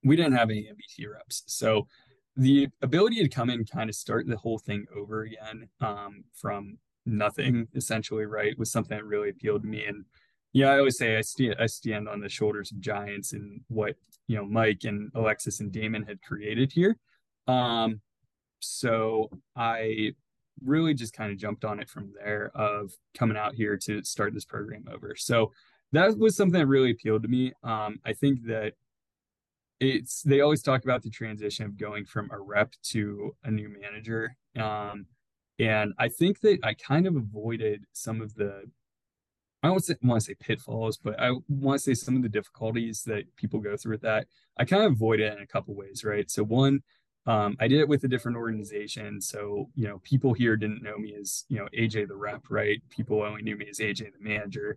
we 0.04 0.16
didn't 0.16 0.34
have 0.34 0.50
any 0.50 0.68
NBT 0.70 1.10
reps. 1.10 1.44
So 1.46 1.88
the 2.36 2.68
ability 2.82 3.22
to 3.22 3.28
come 3.28 3.50
in 3.50 3.64
kind 3.64 3.88
of 3.88 3.96
start 3.96 4.26
the 4.26 4.36
whole 4.36 4.58
thing 4.58 4.86
over 4.96 5.22
again 5.22 5.68
um, 5.80 6.24
from 6.34 6.78
nothing 7.06 7.68
essentially 7.74 8.24
right 8.26 8.58
was 8.58 8.72
something 8.72 8.96
that 8.96 9.04
really 9.04 9.30
appealed 9.30 9.62
to 9.62 9.68
me. 9.68 9.84
And 9.84 10.04
yeah 10.54 10.70
i 10.70 10.78
always 10.78 10.96
say 10.96 11.18
i 11.18 11.20
stand 11.20 11.56
i 11.58 11.66
stand 11.66 12.08
on 12.08 12.20
the 12.20 12.28
shoulders 12.28 12.70
of 12.70 12.80
giants 12.80 13.32
and 13.32 13.60
what 13.68 13.96
you 14.28 14.36
know 14.36 14.44
mike 14.46 14.84
and 14.84 15.10
alexis 15.14 15.60
and 15.60 15.70
damon 15.72 16.02
had 16.04 16.22
created 16.22 16.72
here. 16.72 16.96
Um 17.46 18.00
so 18.60 19.28
i 19.54 20.12
really 20.64 20.94
just 20.94 21.12
kind 21.12 21.30
of 21.32 21.38
jumped 21.38 21.64
on 21.64 21.80
it 21.80 21.90
from 21.90 22.12
there 22.22 22.50
of 22.54 22.92
coming 23.18 23.36
out 23.36 23.54
here 23.54 23.76
to 23.76 24.02
start 24.04 24.32
this 24.32 24.44
program 24.44 24.84
over. 24.90 25.16
So 25.16 25.50
that 25.90 26.16
was 26.16 26.36
something 26.36 26.58
that 26.58 26.66
really 26.66 26.92
appealed 26.92 27.22
to 27.22 27.28
me. 27.28 27.52
Um 27.62 27.98
i 28.04 28.12
think 28.12 28.46
that 28.46 28.74
it's 29.92 30.22
they 30.22 30.40
always 30.40 30.62
talk 30.62 30.84
about 30.84 31.02
the 31.02 31.10
transition 31.10 31.66
of 31.66 31.76
going 31.78 32.04
from 32.04 32.30
a 32.30 32.38
rep 32.40 32.72
to 32.84 33.36
a 33.44 33.50
new 33.50 33.68
manager. 33.68 34.36
Um, 34.56 35.06
And 35.58 35.94
I 35.98 36.08
think 36.08 36.40
that 36.40 36.58
I 36.64 36.74
kind 36.74 37.06
of 37.06 37.16
avoided 37.16 37.84
some 37.92 38.20
of 38.20 38.34
the 38.34 38.64
I 39.62 39.68
don't 39.68 40.02
want 40.02 40.20
to 40.20 40.26
say 40.26 40.34
pitfalls, 40.34 40.98
but 40.98 41.18
I 41.18 41.32
want 41.48 41.78
to 41.80 41.84
say 41.84 41.94
some 41.94 42.16
of 42.16 42.22
the 42.22 42.28
difficulties 42.28 43.02
that 43.04 43.34
people 43.36 43.60
go 43.60 43.78
through 43.78 43.92
with 43.92 44.02
that. 44.02 44.26
I 44.58 44.66
kind 44.66 44.84
of 44.84 44.92
avoid 44.92 45.20
it 45.20 45.32
in 45.34 45.42
a 45.42 45.46
couple 45.46 45.74
ways, 45.74 46.04
right? 46.04 46.30
So 46.30 46.44
one, 46.44 46.82
um, 47.26 47.56
I 47.58 47.68
did 47.68 47.80
it 47.80 47.88
with 47.88 48.04
a 48.04 48.08
different 48.08 48.36
organization. 48.36 49.22
So, 49.22 49.70
you 49.74 49.88
know, 49.88 50.00
people 50.02 50.34
here 50.34 50.56
didn't 50.56 50.82
know 50.82 50.98
me 50.98 51.14
as, 51.18 51.46
you 51.48 51.56
know, 51.58 51.68
AJ 51.72 52.08
the 52.08 52.14
rep, 52.14 52.42
right? 52.50 52.82
People 52.90 53.22
only 53.22 53.40
knew 53.40 53.56
me 53.56 53.66
as 53.70 53.78
AJ 53.78 54.12
the 54.12 54.20
manager. 54.20 54.76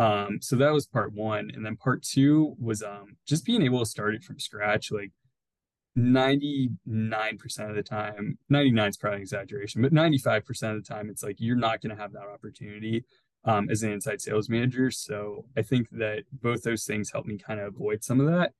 Um, 0.00 0.38
so 0.40 0.56
that 0.56 0.72
was 0.72 0.86
part 0.86 1.12
one. 1.12 1.50
And 1.54 1.64
then 1.64 1.76
part 1.76 2.02
two 2.02 2.56
was 2.58 2.82
um, 2.82 3.16
just 3.26 3.44
being 3.44 3.60
able 3.60 3.80
to 3.80 3.86
start 3.86 4.14
it 4.14 4.24
from 4.24 4.38
scratch. 4.38 4.90
Like 4.90 5.12
99% 5.98 6.70
of 7.68 7.76
the 7.76 7.82
time, 7.82 8.38
99 8.48 8.88
is 8.88 8.96
probably 8.96 9.20
exaggeration, 9.20 9.82
but 9.82 9.92
95% 9.92 10.48
of 10.74 10.82
the 10.82 10.88
time, 10.88 11.10
it's 11.10 11.22
like 11.22 11.36
you're 11.38 11.54
not 11.54 11.82
going 11.82 11.94
to 11.94 12.00
have 12.00 12.12
that 12.14 12.26
opportunity 12.32 13.04
um, 13.44 13.68
as 13.68 13.82
an 13.82 13.92
inside 13.92 14.22
sales 14.22 14.48
manager. 14.48 14.90
So 14.90 15.44
I 15.54 15.60
think 15.60 15.88
that 15.90 16.24
both 16.32 16.62
those 16.62 16.84
things 16.84 17.10
help 17.12 17.26
me 17.26 17.36
kind 17.36 17.60
of 17.60 17.74
avoid 17.74 18.02
some 18.02 18.20
of 18.20 18.26
that. 18.28 18.52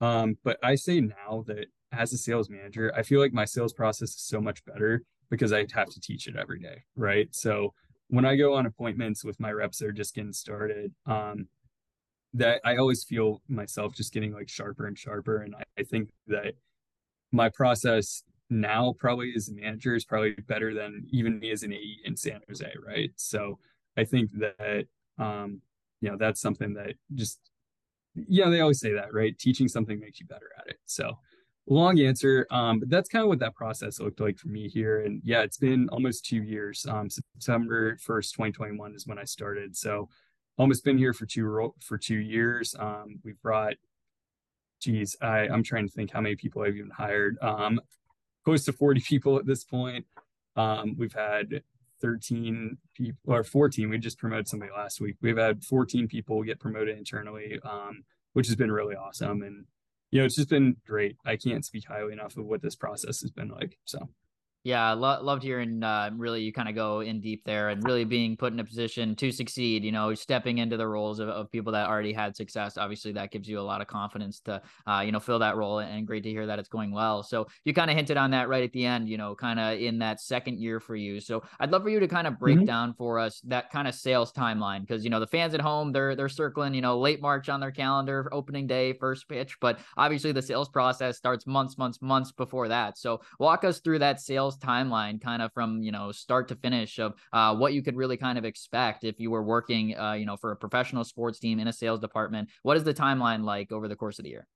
Um, 0.00 0.38
but 0.44 0.58
I 0.62 0.76
say 0.76 1.00
now 1.00 1.42
that 1.48 1.66
as 1.90 2.12
a 2.12 2.18
sales 2.18 2.48
manager, 2.48 2.92
I 2.94 3.02
feel 3.02 3.20
like 3.20 3.32
my 3.32 3.46
sales 3.46 3.72
process 3.72 4.10
is 4.10 4.22
so 4.22 4.40
much 4.40 4.64
better 4.64 5.02
because 5.28 5.52
I 5.52 5.66
have 5.74 5.90
to 5.90 6.00
teach 6.00 6.28
it 6.28 6.36
every 6.36 6.60
day. 6.60 6.84
Right. 6.94 7.28
So 7.34 7.74
when 8.08 8.24
I 8.24 8.36
go 8.36 8.54
on 8.54 8.66
appointments 8.66 9.24
with 9.24 9.40
my 9.40 9.50
reps 9.50 9.78
that 9.78 9.86
are 9.86 9.92
just 9.92 10.14
getting 10.14 10.32
started, 10.32 10.92
um, 11.06 11.48
that 12.34 12.60
I 12.64 12.76
always 12.76 13.04
feel 13.04 13.42
myself 13.48 13.94
just 13.94 14.12
getting 14.12 14.32
like 14.32 14.48
sharper 14.48 14.86
and 14.86 14.98
sharper. 14.98 15.42
And 15.42 15.54
I, 15.54 15.62
I 15.78 15.82
think 15.84 16.10
that 16.26 16.54
my 17.32 17.48
process 17.48 18.22
now 18.50 18.94
probably 18.98 19.32
as 19.34 19.48
a 19.48 19.54
manager 19.54 19.94
is 19.94 20.04
probably 20.04 20.34
better 20.48 20.74
than 20.74 21.06
even 21.10 21.38
me 21.38 21.50
as 21.50 21.62
an 21.62 21.72
AE 21.72 21.98
in 22.04 22.16
San 22.16 22.40
Jose. 22.48 22.72
Right. 22.84 23.12
So 23.16 23.58
I 23.96 24.04
think 24.04 24.30
that 24.38 24.86
um, 25.18 25.60
you 26.04 26.10
know 26.10 26.18
that's 26.18 26.40
something 26.40 26.74
that 26.74 26.94
just 27.14 27.40
yeah 28.14 28.50
they 28.50 28.60
always 28.60 28.78
say 28.78 28.92
that 28.92 29.14
right 29.14 29.38
teaching 29.38 29.68
something 29.68 29.98
makes 29.98 30.20
you 30.20 30.26
better 30.26 30.50
at 30.58 30.66
it 30.66 30.76
so 30.84 31.18
long 31.66 31.98
answer 32.00 32.46
um, 32.50 32.78
but 32.78 32.90
that's 32.90 33.08
kind 33.08 33.22
of 33.22 33.28
what 33.28 33.38
that 33.38 33.54
process 33.54 34.00
looked 34.00 34.20
like 34.20 34.38
for 34.38 34.48
me 34.48 34.68
here 34.68 35.00
and 35.00 35.22
yeah 35.24 35.40
it's 35.40 35.56
been 35.56 35.88
almost 35.90 36.24
two 36.24 36.42
years 36.42 36.84
um, 36.88 37.08
september 37.08 37.96
1st 37.96 38.32
2021 38.32 38.94
is 38.94 39.06
when 39.06 39.18
i 39.18 39.24
started 39.24 39.76
so 39.76 40.08
almost 40.58 40.84
been 40.84 40.98
here 40.98 41.12
for 41.12 41.26
two 41.26 41.72
for 41.80 41.96
two 41.96 42.18
years 42.18 42.74
um, 42.78 43.18
we've 43.24 43.40
brought 43.40 43.74
geez 44.80 45.16
i 45.22 45.48
i'm 45.48 45.62
trying 45.62 45.86
to 45.86 45.92
think 45.92 46.10
how 46.10 46.20
many 46.20 46.36
people 46.36 46.62
i've 46.62 46.76
even 46.76 46.90
hired 46.90 47.38
um, 47.40 47.80
close 48.44 48.64
to 48.64 48.72
40 48.72 49.00
people 49.08 49.38
at 49.38 49.46
this 49.46 49.64
point 49.64 50.04
um, 50.56 50.94
we've 50.98 51.14
had 51.14 51.62
13 52.02 52.76
people 52.94 53.34
or 53.34 53.42
14 53.42 53.88
we 53.88 53.96
just 53.96 54.18
promoted 54.18 54.46
somebody 54.46 54.70
last 54.76 55.00
week 55.00 55.16
we've 55.22 55.38
had 55.38 55.64
14 55.64 56.08
people 56.08 56.42
get 56.42 56.60
promoted 56.60 56.98
internally 56.98 57.58
um, 57.64 58.04
which 58.34 58.48
has 58.48 58.56
been 58.56 58.70
really 58.70 58.94
awesome 58.94 59.42
and 59.42 59.64
you 60.14 60.20
know 60.20 60.26
it's 60.26 60.36
just 60.36 60.48
been 60.48 60.76
great. 60.86 61.16
I 61.26 61.34
can't 61.34 61.64
speak 61.64 61.86
highly 61.88 62.12
enough 62.12 62.36
of 62.36 62.46
what 62.46 62.62
this 62.62 62.76
process 62.76 63.20
has 63.22 63.32
been 63.32 63.48
like 63.48 63.78
so 63.84 64.08
yeah, 64.64 64.92
lo- 64.94 65.22
loved 65.22 65.42
hearing 65.42 65.82
uh, 65.82 66.08
really 66.16 66.40
you 66.42 66.50
kind 66.50 66.70
of 66.70 66.74
go 66.74 67.00
in 67.00 67.20
deep 67.20 67.44
there 67.44 67.68
and 67.68 67.84
really 67.84 68.04
being 68.04 68.34
put 68.34 68.54
in 68.54 68.58
a 68.60 68.64
position 68.64 69.14
to 69.16 69.30
succeed. 69.30 69.84
You 69.84 69.92
know, 69.92 70.14
stepping 70.14 70.56
into 70.56 70.78
the 70.78 70.88
roles 70.88 71.20
of, 71.20 71.28
of 71.28 71.52
people 71.52 71.70
that 71.72 71.86
already 71.86 72.14
had 72.14 72.34
success. 72.34 72.78
Obviously, 72.78 73.12
that 73.12 73.30
gives 73.30 73.46
you 73.46 73.60
a 73.60 73.62
lot 73.62 73.82
of 73.82 73.88
confidence 73.88 74.40
to 74.40 74.62
uh, 74.86 75.02
you 75.04 75.12
know 75.12 75.20
fill 75.20 75.38
that 75.40 75.56
role. 75.56 75.80
And 75.80 76.06
great 76.06 76.22
to 76.22 76.30
hear 76.30 76.46
that 76.46 76.58
it's 76.58 76.70
going 76.70 76.92
well. 76.92 77.22
So 77.22 77.46
you 77.64 77.74
kind 77.74 77.90
of 77.90 77.96
hinted 77.96 78.16
on 78.16 78.30
that 78.30 78.48
right 78.48 78.64
at 78.64 78.72
the 78.72 78.86
end. 78.86 79.06
You 79.06 79.18
know, 79.18 79.34
kind 79.34 79.60
of 79.60 79.78
in 79.78 79.98
that 79.98 80.18
second 80.18 80.58
year 80.58 80.80
for 80.80 80.96
you. 80.96 81.20
So 81.20 81.42
I'd 81.60 81.70
love 81.70 81.82
for 81.82 81.90
you 81.90 82.00
to 82.00 82.08
kind 82.08 82.26
of 82.26 82.38
break 82.38 82.56
mm-hmm. 82.56 82.64
down 82.64 82.94
for 82.94 83.18
us 83.18 83.42
that 83.44 83.70
kind 83.70 83.86
of 83.86 83.94
sales 83.94 84.32
timeline 84.32 84.80
because 84.80 85.04
you 85.04 85.10
know 85.10 85.20
the 85.20 85.26
fans 85.26 85.52
at 85.52 85.60
home 85.60 85.92
they're 85.92 86.16
they're 86.16 86.28
circling 86.30 86.72
you 86.72 86.80
know 86.80 86.98
late 86.98 87.20
March 87.20 87.50
on 87.50 87.60
their 87.60 87.70
calendar, 87.70 88.30
opening 88.32 88.66
day, 88.66 88.94
first 88.94 89.28
pitch, 89.28 89.58
but 89.60 89.78
obviously 89.98 90.32
the 90.32 90.40
sales 90.40 90.70
process 90.70 91.18
starts 91.18 91.46
months, 91.46 91.76
months, 91.76 92.00
months 92.00 92.32
before 92.32 92.68
that. 92.68 92.96
So 92.96 93.20
walk 93.38 93.64
us 93.64 93.80
through 93.80 93.98
that 93.98 94.22
sales 94.22 94.53
timeline 94.60 95.20
kind 95.20 95.42
of 95.42 95.52
from 95.52 95.82
you 95.82 95.92
know 95.92 96.12
start 96.12 96.48
to 96.48 96.56
finish 96.56 96.98
of 96.98 97.14
uh, 97.32 97.54
what 97.54 97.72
you 97.72 97.82
could 97.82 97.96
really 97.96 98.16
kind 98.16 98.38
of 98.38 98.44
expect 98.44 99.04
if 99.04 99.18
you 99.18 99.30
were 99.30 99.42
working 99.42 99.98
uh, 99.98 100.12
you 100.12 100.26
know 100.26 100.36
for 100.36 100.52
a 100.52 100.56
professional 100.56 101.04
sports 101.04 101.38
team 101.38 101.58
in 101.58 101.68
a 101.68 101.72
sales 101.72 102.00
department. 102.00 102.48
What 102.62 102.76
is 102.76 102.84
the 102.84 102.94
timeline 102.94 103.44
like 103.44 103.72
over 103.72 103.88
the 103.88 103.96
course 103.96 104.18
of 104.18 104.24
the 104.24 104.30
year? 104.30 104.46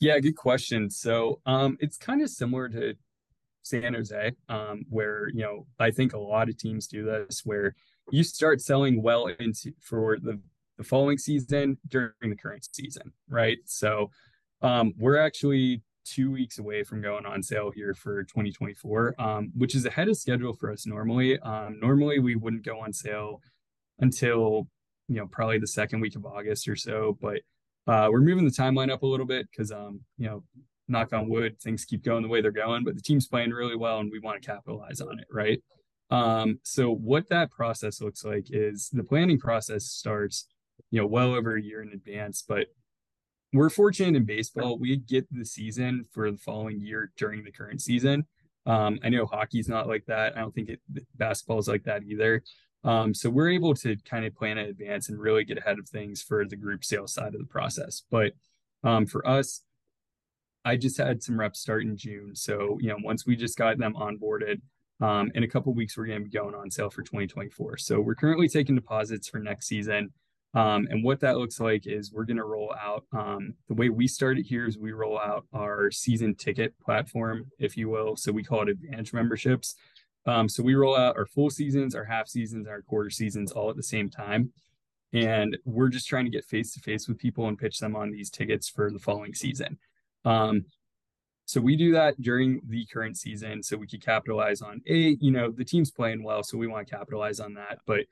Yeah 0.00 0.18
good 0.18 0.36
question. 0.36 0.90
So 0.90 1.40
um, 1.46 1.76
it's 1.80 1.96
kind 1.96 2.22
of 2.22 2.30
similar 2.30 2.68
to 2.68 2.94
san 3.62 3.94
jose 3.94 4.30
um, 4.48 4.84
where 4.90 5.28
you 5.30 5.42
know 5.42 5.66
i 5.80 5.90
think 5.90 6.12
a 6.12 6.18
lot 6.18 6.48
of 6.48 6.56
teams 6.56 6.86
do 6.86 7.04
this 7.04 7.40
where 7.44 7.74
you 8.12 8.22
start 8.22 8.60
selling 8.60 9.02
well 9.02 9.26
into 9.40 9.72
for 9.80 10.18
the 10.22 10.40
the 10.78 10.84
following 10.84 11.18
season 11.18 11.76
during 11.88 12.12
the 12.22 12.36
current 12.36 12.66
season 12.72 13.12
right? 13.28 13.58
So 13.64 14.10
um, 14.62 14.94
we're 14.98 15.18
actually 15.18 15.82
two 16.06 16.30
weeks 16.30 16.58
away 16.58 16.82
from 16.82 17.02
going 17.02 17.26
on 17.26 17.42
sale 17.42 17.70
here 17.70 17.94
for 17.94 18.24
2024, 18.24 19.14
um, 19.18 19.50
which 19.56 19.74
is 19.74 19.84
ahead 19.84 20.08
of 20.08 20.16
schedule 20.16 20.54
for 20.54 20.70
us 20.70 20.86
normally. 20.86 21.38
Um, 21.40 21.78
normally, 21.80 22.18
we 22.18 22.36
wouldn't 22.36 22.64
go 22.64 22.80
on 22.80 22.92
sale 22.92 23.40
until 23.98 24.68
you 25.08 25.16
know 25.16 25.26
probably 25.26 25.58
the 25.58 25.66
second 25.66 26.00
week 26.00 26.16
of 26.16 26.24
August 26.24 26.68
or 26.68 26.76
so, 26.76 27.18
but 27.20 27.40
uh, 27.86 28.08
we're 28.10 28.20
moving 28.20 28.44
the 28.44 28.50
timeline 28.50 28.90
up 28.90 29.02
a 29.02 29.06
little 29.06 29.26
bit 29.26 29.46
because 29.50 29.72
um, 29.72 30.00
you 30.18 30.26
know, 30.26 30.42
knock 30.88 31.12
on 31.12 31.28
wood, 31.28 31.60
things 31.60 31.84
keep 31.84 32.04
going 32.04 32.22
the 32.22 32.28
way 32.28 32.40
they're 32.40 32.52
going, 32.52 32.84
but 32.84 32.94
the 32.94 33.02
team's 33.02 33.26
playing 33.26 33.50
really 33.50 33.76
well 33.76 33.98
and 33.98 34.10
we 34.10 34.20
want 34.20 34.40
to 34.40 34.46
capitalize 34.46 35.00
on 35.00 35.18
it, 35.18 35.26
right? 35.30 35.62
Um, 36.10 36.60
so 36.62 36.92
what 36.92 37.28
that 37.30 37.50
process 37.50 38.00
looks 38.00 38.24
like 38.24 38.46
is 38.50 38.90
the 38.92 39.02
planning 39.02 39.38
process 39.38 39.84
starts, 39.84 40.46
you 40.90 41.00
know, 41.00 41.06
well 41.06 41.34
over 41.34 41.56
a 41.56 41.62
year 41.62 41.82
in 41.82 41.92
advance, 41.92 42.44
but 42.46 42.68
we're 43.52 43.70
fortunate 43.70 44.16
in 44.16 44.24
baseball. 44.24 44.78
We 44.78 44.96
get 44.96 45.26
the 45.30 45.44
season 45.44 46.04
for 46.12 46.30
the 46.30 46.38
following 46.38 46.80
year 46.80 47.12
during 47.16 47.44
the 47.44 47.52
current 47.52 47.80
season. 47.80 48.26
Um, 48.66 48.98
I 49.04 49.08
know 49.08 49.26
hockey's 49.26 49.68
not 49.68 49.86
like 49.86 50.04
that. 50.06 50.36
I 50.36 50.40
don't 50.40 50.54
think 50.54 50.70
it, 50.70 50.80
basketball 51.16 51.58
is 51.58 51.68
like 51.68 51.84
that 51.84 52.02
either. 52.02 52.42
Um, 52.84 53.14
so 53.14 53.30
we're 53.30 53.50
able 53.50 53.74
to 53.74 53.96
kind 54.04 54.24
of 54.24 54.34
plan 54.34 54.58
in 54.58 54.66
advance 54.66 55.08
and 55.08 55.18
really 55.18 55.44
get 55.44 55.58
ahead 55.58 55.78
of 55.78 55.88
things 55.88 56.22
for 56.22 56.44
the 56.44 56.56
group 56.56 56.84
sales 56.84 57.14
side 57.14 57.34
of 57.34 57.40
the 57.40 57.46
process. 57.46 58.02
But 58.10 58.32
um, 58.84 59.06
for 59.06 59.26
us, 59.26 59.62
I 60.64 60.76
just 60.76 60.98
had 60.98 61.22
some 61.22 61.38
reps 61.38 61.60
start 61.60 61.82
in 61.82 61.96
June. 61.96 62.34
So, 62.34 62.76
you 62.80 62.88
know, 62.88 62.98
once 63.02 63.24
we 63.26 63.36
just 63.36 63.56
got 63.56 63.78
them 63.78 63.94
onboarded, 63.94 64.60
um, 65.00 65.30
in 65.34 65.42
a 65.42 65.48
couple 65.48 65.74
weeks, 65.74 65.96
we're 65.96 66.06
going 66.06 66.20
to 66.20 66.24
be 66.24 66.30
going 66.30 66.54
on 66.54 66.70
sale 66.70 66.90
for 66.90 67.02
2024. 67.02 67.76
So 67.76 68.00
we're 68.00 68.14
currently 68.14 68.48
taking 68.48 68.74
deposits 68.74 69.28
for 69.28 69.38
next 69.38 69.66
season. 69.66 70.10
Um, 70.54 70.88
and 70.90 71.04
what 71.04 71.20
that 71.20 71.36
looks 71.36 71.60
like 71.60 71.86
is 71.86 72.12
we're 72.12 72.24
going 72.24 72.38
to 72.38 72.44
roll 72.44 72.74
out 72.80 73.04
um, 73.12 73.54
the 73.68 73.74
way 73.74 73.90
we 73.90 74.08
started 74.08 74.46
here 74.46 74.66
is 74.66 74.78
we 74.78 74.92
roll 74.92 75.18
out 75.18 75.44
our 75.52 75.90
season 75.90 76.34
ticket 76.34 76.72
platform, 76.80 77.50
if 77.58 77.76
you 77.76 77.90
will. 77.90 78.16
So 78.16 78.32
we 78.32 78.42
call 78.42 78.62
it 78.62 78.70
Advantage 78.70 79.12
memberships. 79.12 79.74
Um, 80.24 80.48
so 80.48 80.62
we 80.62 80.74
roll 80.74 80.96
out 80.96 81.16
our 81.16 81.26
full 81.26 81.50
seasons, 81.50 81.94
our 81.94 82.04
half 82.04 82.28
seasons, 82.28 82.66
our 82.66 82.82
quarter 82.82 83.10
seasons 83.10 83.52
all 83.52 83.70
at 83.70 83.76
the 83.76 83.82
same 83.82 84.08
time. 84.08 84.52
And 85.12 85.56
we're 85.64 85.88
just 85.88 86.08
trying 86.08 86.24
to 86.24 86.30
get 86.30 86.44
face 86.44 86.72
to 86.74 86.80
face 86.80 87.06
with 87.06 87.18
people 87.18 87.48
and 87.48 87.58
pitch 87.58 87.78
them 87.78 87.94
on 87.94 88.10
these 88.10 88.30
tickets 88.30 88.68
for 88.68 88.90
the 88.90 88.98
following 88.98 89.34
season. 89.34 89.78
Um, 90.24 90.64
so 91.44 91.60
we 91.60 91.76
do 91.76 91.92
that 91.92 92.20
during 92.20 92.60
the 92.66 92.86
current 92.92 93.16
season 93.16 93.62
so 93.62 93.76
we 93.76 93.86
could 93.86 94.04
capitalize 94.04 94.62
on 94.62 94.80
a, 94.88 95.16
you 95.20 95.30
know, 95.30 95.52
the 95.52 95.64
team's 95.64 95.92
playing 95.92 96.24
well, 96.24 96.42
so 96.42 96.58
we 96.58 96.66
want 96.66 96.88
to 96.88 96.94
capitalize 96.96 97.38
on 97.38 97.54
that. 97.54 97.78
But 97.86 98.06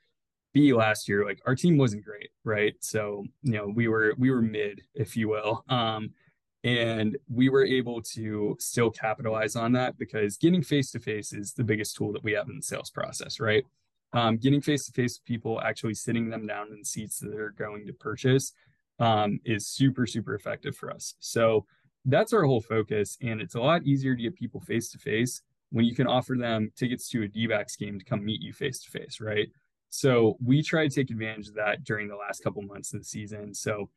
B 0.55 0.73
last 0.73 1.09
year, 1.09 1.25
like 1.25 1.41
our 1.45 1.53
team 1.53 1.77
wasn't 1.77 2.05
great, 2.05 2.29
right? 2.45 2.73
So, 2.79 3.25
you 3.43 3.51
know, 3.51 3.67
we 3.67 3.89
were 3.89 4.15
we 4.17 4.31
were 4.31 4.41
mid, 4.41 4.81
if 4.93 5.17
you 5.17 5.27
will. 5.27 5.65
Um, 5.67 6.11
and 6.63 7.17
we 7.29 7.49
were 7.49 7.65
able 7.65 8.01
to 8.01 8.55
still 8.57 8.89
capitalize 8.89 9.57
on 9.57 9.73
that 9.73 9.99
because 9.99 10.37
getting 10.37 10.63
face 10.63 10.91
to 10.91 10.99
face 10.99 11.33
is 11.33 11.53
the 11.53 11.63
biggest 11.63 11.97
tool 11.97 12.13
that 12.13 12.23
we 12.23 12.31
have 12.31 12.47
in 12.47 12.55
the 12.55 12.63
sales 12.63 12.89
process, 12.89 13.39
right? 13.41 13.65
Um, 14.13 14.37
getting 14.37 14.61
face 14.61 14.85
to 14.85 14.93
face 14.93 15.19
with 15.19 15.25
people, 15.25 15.61
actually 15.61 15.93
sitting 15.93 16.29
them 16.29 16.47
down 16.47 16.69
in 16.71 16.85
seats 16.85 17.19
that 17.19 17.31
they're 17.31 17.51
going 17.51 17.85
to 17.85 17.93
purchase, 17.93 18.53
um, 18.99 19.41
is 19.43 19.67
super 19.67 20.07
super 20.07 20.35
effective 20.35 20.77
for 20.77 20.89
us. 20.89 21.15
So 21.19 21.65
that's 22.05 22.31
our 22.31 22.43
whole 22.45 22.61
focus, 22.61 23.17
and 23.21 23.41
it's 23.41 23.55
a 23.55 23.59
lot 23.59 23.83
easier 23.83 24.15
to 24.15 24.23
get 24.23 24.35
people 24.35 24.61
face 24.61 24.89
to 24.91 24.97
face 24.99 25.41
when 25.71 25.83
you 25.83 25.93
can 25.93 26.07
offer 26.07 26.35
them 26.39 26.71
tickets 26.77 27.09
to 27.09 27.23
a 27.23 27.27
D-backs 27.27 27.75
game 27.75 27.99
to 27.99 28.05
come 28.05 28.23
meet 28.23 28.41
you 28.41 28.53
face 28.53 28.79
to 28.83 28.89
face, 28.89 29.19
right? 29.19 29.49
So 29.95 30.37
we 30.43 30.61
try 30.61 30.87
to 30.87 30.93
take 30.93 31.09
advantage 31.09 31.47
of 31.47 31.55
that 31.55 31.83
during 31.83 32.07
the 32.07 32.15
last 32.15 32.43
couple 32.43 32.61
months 32.61 32.93
of 32.93 32.99
the 32.99 33.05
season. 33.05 33.53
So 33.53 33.89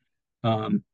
um, 0.44 0.84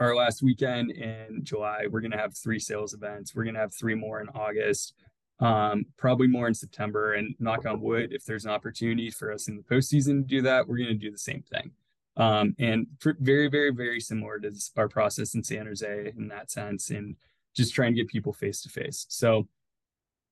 our 0.00 0.16
last 0.16 0.42
weekend 0.42 0.90
in 0.90 1.40
July, 1.42 1.86
we're 1.90 2.00
going 2.00 2.12
to 2.12 2.18
have 2.18 2.36
three 2.36 2.58
sales 2.58 2.94
events. 2.94 3.34
We're 3.34 3.44
going 3.44 3.54
to 3.54 3.60
have 3.60 3.74
three 3.74 3.94
more 3.94 4.20
in 4.20 4.28
August, 4.34 4.94
um, 5.40 5.84
probably 5.98 6.28
more 6.28 6.48
in 6.48 6.54
September. 6.54 7.12
And 7.12 7.34
knock 7.38 7.66
on 7.66 7.80
wood, 7.80 8.12
if 8.12 8.24
there's 8.24 8.46
an 8.46 8.50
opportunity 8.50 9.10
for 9.10 9.30
us 9.30 9.48
in 9.48 9.56
the 9.56 9.62
postseason 9.62 10.22
to 10.22 10.26
do 10.26 10.42
that, 10.42 10.66
we're 10.66 10.78
going 10.78 10.88
to 10.88 10.94
do 10.94 11.10
the 11.10 11.18
same 11.18 11.42
thing. 11.42 11.72
Um, 12.16 12.54
and 12.58 12.86
very, 13.00 13.48
very, 13.48 13.70
very 13.70 14.00
similar 14.00 14.38
to 14.40 14.50
our 14.76 14.88
process 14.88 15.34
in 15.34 15.44
San 15.44 15.66
Jose 15.66 16.12
in 16.16 16.28
that 16.28 16.50
sense, 16.50 16.90
and 16.90 17.16
just 17.54 17.74
trying 17.74 17.94
to 17.94 18.00
get 18.00 18.08
people 18.08 18.32
face 18.32 18.62
to 18.62 18.68
face. 18.68 19.06
So 19.08 19.46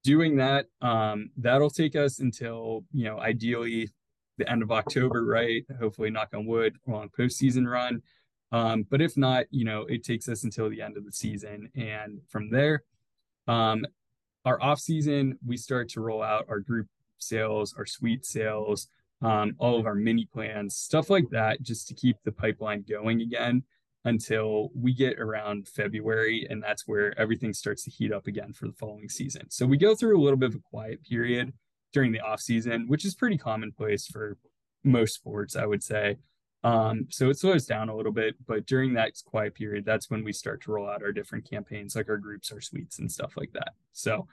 doing 0.03 0.37
that, 0.37 0.67
um, 0.81 1.31
that'll 1.37 1.71
take 1.71 1.97
us 1.97 2.21
until, 2.21 2.85
you 2.93 3.05
know, 3.05 3.19
ideally 3.19 3.91
the 4.39 4.51
end 4.51 4.63
of 4.63 4.73
October, 4.73 5.25
right? 5.25 5.65
Hopefully, 5.79 6.11
knock 6.11 6.31
on 6.35 6.47
wood, 6.47 6.77
long 6.87 7.11
postseason 7.17 7.71
run. 7.71 8.03
Um, 8.53 8.85
but 8.91 9.01
if 9.01 9.17
not, 9.17 9.45
you 9.51 9.65
know, 9.65 9.83
it 9.83 10.03
takes 10.03 10.29
us 10.29 10.45
until 10.45 10.69
the 10.69 10.83
end 10.83 10.97
of 10.97 11.05
the 11.05 11.13
season. 11.13 11.71
And 11.77 12.21
from 12.29 12.51
there, 12.51 12.83
um, 13.47 13.85
our 14.45 14.61
off 14.61 14.81
season, 14.81 15.39
we 15.47 15.57
start 15.57 15.89
to 15.91 16.01
roll 16.01 16.23
out 16.23 16.47
our 16.49 16.59
group 16.59 16.89
sales, 17.19 17.75
our 17.77 17.87
suite 17.87 18.25
sales, 18.25 18.89
um, 19.23 19.55
all 19.59 19.79
of 19.79 19.87
our 19.87 19.95
mini 19.95 20.27
plans, 20.33 20.75
stuff 20.75 21.11
like 21.11 21.29
that, 21.31 21.63
just 21.63 21.87
to 21.89 21.95
keep 21.95 22.17
the 22.25 22.33
pipeline 22.33 22.85
going 22.89 23.21
again 23.21 23.63
until 24.05 24.71
we 24.75 24.95
get 24.95 25.19
around 25.19 25.69
February. 25.69 26.47
And 26.49 26.63
that's 26.63 26.87
where 26.87 27.19
everything 27.19 27.53
starts 27.53 27.85
to 27.85 27.91
heat 27.91 28.13
up 28.13 28.27
again 28.27 28.53
for 28.53 28.67
the 28.67 28.73
following 28.73 29.09
season. 29.09 29.51
So 29.51 29.67
we 29.67 29.77
go 29.77 29.95
through 29.95 30.19
a 30.19 30.23
little 30.23 30.39
bit 30.39 30.51
of 30.51 30.55
a 30.57 30.71
quiet 30.71 31.03
period 31.03 31.53
during 31.93 32.13
the 32.13 32.21
off 32.21 32.41
season, 32.41 32.87
which 32.89 33.05
is 33.05 33.15
pretty 33.15 33.37
commonplace 33.37 34.07
for 34.07 34.39
most 34.85 35.15
sports, 35.15 35.57
I 35.57 35.67
would 35.67 35.83
say. 35.83 36.17
Um, 36.63 37.07
so 37.11 37.31
it 37.31 37.39
slows 37.39 37.65
down 37.65 37.89
a 37.89 37.97
little 37.97 38.13
bit, 38.13 38.35
but 38.47 38.67
during 38.67 38.93
that 38.95 39.13
quiet 39.25 39.55
period, 39.55 39.85
that's 39.85 40.11
when 40.11 40.23
we 40.23 40.33
start 40.33 40.63
to 40.63 40.73
roll 40.73 40.89
out 40.89 41.03
our 41.03 41.13
different 41.13 41.49
campaigns, 41.49 41.97
like 41.97 42.09
our 42.09 42.19
groups, 42.19 42.53
our 42.53 42.61
suites, 42.61 42.99
and 42.99 43.11
stuff 43.11 43.33
like 43.37 43.53
that. 43.53 43.73
So 43.93 44.27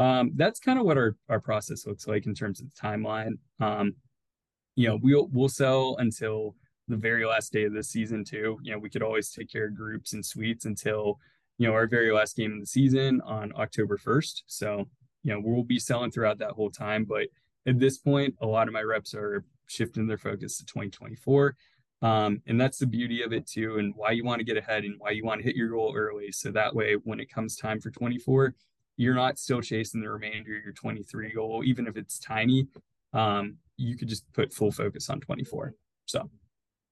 um, 0.00 0.32
that's 0.34 0.60
kind 0.60 0.78
of 0.78 0.84
what 0.84 0.96
our 0.96 1.16
our 1.28 1.40
process 1.40 1.86
looks 1.86 2.06
like 2.06 2.26
in 2.26 2.34
terms 2.34 2.60
of 2.60 2.66
the 2.72 2.80
timeline. 2.80 3.38
Um, 3.60 3.94
you 4.74 4.88
know, 4.88 4.98
we'll 5.02 5.28
we'll 5.32 5.48
sell 5.48 5.96
until 5.98 6.56
the 6.88 6.96
very 6.96 7.26
last 7.26 7.52
day 7.52 7.64
of 7.64 7.72
the 7.72 7.82
season 7.82 8.24
too. 8.24 8.58
You 8.62 8.72
know, 8.72 8.78
we 8.78 8.90
could 8.90 9.02
always 9.02 9.30
take 9.30 9.50
care 9.50 9.66
of 9.66 9.76
groups 9.76 10.12
and 10.12 10.24
suites 10.24 10.64
until 10.64 11.18
you 11.58 11.66
know 11.66 11.74
our 11.74 11.86
very 11.86 12.12
last 12.12 12.36
game 12.36 12.54
of 12.54 12.60
the 12.60 12.66
season 12.66 13.20
on 13.22 13.52
October 13.56 13.96
first. 13.96 14.44
So 14.46 14.88
you 15.22 15.32
know 15.32 15.40
we'll 15.42 15.64
be 15.64 15.78
selling 15.78 16.10
throughout 16.10 16.38
that 16.38 16.52
whole 16.52 16.70
time, 16.70 17.04
but 17.04 17.28
at 17.66 17.78
this 17.78 17.98
point, 17.98 18.34
a 18.40 18.46
lot 18.46 18.68
of 18.68 18.74
my 18.74 18.82
reps 18.82 19.14
are 19.14 19.44
shifting 19.66 20.06
their 20.06 20.18
focus 20.18 20.56
to 20.58 20.64
2024. 20.64 21.54
Um, 22.00 22.40
and 22.46 22.60
that's 22.60 22.78
the 22.78 22.86
beauty 22.86 23.22
of 23.22 23.32
it 23.32 23.46
too, 23.46 23.78
and 23.78 23.92
why 23.96 24.12
you 24.12 24.24
want 24.24 24.38
to 24.38 24.44
get 24.44 24.56
ahead 24.56 24.84
and 24.84 24.94
why 24.98 25.10
you 25.10 25.24
want 25.24 25.40
to 25.40 25.44
hit 25.44 25.56
your 25.56 25.68
goal 25.68 25.94
early. 25.96 26.30
So 26.32 26.50
that 26.52 26.74
way, 26.74 26.94
when 27.04 27.20
it 27.20 27.30
comes 27.30 27.56
time 27.56 27.80
for 27.80 27.90
24, 27.90 28.54
you're 28.96 29.14
not 29.14 29.38
still 29.38 29.60
chasing 29.60 30.00
the 30.00 30.10
remainder 30.10 30.56
of 30.56 30.64
your 30.64 30.72
23 30.72 31.32
goal, 31.32 31.62
even 31.64 31.86
if 31.86 31.96
it's 31.96 32.18
tiny. 32.18 32.68
Um, 33.12 33.56
you 33.76 33.96
could 33.96 34.08
just 34.08 34.30
put 34.32 34.52
full 34.52 34.70
focus 34.70 35.10
on 35.10 35.20
24. 35.20 35.74
So 36.06 36.30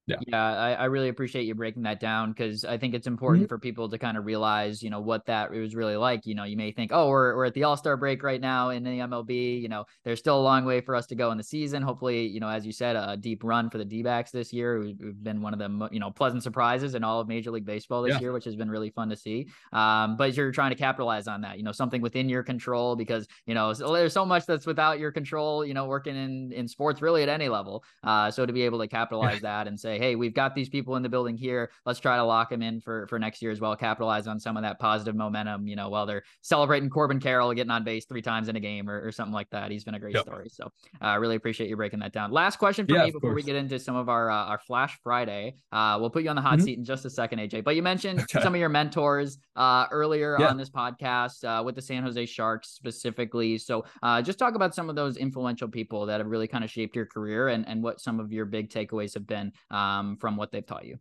yeah. 0.06 0.16
Yeah. 0.26 0.36
I, 0.36 0.72
I 0.72 0.84
really 0.84 1.08
appreciate 1.08 1.44
you 1.44 1.54
breaking 1.54 1.82
that 1.82 1.98
down 1.98 2.32
because 2.32 2.64
I 2.64 2.78
think 2.78 2.94
it's 2.94 3.06
important 3.06 3.44
mm-hmm. 3.44 3.48
for 3.48 3.58
people 3.58 3.88
to 3.88 3.98
kind 3.98 4.16
of 4.16 4.24
realize, 4.24 4.82
you 4.82 4.90
know, 4.90 5.00
what 5.00 5.26
that 5.26 5.50
was 5.50 5.74
really 5.74 5.96
like. 5.96 6.26
You 6.26 6.34
know, 6.34 6.44
you 6.44 6.56
may 6.56 6.70
think, 6.70 6.92
oh, 6.92 7.08
we're, 7.08 7.36
we're 7.36 7.46
at 7.46 7.54
the 7.54 7.64
All 7.64 7.76
Star 7.76 7.96
break 7.96 8.22
right 8.22 8.40
now 8.40 8.70
in 8.70 8.84
the 8.84 8.90
MLB. 8.90 9.60
You 9.60 9.68
know, 9.68 9.84
there's 10.04 10.18
still 10.18 10.38
a 10.38 10.42
long 10.42 10.64
way 10.64 10.80
for 10.80 10.94
us 10.94 11.06
to 11.06 11.14
go 11.14 11.32
in 11.32 11.38
the 11.38 11.44
season. 11.44 11.82
Hopefully, 11.82 12.26
you 12.26 12.38
know, 12.38 12.48
as 12.48 12.64
you 12.64 12.72
said, 12.72 12.94
a 12.94 13.16
deep 13.16 13.42
run 13.42 13.68
for 13.68 13.78
the 13.78 13.84
D 13.84 14.02
backs 14.02 14.30
this 14.30 14.52
year. 14.52 14.78
We've, 14.78 14.96
we've, 15.00 15.22
been 15.26 15.42
one 15.42 15.52
of 15.52 15.58
the, 15.58 15.88
you 15.90 15.98
know, 15.98 16.10
pleasant 16.10 16.42
surprises 16.44 16.94
in 16.94 17.02
all 17.02 17.20
of 17.20 17.26
Major 17.26 17.50
League 17.50 17.64
Baseball 17.64 18.02
this 18.02 18.14
yeah. 18.14 18.20
year, 18.20 18.32
which 18.32 18.44
has 18.44 18.54
been 18.54 18.70
really 18.70 18.90
fun 18.90 19.08
to 19.08 19.16
see. 19.16 19.48
Um, 19.72 20.16
but 20.16 20.36
you're 20.36 20.52
trying 20.52 20.70
to 20.70 20.76
capitalize 20.76 21.26
on 21.26 21.40
that, 21.40 21.56
you 21.56 21.64
know, 21.64 21.72
something 21.72 22.00
within 22.00 22.28
your 22.28 22.44
control 22.44 22.94
because, 22.94 23.26
you 23.46 23.54
know, 23.54 23.72
there's 23.74 24.12
so 24.12 24.24
much 24.24 24.46
that's 24.46 24.66
without 24.66 25.00
your 25.00 25.10
control, 25.10 25.64
you 25.64 25.74
know, 25.74 25.86
working 25.86 26.14
in, 26.14 26.52
in 26.52 26.68
sports 26.68 27.02
really 27.02 27.24
at 27.24 27.28
any 27.28 27.48
level. 27.48 27.82
Uh, 28.04 28.30
so 28.30 28.46
to 28.46 28.52
be 28.52 28.62
able 28.62 28.78
to 28.78 28.86
capitalize 28.86 29.40
that 29.40 29.66
and 29.66 29.80
say, 29.80 29.95
hey, 29.98 30.16
we've 30.16 30.34
got 30.34 30.54
these 30.54 30.68
people 30.68 30.96
in 30.96 31.02
the 31.02 31.08
building 31.08 31.36
here. 31.36 31.70
Let's 31.84 32.00
try 32.00 32.16
to 32.16 32.24
lock 32.24 32.50
them 32.50 32.62
in 32.62 32.80
for 32.80 33.06
for 33.08 33.18
next 33.18 33.42
year 33.42 33.50
as 33.50 33.60
well. 33.60 33.74
Capitalize 33.76 34.26
on 34.26 34.38
some 34.38 34.56
of 34.56 34.62
that 34.62 34.78
positive 34.78 35.14
momentum. 35.14 35.66
You 35.66 35.76
know, 35.76 35.88
while 35.88 36.06
they're 36.06 36.22
celebrating 36.42 36.90
Corbin 36.90 37.20
Carroll 37.20 37.52
getting 37.54 37.70
on 37.70 37.84
base 37.84 38.04
three 38.06 38.22
times 38.22 38.48
in 38.48 38.56
a 38.56 38.60
game 38.60 38.88
or, 38.88 39.04
or 39.04 39.12
something 39.12 39.32
like 39.32 39.50
that. 39.50 39.70
He's 39.70 39.84
been 39.84 39.94
a 39.94 39.98
great 39.98 40.14
yep. 40.14 40.24
story. 40.24 40.48
So 40.48 40.70
I 41.00 41.14
uh, 41.14 41.18
really 41.18 41.36
appreciate 41.36 41.68
you 41.68 41.76
breaking 41.76 42.00
that 42.00 42.12
down. 42.12 42.30
Last 42.30 42.56
question 42.56 42.86
for 42.86 42.94
yeah, 42.94 43.04
me 43.04 43.10
before 43.10 43.30
course. 43.30 43.36
we 43.36 43.42
get 43.42 43.56
into 43.56 43.78
some 43.78 43.96
of 43.96 44.08
our 44.08 44.30
uh, 44.30 44.44
our 44.44 44.58
Flash 44.58 44.98
Friday. 45.02 45.56
Uh, 45.72 45.96
we'll 46.00 46.10
put 46.10 46.22
you 46.22 46.30
on 46.30 46.36
the 46.36 46.42
hot 46.42 46.58
mm-hmm. 46.58 46.64
seat 46.64 46.78
in 46.78 46.84
just 46.84 47.04
a 47.04 47.10
second, 47.10 47.38
AJ. 47.38 47.64
But 47.64 47.76
you 47.76 47.82
mentioned 47.82 48.20
okay. 48.20 48.40
some 48.42 48.54
of 48.54 48.60
your 48.60 48.68
mentors 48.68 49.38
uh, 49.56 49.86
earlier 49.90 50.36
yeah. 50.38 50.48
on 50.48 50.56
this 50.56 50.70
podcast 50.70 51.44
uh, 51.44 51.62
with 51.62 51.74
the 51.74 51.82
San 51.82 52.02
Jose 52.02 52.26
Sharks 52.26 52.68
specifically. 52.68 53.58
So 53.58 53.84
uh, 54.02 54.22
just 54.22 54.38
talk 54.38 54.54
about 54.54 54.74
some 54.74 54.88
of 54.88 54.96
those 54.96 55.16
influential 55.16 55.68
people 55.68 56.06
that 56.06 56.20
have 56.20 56.26
really 56.26 56.48
kind 56.48 56.64
of 56.64 56.70
shaped 56.70 56.94
your 56.94 57.06
career 57.06 57.48
and 57.48 57.66
and 57.66 57.82
what 57.82 58.00
some 58.00 58.20
of 58.20 58.32
your 58.32 58.44
big 58.44 58.70
takeaways 58.70 59.14
have 59.14 59.26
been 59.26 59.52
um, 59.86 60.16
from 60.16 60.36
what 60.36 60.50
they've 60.50 60.66
taught 60.66 60.86
you. 60.86 60.98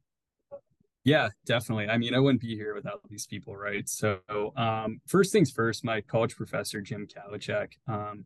Yeah, 1.03 1.29
definitely. 1.45 1.88
I 1.88 1.97
mean, 1.97 2.15
I 2.15 2.19
wouldn't 2.19 2.41
be 2.41 2.55
here 2.55 2.73
without 2.73 3.01
these 3.09 3.27
people, 3.27 3.55
right? 3.55 3.88
So, 3.88 4.19
um, 4.57 5.01
first 5.07 5.31
things 5.31 5.51
first, 5.51 5.86
my 5.86 6.01
college 6.01 6.36
professor, 6.36 6.81
Jim 6.81 7.07
Kalachek, 7.07 7.73
um, 7.88 8.25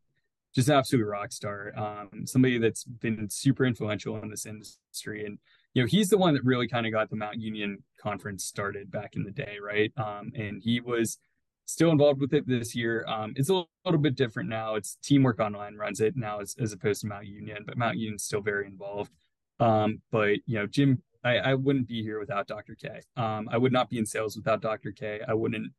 just 0.55 0.69
an 0.69 0.75
absolute 0.75 1.05
rock 1.05 1.31
star. 1.33 1.73
Um, 1.77 2.25
somebody 2.25 2.57
that's 2.57 2.85
been 2.85 3.29
super 3.29 3.65
influential 3.65 4.17
in 4.21 4.29
this 4.29 4.45
industry. 4.45 5.25
And, 5.25 5.37
you 5.73 5.83
know, 5.83 5.87
he's 5.87 6.09
the 6.09 6.17
one 6.17 6.33
that 6.35 6.45
really 6.45 6.69
kind 6.69 6.85
of 6.85 6.93
got 6.93 7.09
the 7.09 7.17
Mount 7.17 7.39
Union 7.39 7.83
conference 8.01 8.45
started 8.45 8.89
back 8.89 9.15
in 9.17 9.23
the 9.23 9.31
day, 9.31 9.57
right? 9.61 9.91
Um, 9.97 10.31
and 10.35 10.61
he 10.63 10.79
was 10.79 11.19
still 11.65 11.91
involved 11.91 12.21
with 12.21 12.33
it 12.33 12.47
this 12.47 12.73
year. 12.75 13.05
Um, 13.07 13.33
it's 13.35 13.49
a 13.49 13.63
little 13.85 13.99
bit 13.99 14.15
different 14.15 14.49
now. 14.49 14.75
It's 14.75 14.97
Teamwork 15.03 15.39
Online 15.39 15.75
runs 15.75 15.99
it 15.99 16.15
now 16.15 16.39
as, 16.39 16.55
as 16.59 16.71
opposed 16.71 17.01
to 17.01 17.07
Mount 17.07 17.27
Union, 17.27 17.63
but 17.65 17.77
Mount 17.77 17.97
Union's 17.97 18.23
still 18.23 18.41
very 18.41 18.65
involved. 18.65 19.11
Um, 19.59 20.01
but, 20.11 20.37
you 20.45 20.55
know, 20.55 20.67
Jim 20.67 21.01
I, 21.23 21.37
I 21.37 21.53
wouldn't 21.53 21.87
be 21.87 22.01
here 22.01 22.19
without 22.19 22.47
Dr. 22.47 22.75
K. 22.75 23.01
Um, 23.17 23.49
I 23.51 23.57
would 23.57 23.73
not 23.73 23.89
be 23.89 23.97
in 23.97 24.05
sales 24.05 24.37
without 24.37 24.61
Dr. 24.61 24.91
K. 24.91 25.21
I 25.27 25.33
wouldn't 25.33 25.73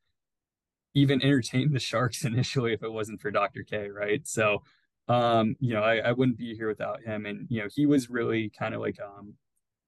even 0.94 1.22
entertain 1.22 1.72
the 1.72 1.80
Sharks 1.80 2.24
initially 2.24 2.72
if 2.72 2.82
it 2.82 2.92
wasn't 2.92 3.20
for 3.20 3.30
Dr. 3.30 3.62
K. 3.62 3.88
Right. 3.88 4.26
So, 4.26 4.62
um, 5.08 5.56
you 5.60 5.74
know, 5.74 5.82
I, 5.82 5.96
I 5.96 6.12
wouldn't 6.12 6.38
be 6.38 6.54
here 6.54 6.68
without 6.68 7.02
him. 7.02 7.26
And, 7.26 7.46
you 7.48 7.62
know, 7.62 7.68
he 7.74 7.86
was 7.86 8.10
really 8.10 8.50
kind 8.50 8.74
of 8.74 8.80
like, 8.80 8.98
um, 9.00 9.34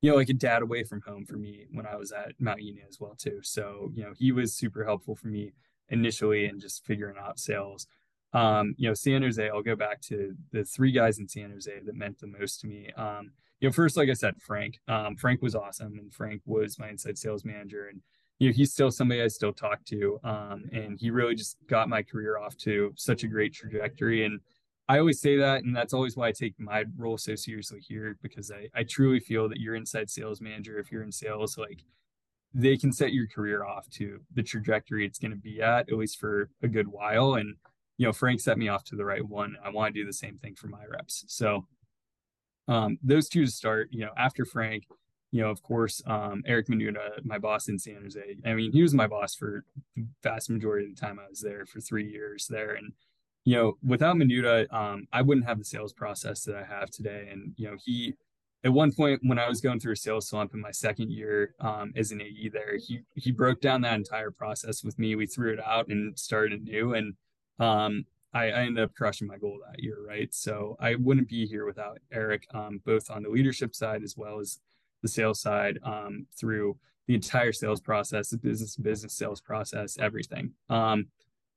you 0.01 0.11
know, 0.11 0.17
like 0.17 0.31
a 0.31 0.35
dad 0.35 0.63
away 0.63 0.83
from 0.85 1.03
home 1.03 1.27
for 1.27 1.37
me 1.37 1.67
when 1.71 1.87
I 1.87 1.97
was 1.97 2.13
at 2.13 2.33
Mount 2.41 2.63
Union 2.63 2.87
as 2.89 2.99
well, 2.99 3.15
too. 3.15 3.41
So, 3.43 3.93
you 3.95 4.03
know, 4.03 4.13
he 4.19 4.33
was 4.33 4.55
super 4.55 4.85
helpful 4.85 5.15
for 5.15 5.29
me 5.29 5.53
initially 5.89 6.47
and 6.47 6.61
just 6.61 6.85
figuring 6.85 7.17
out 7.21 7.39
sales. 7.39 7.87
Um, 8.33 8.75
you 8.79 8.89
know, 8.89 8.95
San 8.95 9.23
Jose, 9.23 9.49
I'll 9.49 9.63
go 9.63 9.77
back 9.77 10.01
to 10.03 10.35
the 10.51 10.65
three 10.65 10.91
guys 10.91 11.19
in 11.19 11.29
San 11.29 11.51
Jose 11.51 11.71
that 11.85 11.95
meant 11.95 12.19
the 12.19 12.27
most 12.27 12.61
to 12.63 12.67
me. 12.67 12.91
Um, 12.97 13.33
you 13.63 13.69
know, 13.69 13.73
first, 13.73 13.97
like 13.97 14.11
I 14.11 14.15
said, 14.15 14.35
Frank. 14.43 14.81
Um, 14.89 15.15
Frank 15.15 15.41
was 15.41 15.55
awesome, 15.55 15.97
and 15.97 16.13
Frank 16.13 16.43
was 16.45 16.81
my 16.81 16.89
inside 16.89 17.17
sales 17.17 17.45
manager, 17.45 17.87
and 17.87 18.03
you 18.41 18.49
know, 18.49 18.55
he's 18.55 18.73
still 18.73 18.91
somebody 18.91 19.23
I 19.23 19.29
still 19.29 19.53
talk 19.53 19.85
to. 19.85 20.19
Um, 20.25 20.65
and 20.73 20.99
he 20.99 21.11
really 21.11 21.37
just 21.37 21.59
got 21.69 21.89
my 21.89 22.03
career 22.03 22.39
off 22.39 22.57
to 22.59 22.93
such 22.97 23.23
a 23.23 23.29
great 23.29 23.55
trajectory. 23.55 24.25
And 24.25 24.41
I 24.89 24.99
always 24.99 25.21
say 25.21 25.37
that, 25.37 25.63
and 25.63 25.77
that's 25.77 25.95
always 25.95 26.17
why 26.17 26.27
I 26.27 26.33
take 26.33 26.59
my 26.59 26.85
role 26.97 27.17
so 27.17 27.37
seriously 27.37 27.79
here 27.79 28.19
because 28.21 28.51
I, 28.51 28.69
I 28.75 28.83
truly 28.83 29.21
feel 29.21 29.49
that 29.49 29.61
your 29.61 29.77
inside 29.77 30.11
sales 30.11 30.41
manager, 30.41 30.81
if 30.81 30.91
you're 30.91 31.05
in 31.05 31.13
sales, 31.13 31.57
like 31.57 31.85
they 32.53 32.77
can 32.77 32.93
set 32.93 33.13
your 33.13 33.29
career 33.29 33.65
off 33.65 33.89
to 33.91 34.19
the 34.35 34.43
trajectory 34.43 35.07
it's 35.07 35.21
going 35.21 35.31
to 35.31 35.37
be 35.37 35.63
at, 35.63 35.89
at 35.89 35.97
least 35.97 36.19
for 36.19 36.51
a 36.65 36.69
good 36.69 36.89
while. 36.89 37.35
And, 37.35 37.55
you 37.97 38.07
know, 38.07 38.13
Frank 38.13 38.41
set 38.41 38.59
me 38.59 38.67
off 38.67 38.83
to 38.87 38.97
the 38.97 39.05
right 39.05 39.25
one. 39.25 39.55
I 39.65 39.71
want 39.71 39.95
to 39.95 40.01
do 40.01 40.05
the 40.05 40.13
same 40.13 40.39
thing 40.39 40.57
for 40.57 40.67
my 40.67 40.85
reps. 40.91 41.25
So 41.29 41.69
um, 42.69 42.99
those 43.03 43.29
two 43.29 43.45
to 43.45 43.51
start, 43.51 43.89
you 43.91 44.01
know, 44.01 44.13
after 44.17 44.45
Frank, 44.45 44.85
you 45.31 45.41
know, 45.41 45.51
of 45.51 45.63
course, 45.63 46.03
um, 46.07 46.43
Eric 46.47 46.69
Menuda, 46.69 47.25
my 47.25 47.39
boss 47.39 47.69
in 47.69 47.79
San 47.79 48.03
Jose. 48.03 48.37
I 48.45 48.55
mean, 48.55 48.71
he 48.71 48.83
was 48.83 48.95
my 48.95 49.07
boss 49.07 49.35
for 49.35 49.65
the 49.97 50.07
vast 50.23 50.51
majority 50.51 50.89
of 50.91 50.95
the 50.95 51.01
time 51.01 51.19
I 51.19 51.29
was 51.29 51.41
there 51.41 51.65
for 51.65 51.81
three 51.81 52.09
years 52.09 52.47
there. 52.49 52.75
And, 52.75 52.93
you 53.45 53.57
know, 53.57 53.79
without 53.83 54.17
Menuda, 54.17 54.73
um, 54.73 55.09
I 55.13 55.23
wouldn't 55.23 55.47
have 55.47 55.59
the 55.59 55.65
sales 55.65 55.93
process 55.93 56.45
that 56.45 56.57
I 56.57 56.65
have 56.65 56.91
today. 56.91 57.29
And, 57.33 57.55
you 57.57 57.71
know, 57.71 57.77
he, 57.83 58.15
at 58.63 58.73
one 58.73 58.93
point 58.93 59.21
when 59.25 59.39
I 59.39 59.49
was 59.49 59.61
going 59.61 59.81
through 59.81 59.95
a 59.95 59.97
sales 59.97 60.29
slump 60.29 60.53
in 60.55 60.61
my 60.61 60.71
second 60.71 61.11
year 61.11 61.55
um, 61.61 61.93
as 61.97 62.13
an 62.13 62.21
AE 62.21 62.51
there, 62.53 62.77
he 62.77 63.01
he 63.15 63.33
broke 63.33 63.61
down 63.61 63.81
that 63.81 63.95
entire 63.95 64.31
process 64.31 64.85
with 64.85 64.99
me. 64.99 65.17
We 65.17 65.27
threw 65.27 65.53
it 65.53 65.61
out 65.65 65.89
and 65.89 66.17
started 66.17 66.63
new. 66.63 66.95
And 66.95 67.15
um, 67.59 68.05
I, 68.35 68.45
I 68.51 68.63
ended 68.63 68.85
up 68.85 68.95
crushing 68.95 69.29
my 69.29 69.37
goal 69.37 69.59
that 69.67 69.83
year, 69.83 69.99
right? 70.07 70.33
So 70.33 70.77
I 70.81 70.95
wouldn't 70.95 71.29
be 71.29 71.47
here 71.47 71.67
without 71.67 71.99
Eric, 72.11 72.47
um, 72.55 72.81
both 72.85 73.11
on 73.11 73.23
the 73.23 73.29
leadership 73.29 73.75
side 73.75 74.03
as 74.03 74.17
well 74.17 74.41
as 74.41 74.59
the 75.03 75.09
sales 75.09 75.41
side, 75.41 75.79
um, 75.83 76.27
through 76.39 76.79
the 77.07 77.15
entire 77.15 77.53
sales 77.53 77.81
process, 77.81 78.31
the 78.31 78.39
business 78.39 78.77
business 78.77 79.15
sales 79.15 79.41
process, 79.41 79.99
everything. 79.99 80.53
Um, 80.71 81.09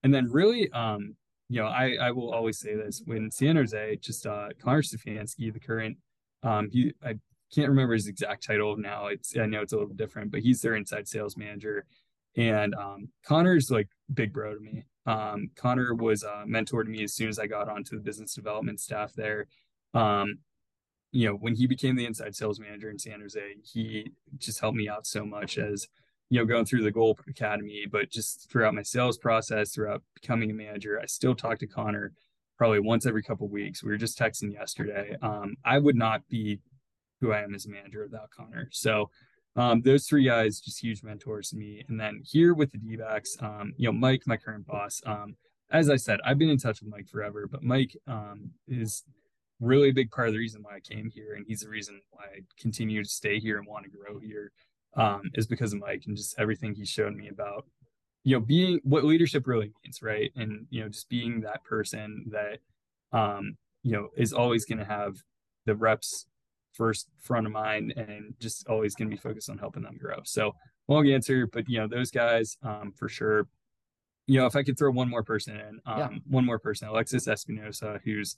and 0.03 0.13
then 0.13 0.29
really, 0.31 0.71
um, 0.71 1.15
you 1.49 1.61
know, 1.61 1.67
I, 1.67 1.95
I 2.01 2.11
will 2.11 2.31
always 2.31 2.59
say 2.59 2.75
this 2.75 3.01
when 3.05 3.29
San 3.31 3.55
Jose, 3.55 3.97
just 4.01 4.25
uh, 4.25 4.49
Connor 4.61 4.81
Stefanski, 4.81 5.53
the 5.53 5.59
current, 5.59 5.97
um, 6.43 6.69
he 6.71 6.93
I 7.03 7.15
can't 7.53 7.69
remember 7.69 7.93
his 7.93 8.07
exact 8.07 8.45
title 8.45 8.75
now. 8.77 9.07
It's 9.07 9.37
I 9.37 9.45
know 9.45 9.61
it's 9.61 9.73
a 9.73 9.77
little 9.77 9.93
different, 9.93 10.31
but 10.31 10.41
he's 10.41 10.61
their 10.61 10.75
inside 10.75 11.07
sales 11.07 11.37
manager. 11.37 11.85
And 12.35 12.75
um, 12.75 13.09
Connor's 13.25 13.71
like 13.71 13.87
big 14.13 14.33
bro 14.33 14.55
to 14.55 14.59
me. 14.59 14.83
Um, 15.05 15.49
Connor 15.55 15.93
was 15.93 16.23
a 16.23 16.37
uh, 16.39 16.43
mentor 16.45 16.83
to 16.83 16.89
me 16.89 17.03
as 17.03 17.13
soon 17.13 17.29
as 17.29 17.37
I 17.37 17.47
got 17.47 17.69
onto 17.69 17.95
the 17.95 18.01
business 18.01 18.33
development 18.33 18.79
staff 18.79 19.13
there. 19.13 19.47
Um, 19.93 20.39
you 21.11 21.27
know, 21.27 21.35
when 21.35 21.55
he 21.55 21.67
became 21.67 21.95
the 21.95 22.05
inside 22.05 22.35
sales 22.35 22.59
manager 22.59 22.89
in 22.89 22.99
San 22.99 23.21
Jose, 23.21 23.55
he 23.63 24.11
just 24.37 24.59
helped 24.59 24.77
me 24.77 24.89
out 24.89 25.07
so 25.07 25.25
much 25.25 25.57
as 25.57 25.87
you 26.29 26.39
know, 26.39 26.45
going 26.45 26.65
through 26.65 26.83
the 26.83 26.91
goal 26.91 27.17
academy, 27.27 27.85
but 27.89 28.09
just 28.09 28.49
throughout 28.49 28.73
my 28.73 28.81
sales 28.81 29.17
process, 29.17 29.71
throughout 29.71 30.01
becoming 30.19 30.49
a 30.49 30.53
manager, 30.53 30.99
I 30.99 31.05
still 31.05 31.35
talk 31.35 31.59
to 31.59 31.67
Connor 31.67 32.13
probably 32.57 32.79
once 32.79 33.05
every 33.05 33.21
couple 33.21 33.47
weeks. 33.47 33.83
We 33.83 33.91
were 33.91 33.97
just 33.97 34.17
texting 34.17 34.53
yesterday. 34.53 35.15
Um, 35.21 35.55
I 35.63 35.77
would 35.77 35.95
not 35.95 36.27
be 36.27 36.59
who 37.21 37.31
I 37.31 37.41
am 37.41 37.53
as 37.53 37.65
a 37.65 37.69
manager 37.69 38.03
without 38.03 38.31
Connor. 38.31 38.69
So 38.71 39.09
um, 39.55 39.81
those 39.81 40.05
three 40.05 40.25
guys, 40.25 40.59
just 40.59 40.81
huge 40.81 41.03
mentors 41.03 41.49
to 41.49 41.55
me. 41.55 41.83
And 41.87 41.99
then 41.99 42.21
here 42.25 42.53
with 42.53 42.71
the 42.71 42.77
D 42.77 42.97
backs, 42.97 43.37
um, 43.41 43.73
you 43.77 43.87
know, 43.87 43.93
Mike, 43.93 44.23
my 44.25 44.37
current 44.37 44.67
boss, 44.67 45.01
um, 45.05 45.35
as 45.71 45.89
I 45.89 45.95
said, 45.95 46.19
I've 46.25 46.37
been 46.37 46.49
in 46.49 46.57
touch 46.57 46.81
with 46.81 46.89
Mike 46.89 47.07
forever, 47.07 47.47
but 47.49 47.63
Mike 47.63 47.95
um, 48.07 48.51
is 48.67 49.03
really 49.59 49.89
a 49.89 49.93
big 49.93 50.11
part 50.11 50.27
of 50.27 50.33
the 50.33 50.39
reason 50.39 50.61
why 50.61 50.75
I 50.75 50.79
came 50.79 51.09
here. 51.09 51.33
And 51.35 51.45
he's 51.47 51.61
the 51.61 51.69
reason 51.69 52.01
why 52.11 52.25
I 52.25 52.39
continue 52.59 53.01
to 53.01 53.09
stay 53.09 53.39
here 53.39 53.57
and 53.57 53.67
want 53.67 53.85
to 53.85 53.89
grow 53.89 54.19
here 54.19 54.51
um, 54.95 55.23
is 55.33 55.47
because 55.47 55.73
of 55.73 55.79
Mike 55.79 56.03
and 56.05 56.17
just 56.17 56.37
everything 56.37 56.75
he 56.75 56.85
showed 56.85 57.15
me 57.15 57.29
about, 57.29 57.65
you 58.23 58.35
know, 58.35 58.39
being 58.39 58.79
what 58.83 59.05
leadership 59.05 59.47
really 59.47 59.71
means, 59.83 60.01
right? 60.01 60.31
And, 60.35 60.67
you 60.69 60.81
know, 60.81 60.89
just 60.89 61.09
being 61.09 61.41
that 61.41 61.63
person 61.63 62.25
that, 62.31 62.59
um, 63.17 63.57
you 63.83 63.93
know, 63.93 64.09
is 64.17 64.33
always 64.33 64.65
going 64.65 64.79
to 64.79 64.85
have 64.85 65.15
the 65.65 65.75
reps 65.75 66.25
first 66.75 67.09
front 67.21 67.45
of 67.45 67.53
mind 67.53 67.93
and 67.95 68.33
just 68.39 68.67
always 68.67 68.95
going 68.95 69.09
to 69.09 69.15
be 69.15 69.19
focused 69.21 69.49
on 69.49 69.57
helping 69.57 69.83
them 69.83 69.97
grow. 69.97 70.17
So 70.23 70.55
long 70.87 71.07
answer, 71.09 71.47
but, 71.47 71.69
you 71.69 71.79
know, 71.79 71.87
those 71.87 72.11
guys 72.11 72.57
um, 72.63 72.93
for 72.95 73.09
sure. 73.09 73.47
You 74.27 74.39
know, 74.39 74.47
if 74.47 74.55
I 74.55 74.63
could 74.63 74.77
throw 74.77 74.89
one 74.89 75.09
more 75.09 75.23
person 75.23 75.55
in, 75.55 75.79
um, 75.85 75.99
yeah. 75.99 76.09
one 76.27 76.45
more 76.45 76.57
person, 76.57 76.87
Alexis 76.87 77.27
Espinosa, 77.27 77.99
who's 78.03 78.37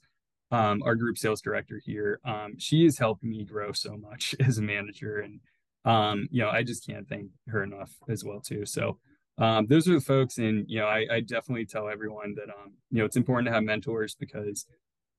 um, 0.50 0.82
our 0.82 0.94
group 0.94 1.18
sales 1.18 1.40
director 1.40 1.80
here. 1.84 2.20
Um, 2.24 2.58
she 2.58 2.84
is 2.84 2.98
helping 2.98 3.30
me 3.30 3.44
grow 3.44 3.72
so 3.72 3.96
much 3.96 4.34
as 4.46 4.58
a 4.58 4.62
manager, 4.62 5.20
and 5.20 5.40
um, 5.84 6.28
you 6.30 6.42
know, 6.42 6.50
I 6.50 6.62
just 6.62 6.86
can't 6.86 7.08
thank 7.08 7.30
her 7.48 7.62
enough 7.62 7.92
as 8.08 8.24
well 8.24 8.40
too. 8.40 8.66
So 8.66 8.98
um, 9.38 9.66
those 9.66 9.88
are 9.88 9.94
the 9.94 10.00
folks, 10.00 10.38
and 10.38 10.64
you 10.68 10.80
know, 10.80 10.86
I, 10.86 11.06
I 11.10 11.20
definitely 11.20 11.66
tell 11.66 11.88
everyone 11.88 12.34
that 12.36 12.48
um, 12.50 12.74
you 12.90 12.98
know, 12.98 13.04
it's 13.04 13.16
important 13.16 13.46
to 13.48 13.52
have 13.52 13.62
mentors 13.62 14.14
because 14.14 14.66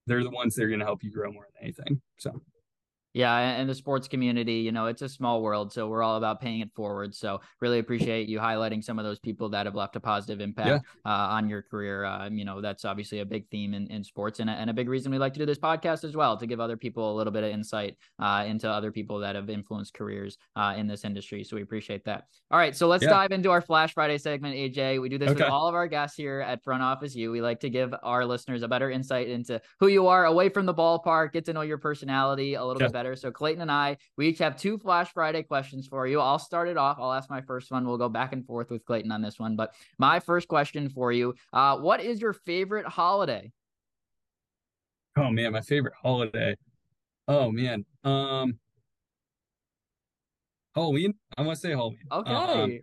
they're 0.06 0.24
the 0.24 0.30
ones 0.30 0.54
that 0.54 0.64
are 0.64 0.68
going 0.68 0.80
to 0.80 0.86
help 0.86 1.02
you 1.02 1.10
grow 1.10 1.32
more 1.32 1.46
than 1.54 1.62
anything. 1.62 2.00
So 2.18 2.40
yeah, 3.12 3.36
and 3.36 3.68
the 3.68 3.74
sports 3.74 4.06
community, 4.06 4.54
you 4.54 4.70
know, 4.70 4.86
it's 4.86 5.02
a 5.02 5.08
small 5.08 5.42
world, 5.42 5.72
so 5.72 5.88
we're 5.88 6.02
all 6.02 6.16
about 6.16 6.40
paying 6.40 6.60
it 6.60 6.70
forward. 6.74 7.14
So 7.14 7.40
really 7.60 7.80
appreciate 7.80 8.28
you 8.28 8.38
highlighting 8.38 8.84
some 8.84 8.98
of 8.98 9.04
those 9.04 9.18
people 9.18 9.48
that 9.50 9.66
have 9.66 9.74
left 9.74 9.96
a 9.96 10.00
positive 10.00 10.40
impact 10.40 10.68
yeah. 10.68 11.12
uh, 11.12 11.28
on 11.28 11.48
your 11.48 11.62
career. 11.62 12.04
Uh, 12.04 12.28
you 12.30 12.44
know, 12.44 12.60
that's 12.60 12.84
obviously 12.84 13.18
a 13.18 13.24
big 13.24 13.48
theme 13.50 13.74
in, 13.74 13.88
in 13.88 14.04
sports 14.04 14.38
and 14.38 14.48
a, 14.48 14.52
and 14.52 14.70
a 14.70 14.72
big 14.72 14.88
reason 14.88 15.10
we 15.10 15.18
like 15.18 15.32
to 15.32 15.40
do 15.40 15.46
this 15.46 15.58
podcast 15.58 16.04
as 16.04 16.14
well 16.14 16.36
to 16.36 16.46
give 16.46 16.60
other 16.60 16.76
people 16.76 17.12
a 17.12 17.16
little 17.16 17.32
bit 17.32 17.42
of 17.42 17.50
insight 17.50 17.96
uh, 18.20 18.44
into 18.46 18.70
other 18.70 18.92
people 18.92 19.18
that 19.18 19.34
have 19.34 19.50
influenced 19.50 19.92
careers 19.92 20.38
uh, 20.54 20.74
in 20.76 20.86
this 20.86 21.04
industry. 21.04 21.42
So 21.42 21.56
we 21.56 21.62
appreciate 21.62 22.04
that. 22.04 22.24
All 22.52 22.58
right, 22.58 22.76
so 22.76 22.86
let's 22.86 23.02
yeah. 23.02 23.10
dive 23.10 23.32
into 23.32 23.50
our 23.50 23.60
Flash 23.60 23.94
Friday 23.94 24.18
segment, 24.18 24.54
AJ. 24.54 25.00
We 25.00 25.08
do 25.08 25.18
this 25.18 25.30
okay. 25.30 25.42
with 25.42 25.50
all 25.50 25.66
of 25.66 25.74
our 25.74 25.88
guests 25.88 26.16
here 26.16 26.40
at 26.40 26.62
Front 26.62 26.82
Office 26.82 27.16
U. 27.16 27.32
We 27.32 27.40
like 27.40 27.58
to 27.60 27.70
give 27.70 27.92
our 28.04 28.24
listeners 28.24 28.62
a 28.62 28.68
better 28.68 28.90
insight 28.90 29.28
into 29.28 29.60
who 29.80 29.88
you 29.88 30.06
are 30.06 30.26
away 30.26 30.48
from 30.48 30.66
the 30.66 30.74
ballpark, 30.74 31.32
get 31.32 31.44
to 31.46 31.52
know 31.52 31.62
your 31.62 31.78
personality 31.78 32.54
a 32.54 32.64
little 32.64 32.80
yeah. 32.80 32.86
bit 32.86 32.92
better. 32.92 32.99
So 33.16 33.30
Clayton 33.30 33.62
and 33.62 33.70
I, 33.70 33.96
we 34.16 34.28
each 34.28 34.38
have 34.38 34.56
two 34.56 34.78
Flash 34.78 35.12
Friday 35.12 35.42
questions 35.42 35.86
for 35.86 36.06
you. 36.06 36.20
I'll 36.20 36.38
start 36.38 36.68
it 36.68 36.76
off. 36.76 36.98
I'll 37.00 37.12
ask 37.12 37.28
my 37.30 37.40
first 37.40 37.70
one. 37.70 37.86
We'll 37.86 37.98
go 37.98 38.08
back 38.08 38.32
and 38.32 38.46
forth 38.46 38.70
with 38.70 38.84
Clayton 38.84 39.10
on 39.12 39.22
this 39.22 39.38
one. 39.38 39.56
But 39.56 39.74
my 39.98 40.20
first 40.20 40.48
question 40.48 40.88
for 40.88 41.12
you: 41.12 41.34
uh, 41.52 41.78
What 41.78 42.00
is 42.00 42.20
your 42.20 42.32
favorite 42.32 42.86
holiday? 42.86 43.50
Oh 45.16 45.30
man, 45.30 45.52
my 45.52 45.60
favorite 45.60 45.94
holiday. 46.00 46.56
Oh 47.26 47.50
man, 47.50 47.84
um, 48.04 48.58
Halloween. 50.74 51.14
I 51.36 51.42
want 51.42 51.56
to 51.56 51.60
say 51.60 51.70
Halloween. 51.70 51.98
Okay. 52.12 52.32
Um, 52.32 52.78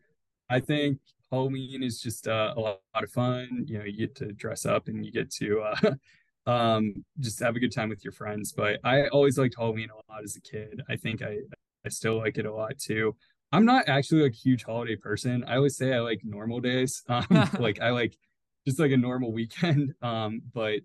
I 0.50 0.60
think 0.60 1.00
Halloween 1.32 1.84
is 1.84 2.02
just 2.02 2.28
uh, 2.28 2.54
a 2.56 2.60
lot 2.60 2.80
of 2.96 3.12
fun. 3.12 3.66
You 3.68 3.80
know, 3.80 3.86
you 3.86 3.98
get 3.98 4.16
to 4.16 4.32
dress 4.32 4.66
up 4.66 4.88
and 4.88 5.06
you 5.06 5.12
get 5.12 5.32
to 5.36 5.62
uh, 5.62 5.76
um, 6.48 7.06
just 7.20 7.40
have 7.42 7.56
a 7.56 7.60
good 7.60 7.74
time 7.74 7.90
with 7.90 8.04
your 8.04 8.14
friends. 8.14 8.54
But 8.54 8.80
I 8.84 9.08
always 9.08 9.38
liked 9.38 9.56
Halloween 9.58 9.90
a 9.90 10.12
lot 10.12 10.24
as 10.24 10.36
a 10.36 10.42
kid. 10.42 10.82
I 10.90 10.96
think 10.96 11.22
I 11.22 11.40
I 11.86 11.90
still 11.90 12.18
like 12.18 12.38
it 12.38 12.46
a 12.46 12.54
lot 12.54 12.80
too. 12.80 13.16
I'm 13.52 13.66
not 13.66 13.88
actually 13.88 14.24
like 14.24 14.34
a 14.34 14.36
huge 14.36 14.64
holiday 14.64 14.96
person. 14.96 15.44
I 15.48 15.56
always 15.58 15.78
say 15.78 15.94
I 15.94 16.00
like 16.00 16.22
normal 16.24 16.60
days. 16.60 17.04
Um, 17.10 17.26
like 17.60 17.82
I 17.82 17.92
like 17.92 18.18
just 18.66 18.80
like 18.80 18.92
a 18.92 18.98
normal 18.98 19.32
weekend. 19.32 19.94
Um, 20.02 20.42
but 20.54 20.80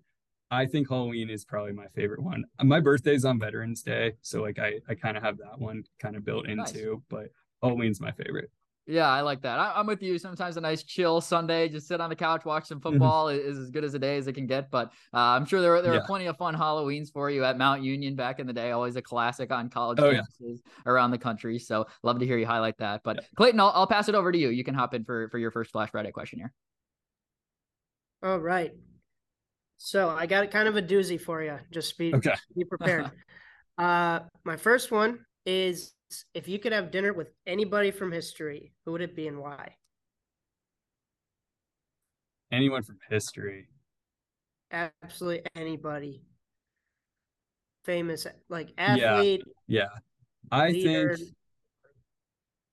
I 0.51 0.67
think 0.67 0.87
Halloween 0.89 1.29
is 1.29 1.45
probably 1.45 1.73
my 1.73 1.87
favorite 1.95 2.21
one. 2.21 2.43
My 2.61 2.79
birthday's 2.79 3.25
on 3.25 3.39
Veterans 3.39 3.81
Day, 3.81 4.13
so 4.21 4.41
like 4.41 4.59
I 4.59 4.79
I 4.87 4.95
kind 4.95 5.17
of 5.17 5.23
have 5.23 5.37
that 5.39 5.59
one 5.59 5.83
kind 5.99 6.15
of 6.15 6.23
built 6.23 6.47
into. 6.47 6.91
Nice. 6.91 7.01
But 7.09 7.29
Halloween's 7.61 7.99
my 7.99 8.11
favorite. 8.11 8.51
Yeah, 8.85 9.07
I 9.07 9.21
like 9.21 9.41
that. 9.43 9.59
I, 9.59 9.79
am 9.79 9.87
with 9.87 10.03
you. 10.03 10.17
Sometimes 10.19 10.57
a 10.57 10.61
nice 10.61 10.83
chill 10.83 11.21
Sunday, 11.21 11.69
just 11.69 11.87
sit 11.87 12.01
on 12.01 12.09
the 12.09 12.15
couch, 12.17 12.43
watch 12.43 12.65
some 12.65 12.79
mm-hmm. 12.79 12.89
football 12.89 13.27
mm-hmm. 13.27 13.49
is 13.49 13.57
as 13.57 13.69
good 13.69 13.85
as 13.85 13.93
a 13.93 13.99
day 13.99 14.17
as 14.17 14.27
it 14.27 14.33
can 14.33 14.45
get. 14.45 14.69
But 14.69 14.87
uh, 15.13 15.19
I'm 15.19 15.45
sure 15.45 15.61
there, 15.61 15.81
there 15.81 15.93
yeah. 15.93 15.99
are 16.01 16.05
plenty 16.05 16.25
of 16.25 16.35
fun 16.35 16.53
Halloweens 16.53 17.11
for 17.11 17.29
you 17.29 17.45
at 17.45 17.57
Mount 17.57 17.81
Union 17.81 18.15
back 18.15 18.39
in 18.39 18.47
the 18.47 18.51
day. 18.51 18.71
Always 18.71 18.97
a 18.97 19.01
classic 19.01 19.53
on 19.53 19.69
college 19.69 19.99
oh, 19.99 20.11
campuses 20.11 20.59
yeah. 20.65 20.81
around 20.85 21.11
the 21.11 21.17
country. 21.17 21.59
So 21.59 21.87
love 22.03 22.19
to 22.19 22.25
hear 22.25 22.37
you 22.37 22.45
highlight 22.45 22.77
that. 22.79 23.01
But 23.05 23.17
yeah. 23.21 23.27
Clayton, 23.37 23.59
I'll, 23.61 23.71
I'll 23.73 23.87
pass 23.87 24.09
it 24.09 24.15
over 24.15 24.33
to 24.33 24.37
you. 24.37 24.49
You 24.49 24.65
can 24.65 24.75
hop 24.75 24.93
in 24.93 25.05
for, 25.05 25.29
for 25.29 25.37
your 25.37 25.51
first 25.51 25.71
Flash 25.71 25.91
Friday 25.91 26.11
question 26.11 26.39
here. 26.39 26.51
All 28.21 28.39
right. 28.39 28.71
So 29.77 30.09
I 30.09 30.25
got 30.25 30.51
kind 30.51 30.67
of 30.67 30.75
a 30.75 30.81
doozy 30.81 31.19
for 31.19 31.41
you. 31.41 31.57
Just 31.71 31.97
be, 31.97 32.13
okay. 32.13 32.33
be 32.55 32.65
prepared. 32.65 33.11
uh, 33.77 34.19
my 34.43 34.57
first 34.57 34.91
one 34.91 35.19
is 35.45 35.93
if 36.33 36.47
you 36.47 36.59
could 36.59 36.71
have 36.71 36.91
dinner 36.91 37.13
with 37.13 37.29
anybody 37.45 37.91
from 37.91 38.11
history, 38.11 38.73
who 38.85 38.91
would 38.93 39.01
it 39.01 39.15
be 39.15 39.27
and 39.27 39.39
why? 39.39 39.75
Anyone 42.51 42.83
from 42.83 42.97
history. 43.09 43.67
Absolutely 44.71 45.43
anybody. 45.55 46.23
Famous 47.85 48.27
like 48.49 48.69
athlete. 48.77 49.43
Yeah. 49.67 49.81
yeah. 49.81 49.87
I 50.51 50.69
leader. 50.69 51.15
think 51.15 51.29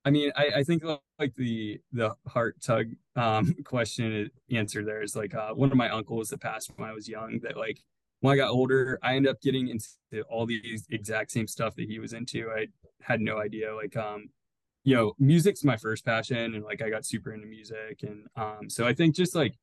I 0.04 0.10
mean, 0.10 0.32
I, 0.34 0.46
I 0.56 0.62
think 0.64 0.82
like 1.18 1.34
the 1.36 1.80
the 1.92 2.14
heart 2.26 2.56
tug 2.62 2.86
um 3.16 3.54
question 3.64 4.30
answer 4.50 4.84
there 4.84 5.02
is 5.02 5.14
like 5.14 5.34
uh, 5.34 5.50
one 5.52 5.70
of 5.70 5.76
my 5.76 5.90
uncles 5.90 6.28
that 6.28 6.40
passed 6.40 6.72
when 6.76 6.88
I 6.88 6.92
was 6.92 7.08
young 7.08 7.40
that 7.42 7.56
like 7.56 7.82
when 8.20 8.34
I 8.34 8.36
got 8.36 8.50
older, 8.50 8.98
I 9.02 9.16
ended 9.16 9.30
up 9.30 9.40
getting 9.40 9.68
into 9.68 10.22
all 10.28 10.46
these 10.46 10.86
exact 10.90 11.30
same 11.30 11.46
stuff 11.46 11.74
that 11.76 11.88
he 11.88 11.98
was 11.98 12.12
into. 12.12 12.50
I 12.50 12.66
had 13.02 13.20
no 13.20 13.38
idea. 13.38 13.74
Like, 13.74 13.96
um, 13.96 14.28
you 14.84 14.94
know, 14.94 15.12
music's 15.18 15.64
my 15.64 15.76
first 15.76 16.04
passion, 16.04 16.54
and 16.54 16.64
like 16.64 16.82
I 16.82 16.90
got 16.90 17.04
super 17.04 17.32
into 17.32 17.46
music, 17.46 18.02
and 18.02 18.26
um, 18.36 18.68
so 18.68 18.86
I 18.86 18.94
think 18.94 19.14
just 19.14 19.34
like 19.34 19.54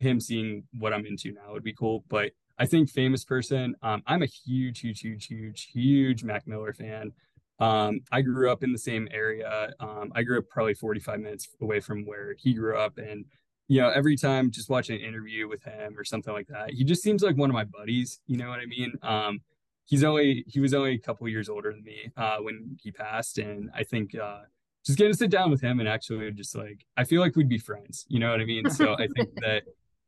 him 0.00 0.20
seeing 0.20 0.64
what 0.78 0.92
I'm 0.92 1.06
into 1.06 1.32
now 1.32 1.52
would 1.52 1.64
be 1.64 1.74
cool. 1.74 2.04
But 2.08 2.32
I 2.58 2.66
think 2.66 2.90
famous 2.90 3.24
person, 3.24 3.74
um, 3.82 4.02
I'm 4.06 4.22
a 4.22 4.26
huge, 4.26 4.80
huge, 4.80 5.00
huge, 5.00 5.26
huge, 5.26 5.70
huge 5.72 6.24
Mac 6.24 6.46
Miller 6.46 6.72
fan. 6.72 7.12
Um, 7.60 8.00
I 8.12 8.22
grew 8.22 8.50
up 8.50 8.62
in 8.62 8.72
the 8.72 8.78
same 8.78 9.08
area. 9.10 9.72
Um, 9.80 10.12
I 10.14 10.22
grew 10.22 10.38
up 10.38 10.48
probably 10.48 10.74
45 10.74 11.20
minutes 11.20 11.48
away 11.60 11.80
from 11.80 12.06
where 12.06 12.34
he 12.38 12.54
grew 12.54 12.76
up, 12.76 12.98
and 12.98 13.24
you 13.68 13.80
know, 13.80 13.90
every 13.90 14.16
time 14.16 14.50
just 14.50 14.70
watching 14.70 14.96
an 14.96 15.06
interview 15.06 15.46
with 15.46 15.62
him 15.62 15.96
or 15.98 16.04
something 16.04 16.32
like 16.32 16.48
that, 16.48 16.70
he 16.70 16.84
just 16.84 17.02
seems 17.02 17.22
like 17.22 17.36
one 17.36 17.50
of 17.50 17.54
my 17.54 17.64
buddies. 17.64 18.20
You 18.26 18.38
know 18.38 18.48
what 18.48 18.60
I 18.60 18.66
mean? 18.66 18.94
Um, 19.02 19.40
he's 19.84 20.02
only 20.02 20.44
he 20.48 20.58
was 20.58 20.72
only 20.72 20.94
a 20.94 20.98
couple 20.98 21.28
years 21.28 21.48
older 21.48 21.70
than 21.70 21.84
me 21.84 22.10
uh, 22.16 22.38
when 22.38 22.78
he 22.82 22.90
passed, 22.90 23.38
and 23.38 23.70
I 23.74 23.84
think 23.84 24.14
uh, 24.14 24.40
just 24.84 24.98
getting 24.98 25.12
to 25.12 25.18
sit 25.18 25.30
down 25.30 25.50
with 25.50 25.60
him 25.60 25.80
and 25.80 25.88
actually 25.88 26.30
just 26.32 26.56
like 26.56 26.86
I 26.96 27.04
feel 27.04 27.20
like 27.20 27.36
we'd 27.36 27.48
be 27.48 27.58
friends. 27.58 28.06
You 28.08 28.20
know 28.20 28.30
what 28.30 28.40
I 28.40 28.44
mean? 28.46 28.64
So 28.70 28.94
I 28.94 29.06
think 29.14 29.34
that 29.36 29.62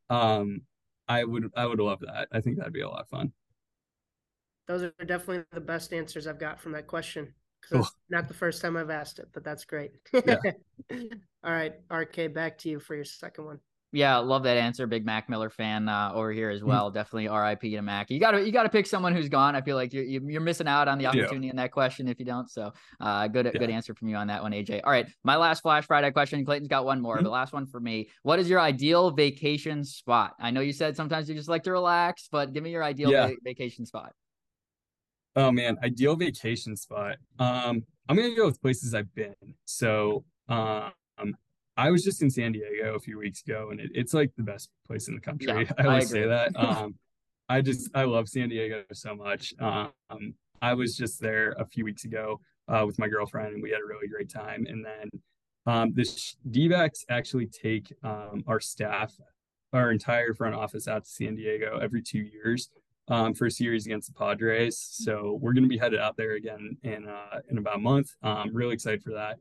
um, 0.09 0.63
I 1.07 1.25
would 1.25 1.51
I 1.55 1.67
would 1.67 1.81
love 1.81 2.01
that. 2.01 2.29
I 2.33 2.41
think 2.41 2.57
that'd 2.57 2.73
be 2.73 2.81
a 2.81 2.89
lot 2.89 3.03
of 3.03 3.09
fun. 3.09 3.33
Those 4.69 4.85
are 4.85 5.05
definitely 5.05 5.45
the 5.53 5.61
best 5.61 5.93
answers 5.93 6.27
I've 6.27 6.39
got 6.39 6.61
from 6.61 6.73
that 6.73 6.87
question. 6.87 7.35
Cool. 7.69 7.87
Not 8.09 8.29
the 8.29 8.35
first 8.35 8.63
time 8.63 8.77
I've 8.77 8.91
asked 8.91 9.19
it, 9.19 9.29
but 9.33 9.45
that's 9.45 9.65
great. 9.65 9.93
Yeah. 10.13 10.39
All 11.43 11.53
right, 11.53 11.73
RK, 11.91 12.35
back 12.35 12.59
to 12.59 12.69
you 12.69 12.81
for 12.81 12.95
your 12.95 13.05
second 13.05 13.45
one. 13.47 13.61
Yeah, 13.93 14.19
love 14.19 14.45
that 14.45 14.57
answer. 14.57 14.87
Big 14.87 15.05
Mac 15.05 15.29
Miller 15.29 15.51
fan 15.51 15.89
uh, 15.89 16.13
over 16.15 16.31
here 16.31 16.51
as 16.51 16.61
mm. 16.61 16.67
well. 16.67 16.87
Mm-hmm. 16.87 16.95
Definitely 16.95 17.29
RIP 17.29 17.61
to 17.63 17.83
Mac. 17.83 18.11
You 18.11 18.21
got 18.21 18.33
to 18.33 18.45
you 18.45 18.53
got 18.53 18.63
to 18.63 18.69
pick 18.69 18.87
someone 18.87 19.15
who's 19.15 19.29
gone. 19.29 19.57
I 19.57 19.63
feel 19.63 19.75
like 19.75 19.93
you're 19.93 20.05
you're 20.05 20.41
missing 20.41 20.69
out 20.69 20.87
on 20.87 20.99
the 20.99 21.07
opportunity 21.07 21.47
yeah. 21.47 21.51
in 21.51 21.57
that 21.57 21.73
question 21.73 22.07
if 22.07 22.21
you 22.21 22.25
don't. 22.25 22.49
So, 22.49 22.73
uh, 23.01 23.27
good 23.27 23.47
yeah. 23.47 23.59
good 23.59 23.71
answer 23.71 23.95
from 23.95 24.09
you 24.09 24.17
on 24.17 24.29
that 24.29 24.43
one, 24.43 24.53
AJ. 24.53 24.83
All 24.85 24.93
right, 24.93 25.09
my 25.25 25.37
last 25.37 25.63
Flash 25.63 25.87
Friday 25.87 26.11
question. 26.13 26.45
Clayton's 26.45 26.69
got 26.69 26.85
one 26.85 27.01
more. 27.01 27.17
Mm-hmm. 27.17 27.25
The 27.25 27.31
last 27.31 27.53
one 27.53 27.67
for 27.67 27.81
me. 27.81 28.11
What 28.23 28.39
is 28.39 28.49
your 28.49 28.61
ideal 28.61 29.11
vacation 29.11 29.85
spot? 29.85 30.35
I 30.39 30.53
know 30.53 30.61
you 30.61 30.73
said 30.73 30.95
sometimes 30.95 31.29
you 31.29 31.35
just 31.35 31.49
like 31.49 31.65
to 31.65 31.73
relax, 31.73 32.29
but 32.31 32.53
give 32.53 32.63
me 32.63 32.71
your 32.71 32.85
ideal 32.85 33.11
yeah. 33.11 33.27
va- 33.27 33.37
vacation 33.43 33.87
spot. 33.87 34.13
Oh 35.35 35.51
man, 35.51 35.79
ideal 35.83 36.15
vacation 36.15 36.77
spot. 36.77 37.17
Um, 37.41 37.83
I'm 38.09 38.17
gonna 38.17 38.37
go 38.37 38.47
with 38.47 38.63
places 38.63 38.95
I've 38.95 39.13
been. 39.17 39.35
So, 39.65 40.25
um, 40.49 40.93
I 41.81 41.91
was 41.91 42.05
just 42.05 42.21
in 42.23 42.29
San 42.29 42.53
Diego 42.53 42.95
a 42.95 43.01
few 43.01 43.19
weeks 43.19 43.43
ago, 43.43 43.69
and 43.71 43.81
it, 43.81 43.91
it's 43.95 44.13
like 44.13 44.31
the 44.37 44.43
best 44.43 44.69
place 44.87 45.09
in 45.09 45.15
the 45.15 45.21
country. 45.21 45.49
Yeah, 45.49 45.73
I 45.79 45.85
always 45.87 46.13
I 46.13 46.19
say 46.19 46.27
that. 46.27 46.53
Um, 46.57 46.95
I 47.49 47.63
just 47.63 47.91
I 47.95 48.05
love 48.05 48.29
San 48.29 48.49
Diego 48.51 48.85
so 48.93 49.15
much. 49.15 49.55
Um, 49.59 50.35
I 50.63 50.75
was 50.75 50.97
just 50.97 51.21
there 51.21 51.53
a 51.59 51.65
few 51.65 51.85
weeks 51.85 52.05
ago 52.05 52.41
uh, 52.69 52.85
with 52.87 52.99
my 52.99 53.09
girlfriend, 53.09 53.55
and 53.55 53.63
we 53.63 53.71
had 53.71 53.81
a 53.81 53.87
really 53.87 54.09
great 54.09 54.31
time. 54.31 54.67
And 54.69 54.85
then 54.85 55.11
Um, 55.67 55.93
the 55.95 56.05
D-backs 56.51 57.05
actually 57.09 57.47
take 57.47 57.93
um, 58.03 58.43
our 58.47 58.61
staff, 58.61 59.13
our 59.73 59.91
entire 59.91 60.33
front 60.35 60.55
office 60.55 60.87
out 60.89 61.05
to 61.05 61.11
San 61.11 61.35
Diego 61.35 61.79
every 61.87 62.03
two 62.03 62.21
years 62.21 62.71
um, 63.09 63.35
for 63.35 63.47
a 63.47 63.51
series 63.51 63.87
against 63.87 64.09
the 64.09 64.15
Padres. 64.15 64.79
So 64.79 65.39
we're 65.41 65.53
going 65.53 65.65
to 65.65 65.69
be 65.69 65.79
headed 65.79 66.01
out 66.01 66.17
there 66.17 66.35
again 66.35 66.77
in 66.83 67.07
uh, 67.09 67.41
in 67.51 67.59
about 67.59 67.77
a 67.77 67.85
month. 67.93 68.09
I'm 68.23 68.55
really 68.55 68.75
excited 68.75 69.03
for 69.03 69.13
that. 69.13 69.39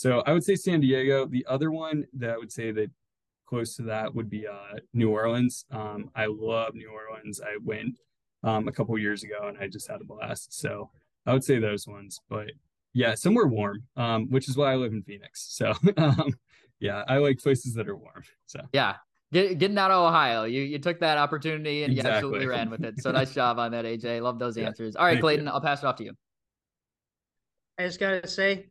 So 0.00 0.22
I 0.26 0.32
would 0.32 0.42
say 0.42 0.54
San 0.54 0.80
Diego. 0.80 1.26
The 1.26 1.44
other 1.46 1.70
one 1.70 2.06
that 2.14 2.30
I 2.30 2.38
would 2.38 2.50
say 2.50 2.72
that 2.72 2.90
close 3.44 3.76
to 3.76 3.82
that 3.82 4.14
would 4.14 4.30
be 4.30 4.46
uh, 4.46 4.78
New 4.94 5.10
Orleans. 5.10 5.66
Um, 5.70 6.10
I 6.14 6.24
love 6.24 6.74
New 6.74 6.90
Orleans. 6.90 7.38
I 7.44 7.58
went 7.62 7.98
um, 8.42 8.66
a 8.66 8.72
couple 8.72 8.96
years 8.96 9.24
ago 9.24 9.48
and 9.48 9.58
I 9.58 9.68
just 9.68 9.90
had 9.90 10.00
a 10.00 10.04
blast. 10.04 10.58
So 10.58 10.90
I 11.26 11.34
would 11.34 11.44
say 11.44 11.58
those 11.58 11.86
ones. 11.86 12.18
But 12.30 12.52
yeah, 12.94 13.14
somewhere 13.14 13.46
warm, 13.46 13.82
um, 13.94 14.30
which 14.30 14.48
is 14.48 14.56
why 14.56 14.72
I 14.72 14.76
live 14.76 14.94
in 14.94 15.02
Phoenix. 15.02 15.48
So 15.50 15.74
um, 15.98 16.32
yeah, 16.78 17.04
I 17.06 17.18
like 17.18 17.38
places 17.38 17.74
that 17.74 17.86
are 17.86 17.96
warm. 17.96 18.22
So 18.46 18.60
yeah, 18.72 18.94
Get, 19.34 19.58
getting 19.58 19.76
out 19.76 19.90
of 19.90 20.08
Ohio, 20.08 20.44
you 20.44 20.62
you 20.62 20.78
took 20.78 21.00
that 21.00 21.18
opportunity 21.18 21.84
and 21.84 21.92
exactly. 21.92 22.10
you 22.10 22.16
absolutely 22.16 22.46
ran 22.46 22.70
with 22.70 22.84
it. 22.84 23.02
So 23.02 23.12
nice 23.12 23.34
job 23.34 23.58
on 23.58 23.72
that, 23.72 23.84
AJ. 23.84 24.22
Love 24.22 24.38
those 24.38 24.56
yeah. 24.56 24.64
answers. 24.64 24.96
All 24.96 25.04
right, 25.04 25.10
Thank 25.10 25.20
Clayton, 25.20 25.44
you. 25.44 25.52
I'll 25.52 25.60
pass 25.60 25.82
it 25.82 25.86
off 25.86 25.96
to 25.96 26.04
you. 26.04 26.14
I 27.78 27.82
just 27.84 28.00
gotta 28.00 28.26
say, 28.26 28.70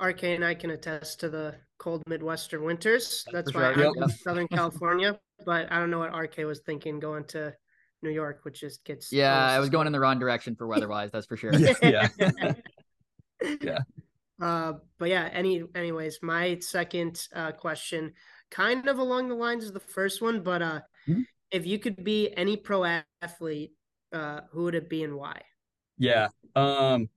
RK 0.00 0.22
and 0.24 0.44
I 0.44 0.54
can 0.54 0.70
attest 0.70 1.20
to 1.20 1.28
the 1.28 1.54
cold 1.78 2.02
Midwestern 2.06 2.64
winters. 2.64 3.24
That's 3.32 3.54
why 3.54 3.72
sure. 3.72 3.88
I'm 3.88 3.94
yep. 3.96 4.04
in 4.04 4.08
Southern 4.08 4.48
California. 4.48 5.18
But 5.44 5.70
I 5.72 5.78
don't 5.78 5.90
know 5.90 6.00
what 6.00 6.16
RK 6.16 6.38
was 6.38 6.60
thinking 6.60 6.98
going 6.98 7.24
to 7.28 7.54
New 8.02 8.10
York, 8.10 8.40
which 8.42 8.60
just 8.60 8.84
gets. 8.84 9.12
Yeah, 9.12 9.34
I 9.34 9.58
was 9.58 9.68
going 9.70 9.86
in 9.86 9.92
the 9.92 10.00
wrong 10.00 10.18
direction 10.18 10.56
for 10.56 10.66
weather-wise. 10.66 11.10
That's 11.12 11.26
for 11.26 11.36
sure. 11.36 11.52
yeah. 11.82 12.08
yeah. 13.60 13.78
Uh, 14.40 14.74
but 14.98 15.08
yeah. 15.08 15.28
Any, 15.32 15.64
anyways, 15.74 16.18
my 16.22 16.58
second 16.60 17.26
uh, 17.34 17.52
question, 17.52 18.12
kind 18.50 18.88
of 18.88 18.98
along 18.98 19.28
the 19.28 19.34
lines 19.34 19.66
of 19.66 19.74
the 19.74 19.80
first 19.80 20.22
one, 20.22 20.42
but 20.42 20.62
uh, 20.62 20.80
mm-hmm. 21.08 21.22
if 21.50 21.66
you 21.66 21.78
could 21.78 22.02
be 22.04 22.32
any 22.36 22.56
pro 22.56 23.00
athlete, 23.22 23.72
uh, 24.12 24.40
who 24.50 24.64
would 24.64 24.74
it 24.74 24.88
be 24.88 25.04
and 25.04 25.14
why? 25.14 25.40
Yeah. 25.98 26.28
Um, 26.54 27.08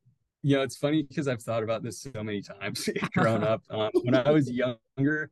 you 0.43 0.55
know, 0.55 0.63
it's 0.63 0.77
funny 0.77 1.03
because 1.03 1.27
I've 1.27 1.41
thought 1.41 1.63
about 1.63 1.83
this 1.83 2.01
so 2.01 2.23
many 2.23 2.41
times 2.41 2.89
growing 3.13 3.43
up. 3.43 3.63
Um, 3.69 3.91
when 4.03 4.15
I 4.15 4.31
was 4.31 4.49
younger, 4.49 5.29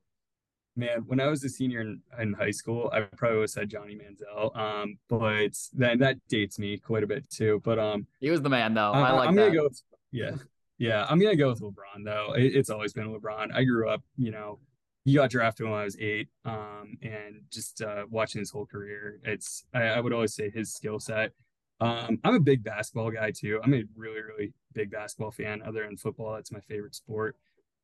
man, 0.75 1.03
when 1.07 1.19
I 1.19 1.27
was 1.27 1.43
a 1.43 1.49
senior 1.49 1.81
in, 1.81 2.01
in 2.19 2.33
high 2.33 2.51
school, 2.51 2.89
I 2.93 3.01
probably 3.01 3.39
would 3.39 3.49
said 3.49 3.69
Johnny 3.69 3.95
Manziel. 3.95 4.55
Um, 4.55 4.97
but 5.07 5.57
then 5.73 5.99
that 5.99 6.17
dates 6.27 6.59
me 6.59 6.77
quite 6.77 7.03
a 7.03 7.07
bit 7.07 7.29
too. 7.29 7.61
But 7.63 7.79
um, 7.79 8.07
he 8.19 8.29
was 8.29 8.41
the 8.41 8.49
man 8.49 8.73
though. 8.73 8.91
I, 8.91 9.09
I 9.09 9.11
like 9.13 9.29
I'm 9.29 9.35
that. 9.35 9.47
gonna 9.47 9.57
go. 9.57 9.63
With, 9.63 9.81
yeah, 10.11 10.31
yeah. 10.77 11.05
I'm 11.09 11.19
gonna 11.19 11.35
go 11.35 11.49
with 11.49 11.61
LeBron 11.61 12.05
though. 12.05 12.33
It, 12.33 12.55
it's 12.55 12.69
always 12.69 12.93
been 12.93 13.07
LeBron. 13.07 13.53
I 13.53 13.63
grew 13.63 13.89
up, 13.89 14.03
you 14.17 14.31
know, 14.31 14.59
he 15.05 15.15
got 15.15 15.31
drafted 15.31 15.65
when 15.65 15.79
I 15.79 15.85
was 15.85 15.97
eight. 15.99 16.29
Um, 16.45 16.97
and 17.01 17.41
just 17.51 17.81
uh, 17.81 18.05
watching 18.09 18.39
his 18.39 18.51
whole 18.51 18.65
career, 18.65 19.19
it's 19.23 19.65
I, 19.73 19.83
I 19.83 19.99
would 19.99 20.13
always 20.13 20.35
say 20.35 20.51
his 20.51 20.73
skill 20.73 20.99
set 20.99 21.31
um, 21.81 22.19
I'm 22.23 22.35
a 22.35 22.39
big 22.39 22.63
basketball 22.63 23.11
guy 23.11 23.31
too. 23.31 23.59
I'm 23.63 23.73
a 23.73 23.83
really, 23.95 24.21
really 24.21 24.53
big 24.73 24.91
basketball 24.91 25.31
fan. 25.31 25.61
Other 25.65 25.85
than 25.85 25.97
football, 25.97 26.33
that's 26.33 26.51
my 26.51 26.59
favorite 26.61 26.95
sport. 26.95 27.35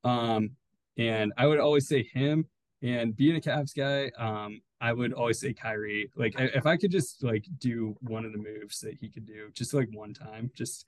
Um, 0.03 0.51
and 0.97 1.33
I 1.37 1.47
would 1.47 1.59
always 1.59 1.87
say 1.87 2.03
him. 2.03 2.45
And 2.81 3.15
being 3.15 3.35
a 3.35 3.39
Cavs 3.39 3.75
guy, 3.75 4.11
um, 4.17 4.61
I 4.79 4.93
would 4.93 5.13
always 5.13 5.39
say 5.39 5.53
Kyrie. 5.53 6.11
Like 6.15 6.35
if 6.37 6.65
I 6.65 6.77
could 6.77 6.91
just 6.91 7.23
like 7.23 7.45
do 7.57 7.95
one 8.01 8.25
of 8.25 8.31
the 8.31 8.37
moves 8.37 8.79
that 8.81 8.95
he 8.99 9.09
could 9.09 9.25
do, 9.25 9.49
just 9.53 9.73
like 9.73 9.89
one 9.91 10.13
time, 10.13 10.51
just 10.53 10.85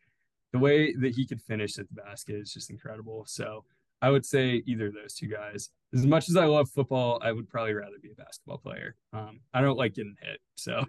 the 0.51 0.59
way 0.59 0.93
that 0.93 1.15
he 1.15 1.25
could 1.25 1.41
finish 1.41 1.77
at 1.79 1.87
the 1.89 2.01
basket 2.01 2.35
is 2.35 2.53
just 2.53 2.69
incredible. 2.69 3.25
So 3.27 3.63
I 4.01 4.09
would 4.09 4.25
say 4.25 4.61
either 4.65 4.87
of 4.87 4.93
those 4.93 5.15
two 5.15 5.27
guys. 5.27 5.69
As 5.93 6.05
much 6.05 6.29
as 6.29 6.35
I 6.35 6.45
love 6.45 6.69
football, 6.69 7.19
I 7.23 7.31
would 7.31 7.49
probably 7.49 7.73
rather 7.73 7.97
be 8.01 8.11
a 8.11 8.15
basketball 8.15 8.57
player. 8.57 8.95
Um, 9.13 9.39
I 9.53 9.61
don't 9.61 9.77
like 9.77 9.95
getting 9.95 10.15
hit, 10.21 10.39
so 10.55 10.85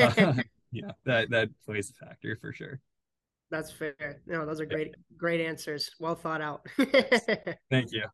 uh, 0.00 0.32
yeah, 0.72 0.92
that 1.04 1.30
that 1.30 1.50
plays 1.64 1.90
a 1.90 2.04
factor 2.04 2.36
for 2.40 2.52
sure. 2.52 2.80
That's 3.50 3.72
fair. 3.72 4.20
No, 4.26 4.46
those 4.46 4.60
are 4.60 4.66
great, 4.66 4.94
great 5.16 5.40
answers. 5.40 5.90
Well 5.98 6.14
thought 6.14 6.40
out. 6.40 6.64
Thank 7.70 7.92
you. 7.92 8.04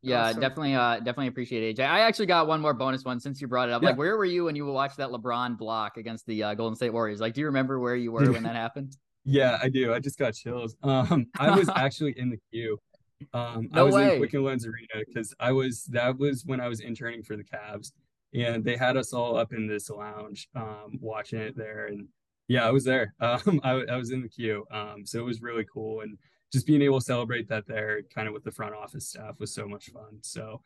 Yeah, 0.00 0.28
awesome. 0.28 0.40
definitely, 0.40 0.74
uh, 0.74 0.96
definitely 0.98 1.26
appreciate 1.26 1.76
AJ. 1.76 1.84
I 1.84 2.00
actually 2.00 2.26
got 2.26 2.46
one 2.46 2.60
more 2.60 2.72
bonus 2.72 3.04
one 3.04 3.20
since 3.20 3.40
you 3.40 3.48
brought 3.48 3.68
it 3.68 3.72
up. 3.72 3.82
Yeah. 3.82 3.90
Like, 3.90 3.98
where 3.98 4.16
were 4.16 4.24
you 4.24 4.44
when 4.44 4.56
you 4.56 4.64
watched 4.66 4.96
that 4.96 5.10
LeBron 5.10 5.58
block 5.58 5.98
against 5.98 6.24
the 6.26 6.42
uh, 6.42 6.54
Golden 6.54 6.74
State 6.74 6.92
Warriors? 6.92 7.20
Like, 7.20 7.34
do 7.34 7.40
you 7.40 7.46
remember 7.46 7.78
where 7.78 7.96
you 7.96 8.12
were 8.12 8.32
when 8.32 8.44
that 8.44 8.54
happened? 8.56 8.96
Yeah, 9.24 9.58
I 9.62 9.68
do. 9.68 9.92
I 9.92 9.98
just 9.98 10.18
got 10.18 10.32
chills. 10.32 10.74
Um, 10.82 11.26
I 11.38 11.54
was 11.54 11.68
actually 11.76 12.18
in 12.18 12.30
the 12.30 12.38
Q. 12.50 12.78
Um, 13.34 13.68
no 13.72 13.80
I 13.80 13.82
was 13.82 13.94
way. 13.94 14.12
in 14.14 14.18
Quicken 14.20 14.44
Loans 14.44 14.64
Arena 14.64 15.04
because 15.06 15.34
I 15.38 15.52
was 15.52 15.84
that 15.86 16.16
was 16.16 16.44
when 16.46 16.60
I 16.60 16.68
was 16.68 16.80
interning 16.80 17.22
for 17.22 17.36
the 17.36 17.44
Cavs, 17.44 17.92
and 18.32 18.64
they 18.64 18.76
had 18.76 18.96
us 18.96 19.12
all 19.12 19.36
up 19.36 19.52
in 19.52 19.66
this 19.66 19.90
lounge, 19.90 20.48
um, 20.54 20.98
watching 21.00 21.40
it 21.40 21.56
there, 21.56 21.86
and 21.86 22.06
yeah, 22.48 22.66
I 22.66 22.70
was 22.70 22.84
there. 22.84 23.14
Um, 23.20 23.60
I, 23.62 23.70
I 23.90 23.96
was 23.96 24.10
in 24.10 24.22
the 24.22 24.28
Q. 24.28 24.66
Um, 24.72 25.04
so 25.04 25.18
it 25.18 25.24
was 25.24 25.42
really 25.42 25.66
cool. 25.72 26.00
And 26.00 26.18
just 26.52 26.66
being 26.66 26.82
able 26.82 26.98
to 26.98 27.04
celebrate 27.04 27.48
that 27.48 27.66
there 27.66 28.02
kind 28.14 28.26
of 28.26 28.34
with 28.34 28.42
the 28.42 28.50
front 28.50 28.74
office 28.74 29.06
staff 29.06 29.38
was 29.38 29.52
so 29.52 29.68
much 29.68 29.90
fun. 29.90 30.18
So 30.22 30.62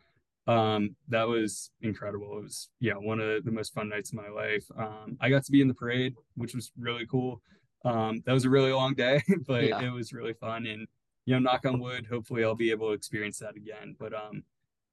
um, 0.46 0.94
that 1.08 1.26
was 1.26 1.70
incredible. 1.80 2.38
It 2.38 2.44
was, 2.44 2.68
yeah, 2.78 2.94
one 2.94 3.20
of 3.20 3.44
the 3.44 3.50
most 3.50 3.74
fun 3.74 3.88
nights 3.88 4.10
of 4.10 4.16
my 4.16 4.28
life. 4.28 4.64
Um, 4.78 5.16
I 5.20 5.28
got 5.28 5.44
to 5.44 5.52
be 5.52 5.60
in 5.60 5.68
the 5.68 5.74
parade, 5.74 6.14
which 6.36 6.54
was 6.54 6.70
really 6.78 7.06
cool. 7.06 7.42
Um, 7.84 8.22
that 8.26 8.32
was 8.32 8.44
a 8.44 8.50
really 8.50 8.72
long 8.72 8.94
day, 8.94 9.22
but 9.46 9.64
yeah. 9.64 9.80
it 9.82 9.90
was 9.90 10.12
really 10.12 10.34
fun. 10.34 10.66
And, 10.66 10.86
you 11.26 11.34
know, 11.34 11.40
knock 11.40 11.66
on 11.66 11.80
wood, 11.80 12.06
hopefully 12.08 12.44
I'll 12.44 12.54
be 12.54 12.70
able 12.70 12.88
to 12.88 12.94
experience 12.94 13.38
that 13.40 13.56
again. 13.56 13.96
But 13.98 14.14
um, 14.14 14.44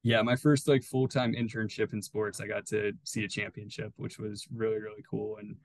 yeah, 0.02 0.22
my 0.22 0.34
first 0.34 0.66
like 0.66 0.82
full 0.82 1.06
time 1.06 1.34
internship 1.34 1.92
in 1.92 2.02
sports, 2.02 2.40
I 2.40 2.48
got 2.48 2.66
to 2.66 2.92
see 3.04 3.24
a 3.24 3.28
championship, 3.28 3.92
which 3.96 4.18
was 4.18 4.48
really, 4.52 4.78
really 4.78 5.04
cool. 5.08 5.36
And 5.36 5.56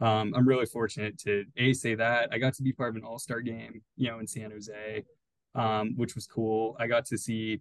um, 0.00 0.34
I'm 0.34 0.46
really 0.46 0.66
fortunate 0.66 1.18
to 1.20 1.44
a 1.56 1.72
say 1.72 1.94
that 1.94 2.28
I 2.32 2.38
got 2.38 2.54
to 2.54 2.62
be 2.62 2.72
part 2.72 2.90
of 2.90 2.96
an 2.96 3.04
All 3.04 3.18
Star 3.18 3.40
game, 3.40 3.82
you 3.96 4.10
know, 4.10 4.18
in 4.18 4.26
San 4.26 4.50
Jose, 4.50 5.04
um, 5.54 5.94
which 5.96 6.14
was 6.14 6.26
cool. 6.26 6.76
I 6.78 6.86
got 6.86 7.06
to 7.06 7.18
see, 7.18 7.60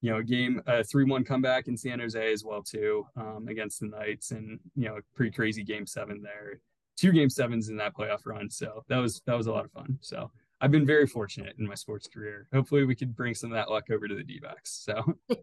you 0.00 0.10
know, 0.10 0.18
a 0.18 0.24
game 0.24 0.60
a 0.66 0.82
three 0.82 1.04
one 1.04 1.24
comeback 1.24 1.68
in 1.68 1.76
San 1.76 2.00
Jose 2.00 2.32
as 2.32 2.44
well 2.44 2.62
too, 2.62 3.06
um, 3.16 3.46
against 3.48 3.80
the 3.80 3.86
Knights, 3.86 4.32
and 4.32 4.58
you 4.74 4.88
know, 4.88 4.96
a 4.96 5.00
pretty 5.14 5.30
crazy 5.30 5.62
game 5.62 5.86
seven 5.86 6.20
there, 6.20 6.60
two 6.96 7.12
game 7.12 7.30
sevens 7.30 7.68
in 7.68 7.76
that 7.76 7.94
playoff 7.94 8.26
run. 8.26 8.50
So 8.50 8.84
that 8.88 8.98
was 8.98 9.22
that 9.26 9.36
was 9.36 9.46
a 9.46 9.52
lot 9.52 9.64
of 9.64 9.70
fun. 9.70 9.98
So 10.00 10.30
I've 10.60 10.72
been 10.72 10.86
very 10.86 11.06
fortunate 11.06 11.54
in 11.60 11.66
my 11.66 11.76
sports 11.76 12.08
career. 12.08 12.48
Hopefully, 12.52 12.84
we 12.84 12.96
could 12.96 13.14
bring 13.14 13.34
some 13.34 13.52
of 13.52 13.56
that 13.56 13.70
luck 13.70 13.90
over 13.90 14.08
to 14.08 14.14
the 14.14 14.24
D-backs. 14.24 14.70
So. 14.84 15.02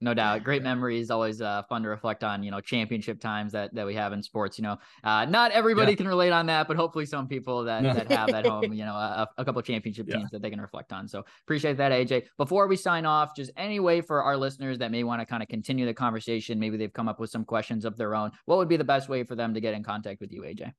no 0.00 0.14
doubt 0.14 0.42
great 0.44 0.62
memories 0.62 1.10
always 1.10 1.40
uh, 1.40 1.62
fun 1.68 1.82
to 1.82 1.88
reflect 1.88 2.24
on 2.24 2.42
you 2.42 2.50
know 2.50 2.60
championship 2.60 3.20
times 3.20 3.52
that 3.52 3.74
that 3.74 3.86
we 3.86 3.94
have 3.94 4.12
in 4.12 4.22
sports 4.22 4.58
you 4.58 4.62
know 4.62 4.76
uh, 5.04 5.24
not 5.24 5.50
everybody 5.52 5.92
yeah. 5.92 5.96
can 5.96 6.08
relate 6.08 6.30
on 6.30 6.46
that 6.46 6.68
but 6.68 6.76
hopefully 6.76 7.06
some 7.06 7.26
people 7.26 7.64
that 7.64 7.82
that 7.82 8.10
have 8.10 8.28
at 8.30 8.46
home 8.46 8.72
you 8.72 8.84
know 8.84 8.94
a, 8.94 9.28
a 9.38 9.44
couple 9.44 9.60
championship 9.62 10.06
yeah. 10.08 10.16
teams 10.16 10.30
that 10.30 10.42
they 10.42 10.50
can 10.50 10.60
reflect 10.60 10.92
on 10.92 11.06
so 11.06 11.24
appreciate 11.44 11.76
that 11.76 11.92
aj 11.92 12.24
before 12.36 12.66
we 12.66 12.76
sign 12.76 13.04
off 13.04 13.34
just 13.34 13.50
any 13.56 13.80
way 13.80 14.00
for 14.00 14.22
our 14.22 14.36
listeners 14.36 14.78
that 14.78 14.90
may 14.90 15.04
want 15.04 15.20
to 15.20 15.26
kind 15.26 15.42
of 15.42 15.48
continue 15.48 15.86
the 15.86 15.94
conversation 15.94 16.58
maybe 16.58 16.76
they've 16.76 16.92
come 16.92 17.08
up 17.08 17.20
with 17.20 17.30
some 17.30 17.44
questions 17.44 17.84
of 17.84 17.96
their 17.96 18.14
own 18.14 18.30
what 18.46 18.58
would 18.58 18.68
be 18.68 18.76
the 18.76 18.84
best 18.84 19.08
way 19.08 19.22
for 19.22 19.34
them 19.34 19.54
to 19.54 19.60
get 19.60 19.74
in 19.74 19.82
contact 19.82 20.20
with 20.20 20.32
you 20.32 20.42
aj 20.42 20.72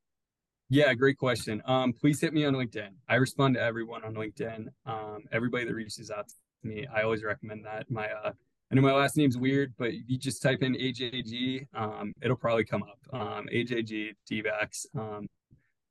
yeah, 0.73 0.93
great 0.93 1.17
question. 1.17 1.61
Um, 1.65 1.91
please 1.91 2.21
hit 2.21 2.33
me 2.33 2.45
on 2.45 2.53
LinkedIn. 2.53 2.91
I 3.09 3.15
respond 3.15 3.55
to 3.55 3.61
everyone 3.61 4.05
on 4.05 4.13
LinkedIn. 4.13 4.67
Um, 4.85 5.17
everybody 5.33 5.65
that 5.65 5.73
reaches 5.73 6.09
out 6.09 6.29
to 6.29 6.33
me, 6.63 6.87
I 6.87 7.01
always 7.01 7.25
recommend 7.25 7.65
that. 7.65 7.91
My 7.91 8.07
uh, 8.09 8.31
I 8.71 8.75
know 8.75 8.81
my 8.81 8.93
last 8.93 9.17
name's 9.17 9.37
weird, 9.37 9.73
but 9.77 9.93
you 9.93 10.17
just 10.17 10.41
type 10.41 10.63
in 10.63 10.75
AJG, 10.75 11.67
um, 11.73 12.13
it'll 12.21 12.37
probably 12.37 12.63
come 12.63 12.83
up. 12.83 12.99
Um, 13.11 13.47
AJG 13.53 14.13
D-backs. 14.25 14.85
Um, 14.97 15.27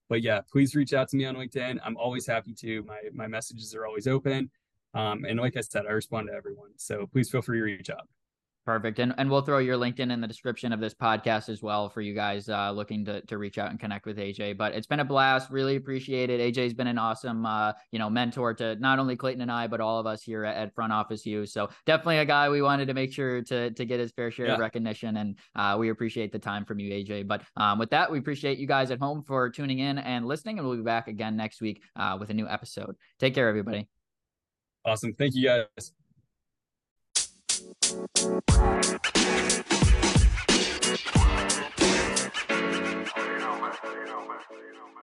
but 0.09 0.23
yeah, 0.23 0.41
please 0.51 0.75
reach 0.75 0.95
out 0.95 1.09
to 1.11 1.17
me 1.17 1.27
on 1.27 1.37
LinkedIn. 1.37 1.79
I'm 1.85 1.97
always 1.99 2.27
happy 2.27 2.55
to. 2.55 2.83
My 2.83 2.99
my 3.13 3.27
messages 3.29 3.75
are 3.75 3.87
always 3.87 4.07
open. 4.09 4.51
Um, 4.95 5.25
and 5.25 5.39
like 5.39 5.57
I 5.57 5.61
said, 5.61 5.87
I 5.87 5.93
respond 5.93 6.29
to 6.29 6.35
everyone. 6.35 6.71
So 6.77 7.07
please 7.07 7.31
feel 7.31 7.43
free 7.43 7.59
to 7.59 7.65
reach 7.65 7.91
out. 7.91 8.09
Perfect. 8.67 8.99
And 8.99 9.15
and 9.17 9.31
we'll 9.31 9.41
throw 9.41 9.59
your 9.59 9.79
LinkedIn 9.79 10.13
in 10.13 10.21
the 10.21 10.29
description 10.29 10.73
of 10.73 10.81
this 10.81 10.93
podcast 10.93 11.49
as 11.49 11.63
well 11.63 11.89
for 11.89 12.03
you 12.03 12.15
guys 12.15 12.49
uh, 12.49 12.71
looking 12.71 13.07
to, 13.07 13.23
to 13.23 13.39
reach 13.39 13.57
out 13.57 13.71
and 13.71 13.81
connect 13.81 14.05
with 14.05 14.19
AJ. 14.19 14.59
But 14.59 14.75
it's 14.75 14.87
been 14.87 15.01
a 15.01 15.05
blast. 15.05 15.51
Really 15.51 15.77
appreciate 15.77 16.29
it. 16.29 16.41
AJ's 16.41 16.75
been 16.75 16.87
an 16.87 16.99
awesome 16.99 17.47
uh, 17.47 17.73
you 17.91 17.99
know, 17.99 18.11
mentor 18.11 18.53
to 18.55 18.77
not 18.77 18.99
only 18.99 19.17
Clayton 19.17 19.41
and 19.41 19.51
I, 19.51 19.67
but 19.67 19.81
all 19.81 19.99
of 19.99 20.07
us 20.07 20.23
here 20.23 20.45
at, 20.45 20.57
at 20.57 20.75
Front 20.75 20.93
Office 20.93 21.25
U. 21.25 21.47
So 21.47 21.71
definitely 21.87 22.19
a 22.19 22.27
guy 22.27 22.51
we 22.51 22.61
wanted 22.61 22.87
to 22.87 22.95
make 22.95 23.13
sure 23.13 23.43
to 23.43 23.71
to 23.71 23.85
get 23.87 23.99
his 23.99 24.13
fair 24.13 24.31
share 24.31 24.47
yeah. 24.47 24.55
of 24.55 24.61
recognition. 24.61 25.17
And 25.17 25.39
uh, 25.57 25.77
we 25.79 25.89
appreciate 25.89 26.31
the 26.31 26.39
time 26.39 26.67
from 26.67 26.79
you, 26.81 26.93
AJ. 26.93 27.29
But 27.29 27.43
um, 27.57 27.79
with 27.79 27.91
that, 27.91 28.13
we 28.13 28.19
appreciate 28.19 28.59
you 28.59 28.67
guys 28.67 28.91
at 28.91 28.99
home 28.99 29.25
for 29.27 29.49
tuning 29.49 29.79
in 29.79 29.97
and 29.99 30.27
listening. 30.27 30.59
And 30.59 30.69
we'll 30.69 30.77
be 30.77 30.83
back 30.83 31.09
again 31.09 31.35
next 31.35 31.63
week 31.63 31.83
uh, 31.97 32.19
with 32.21 32.29
a 32.29 32.35
new 32.35 32.47
episode. 32.47 32.95
Take 33.19 33.35
care, 33.35 33.49
everybody. 33.49 33.89
Awesome. 34.85 35.15
Thank 35.15 35.35
you 35.35 35.45
guys. 35.45 35.93
Thank 37.91 39.73
you. 39.73 39.80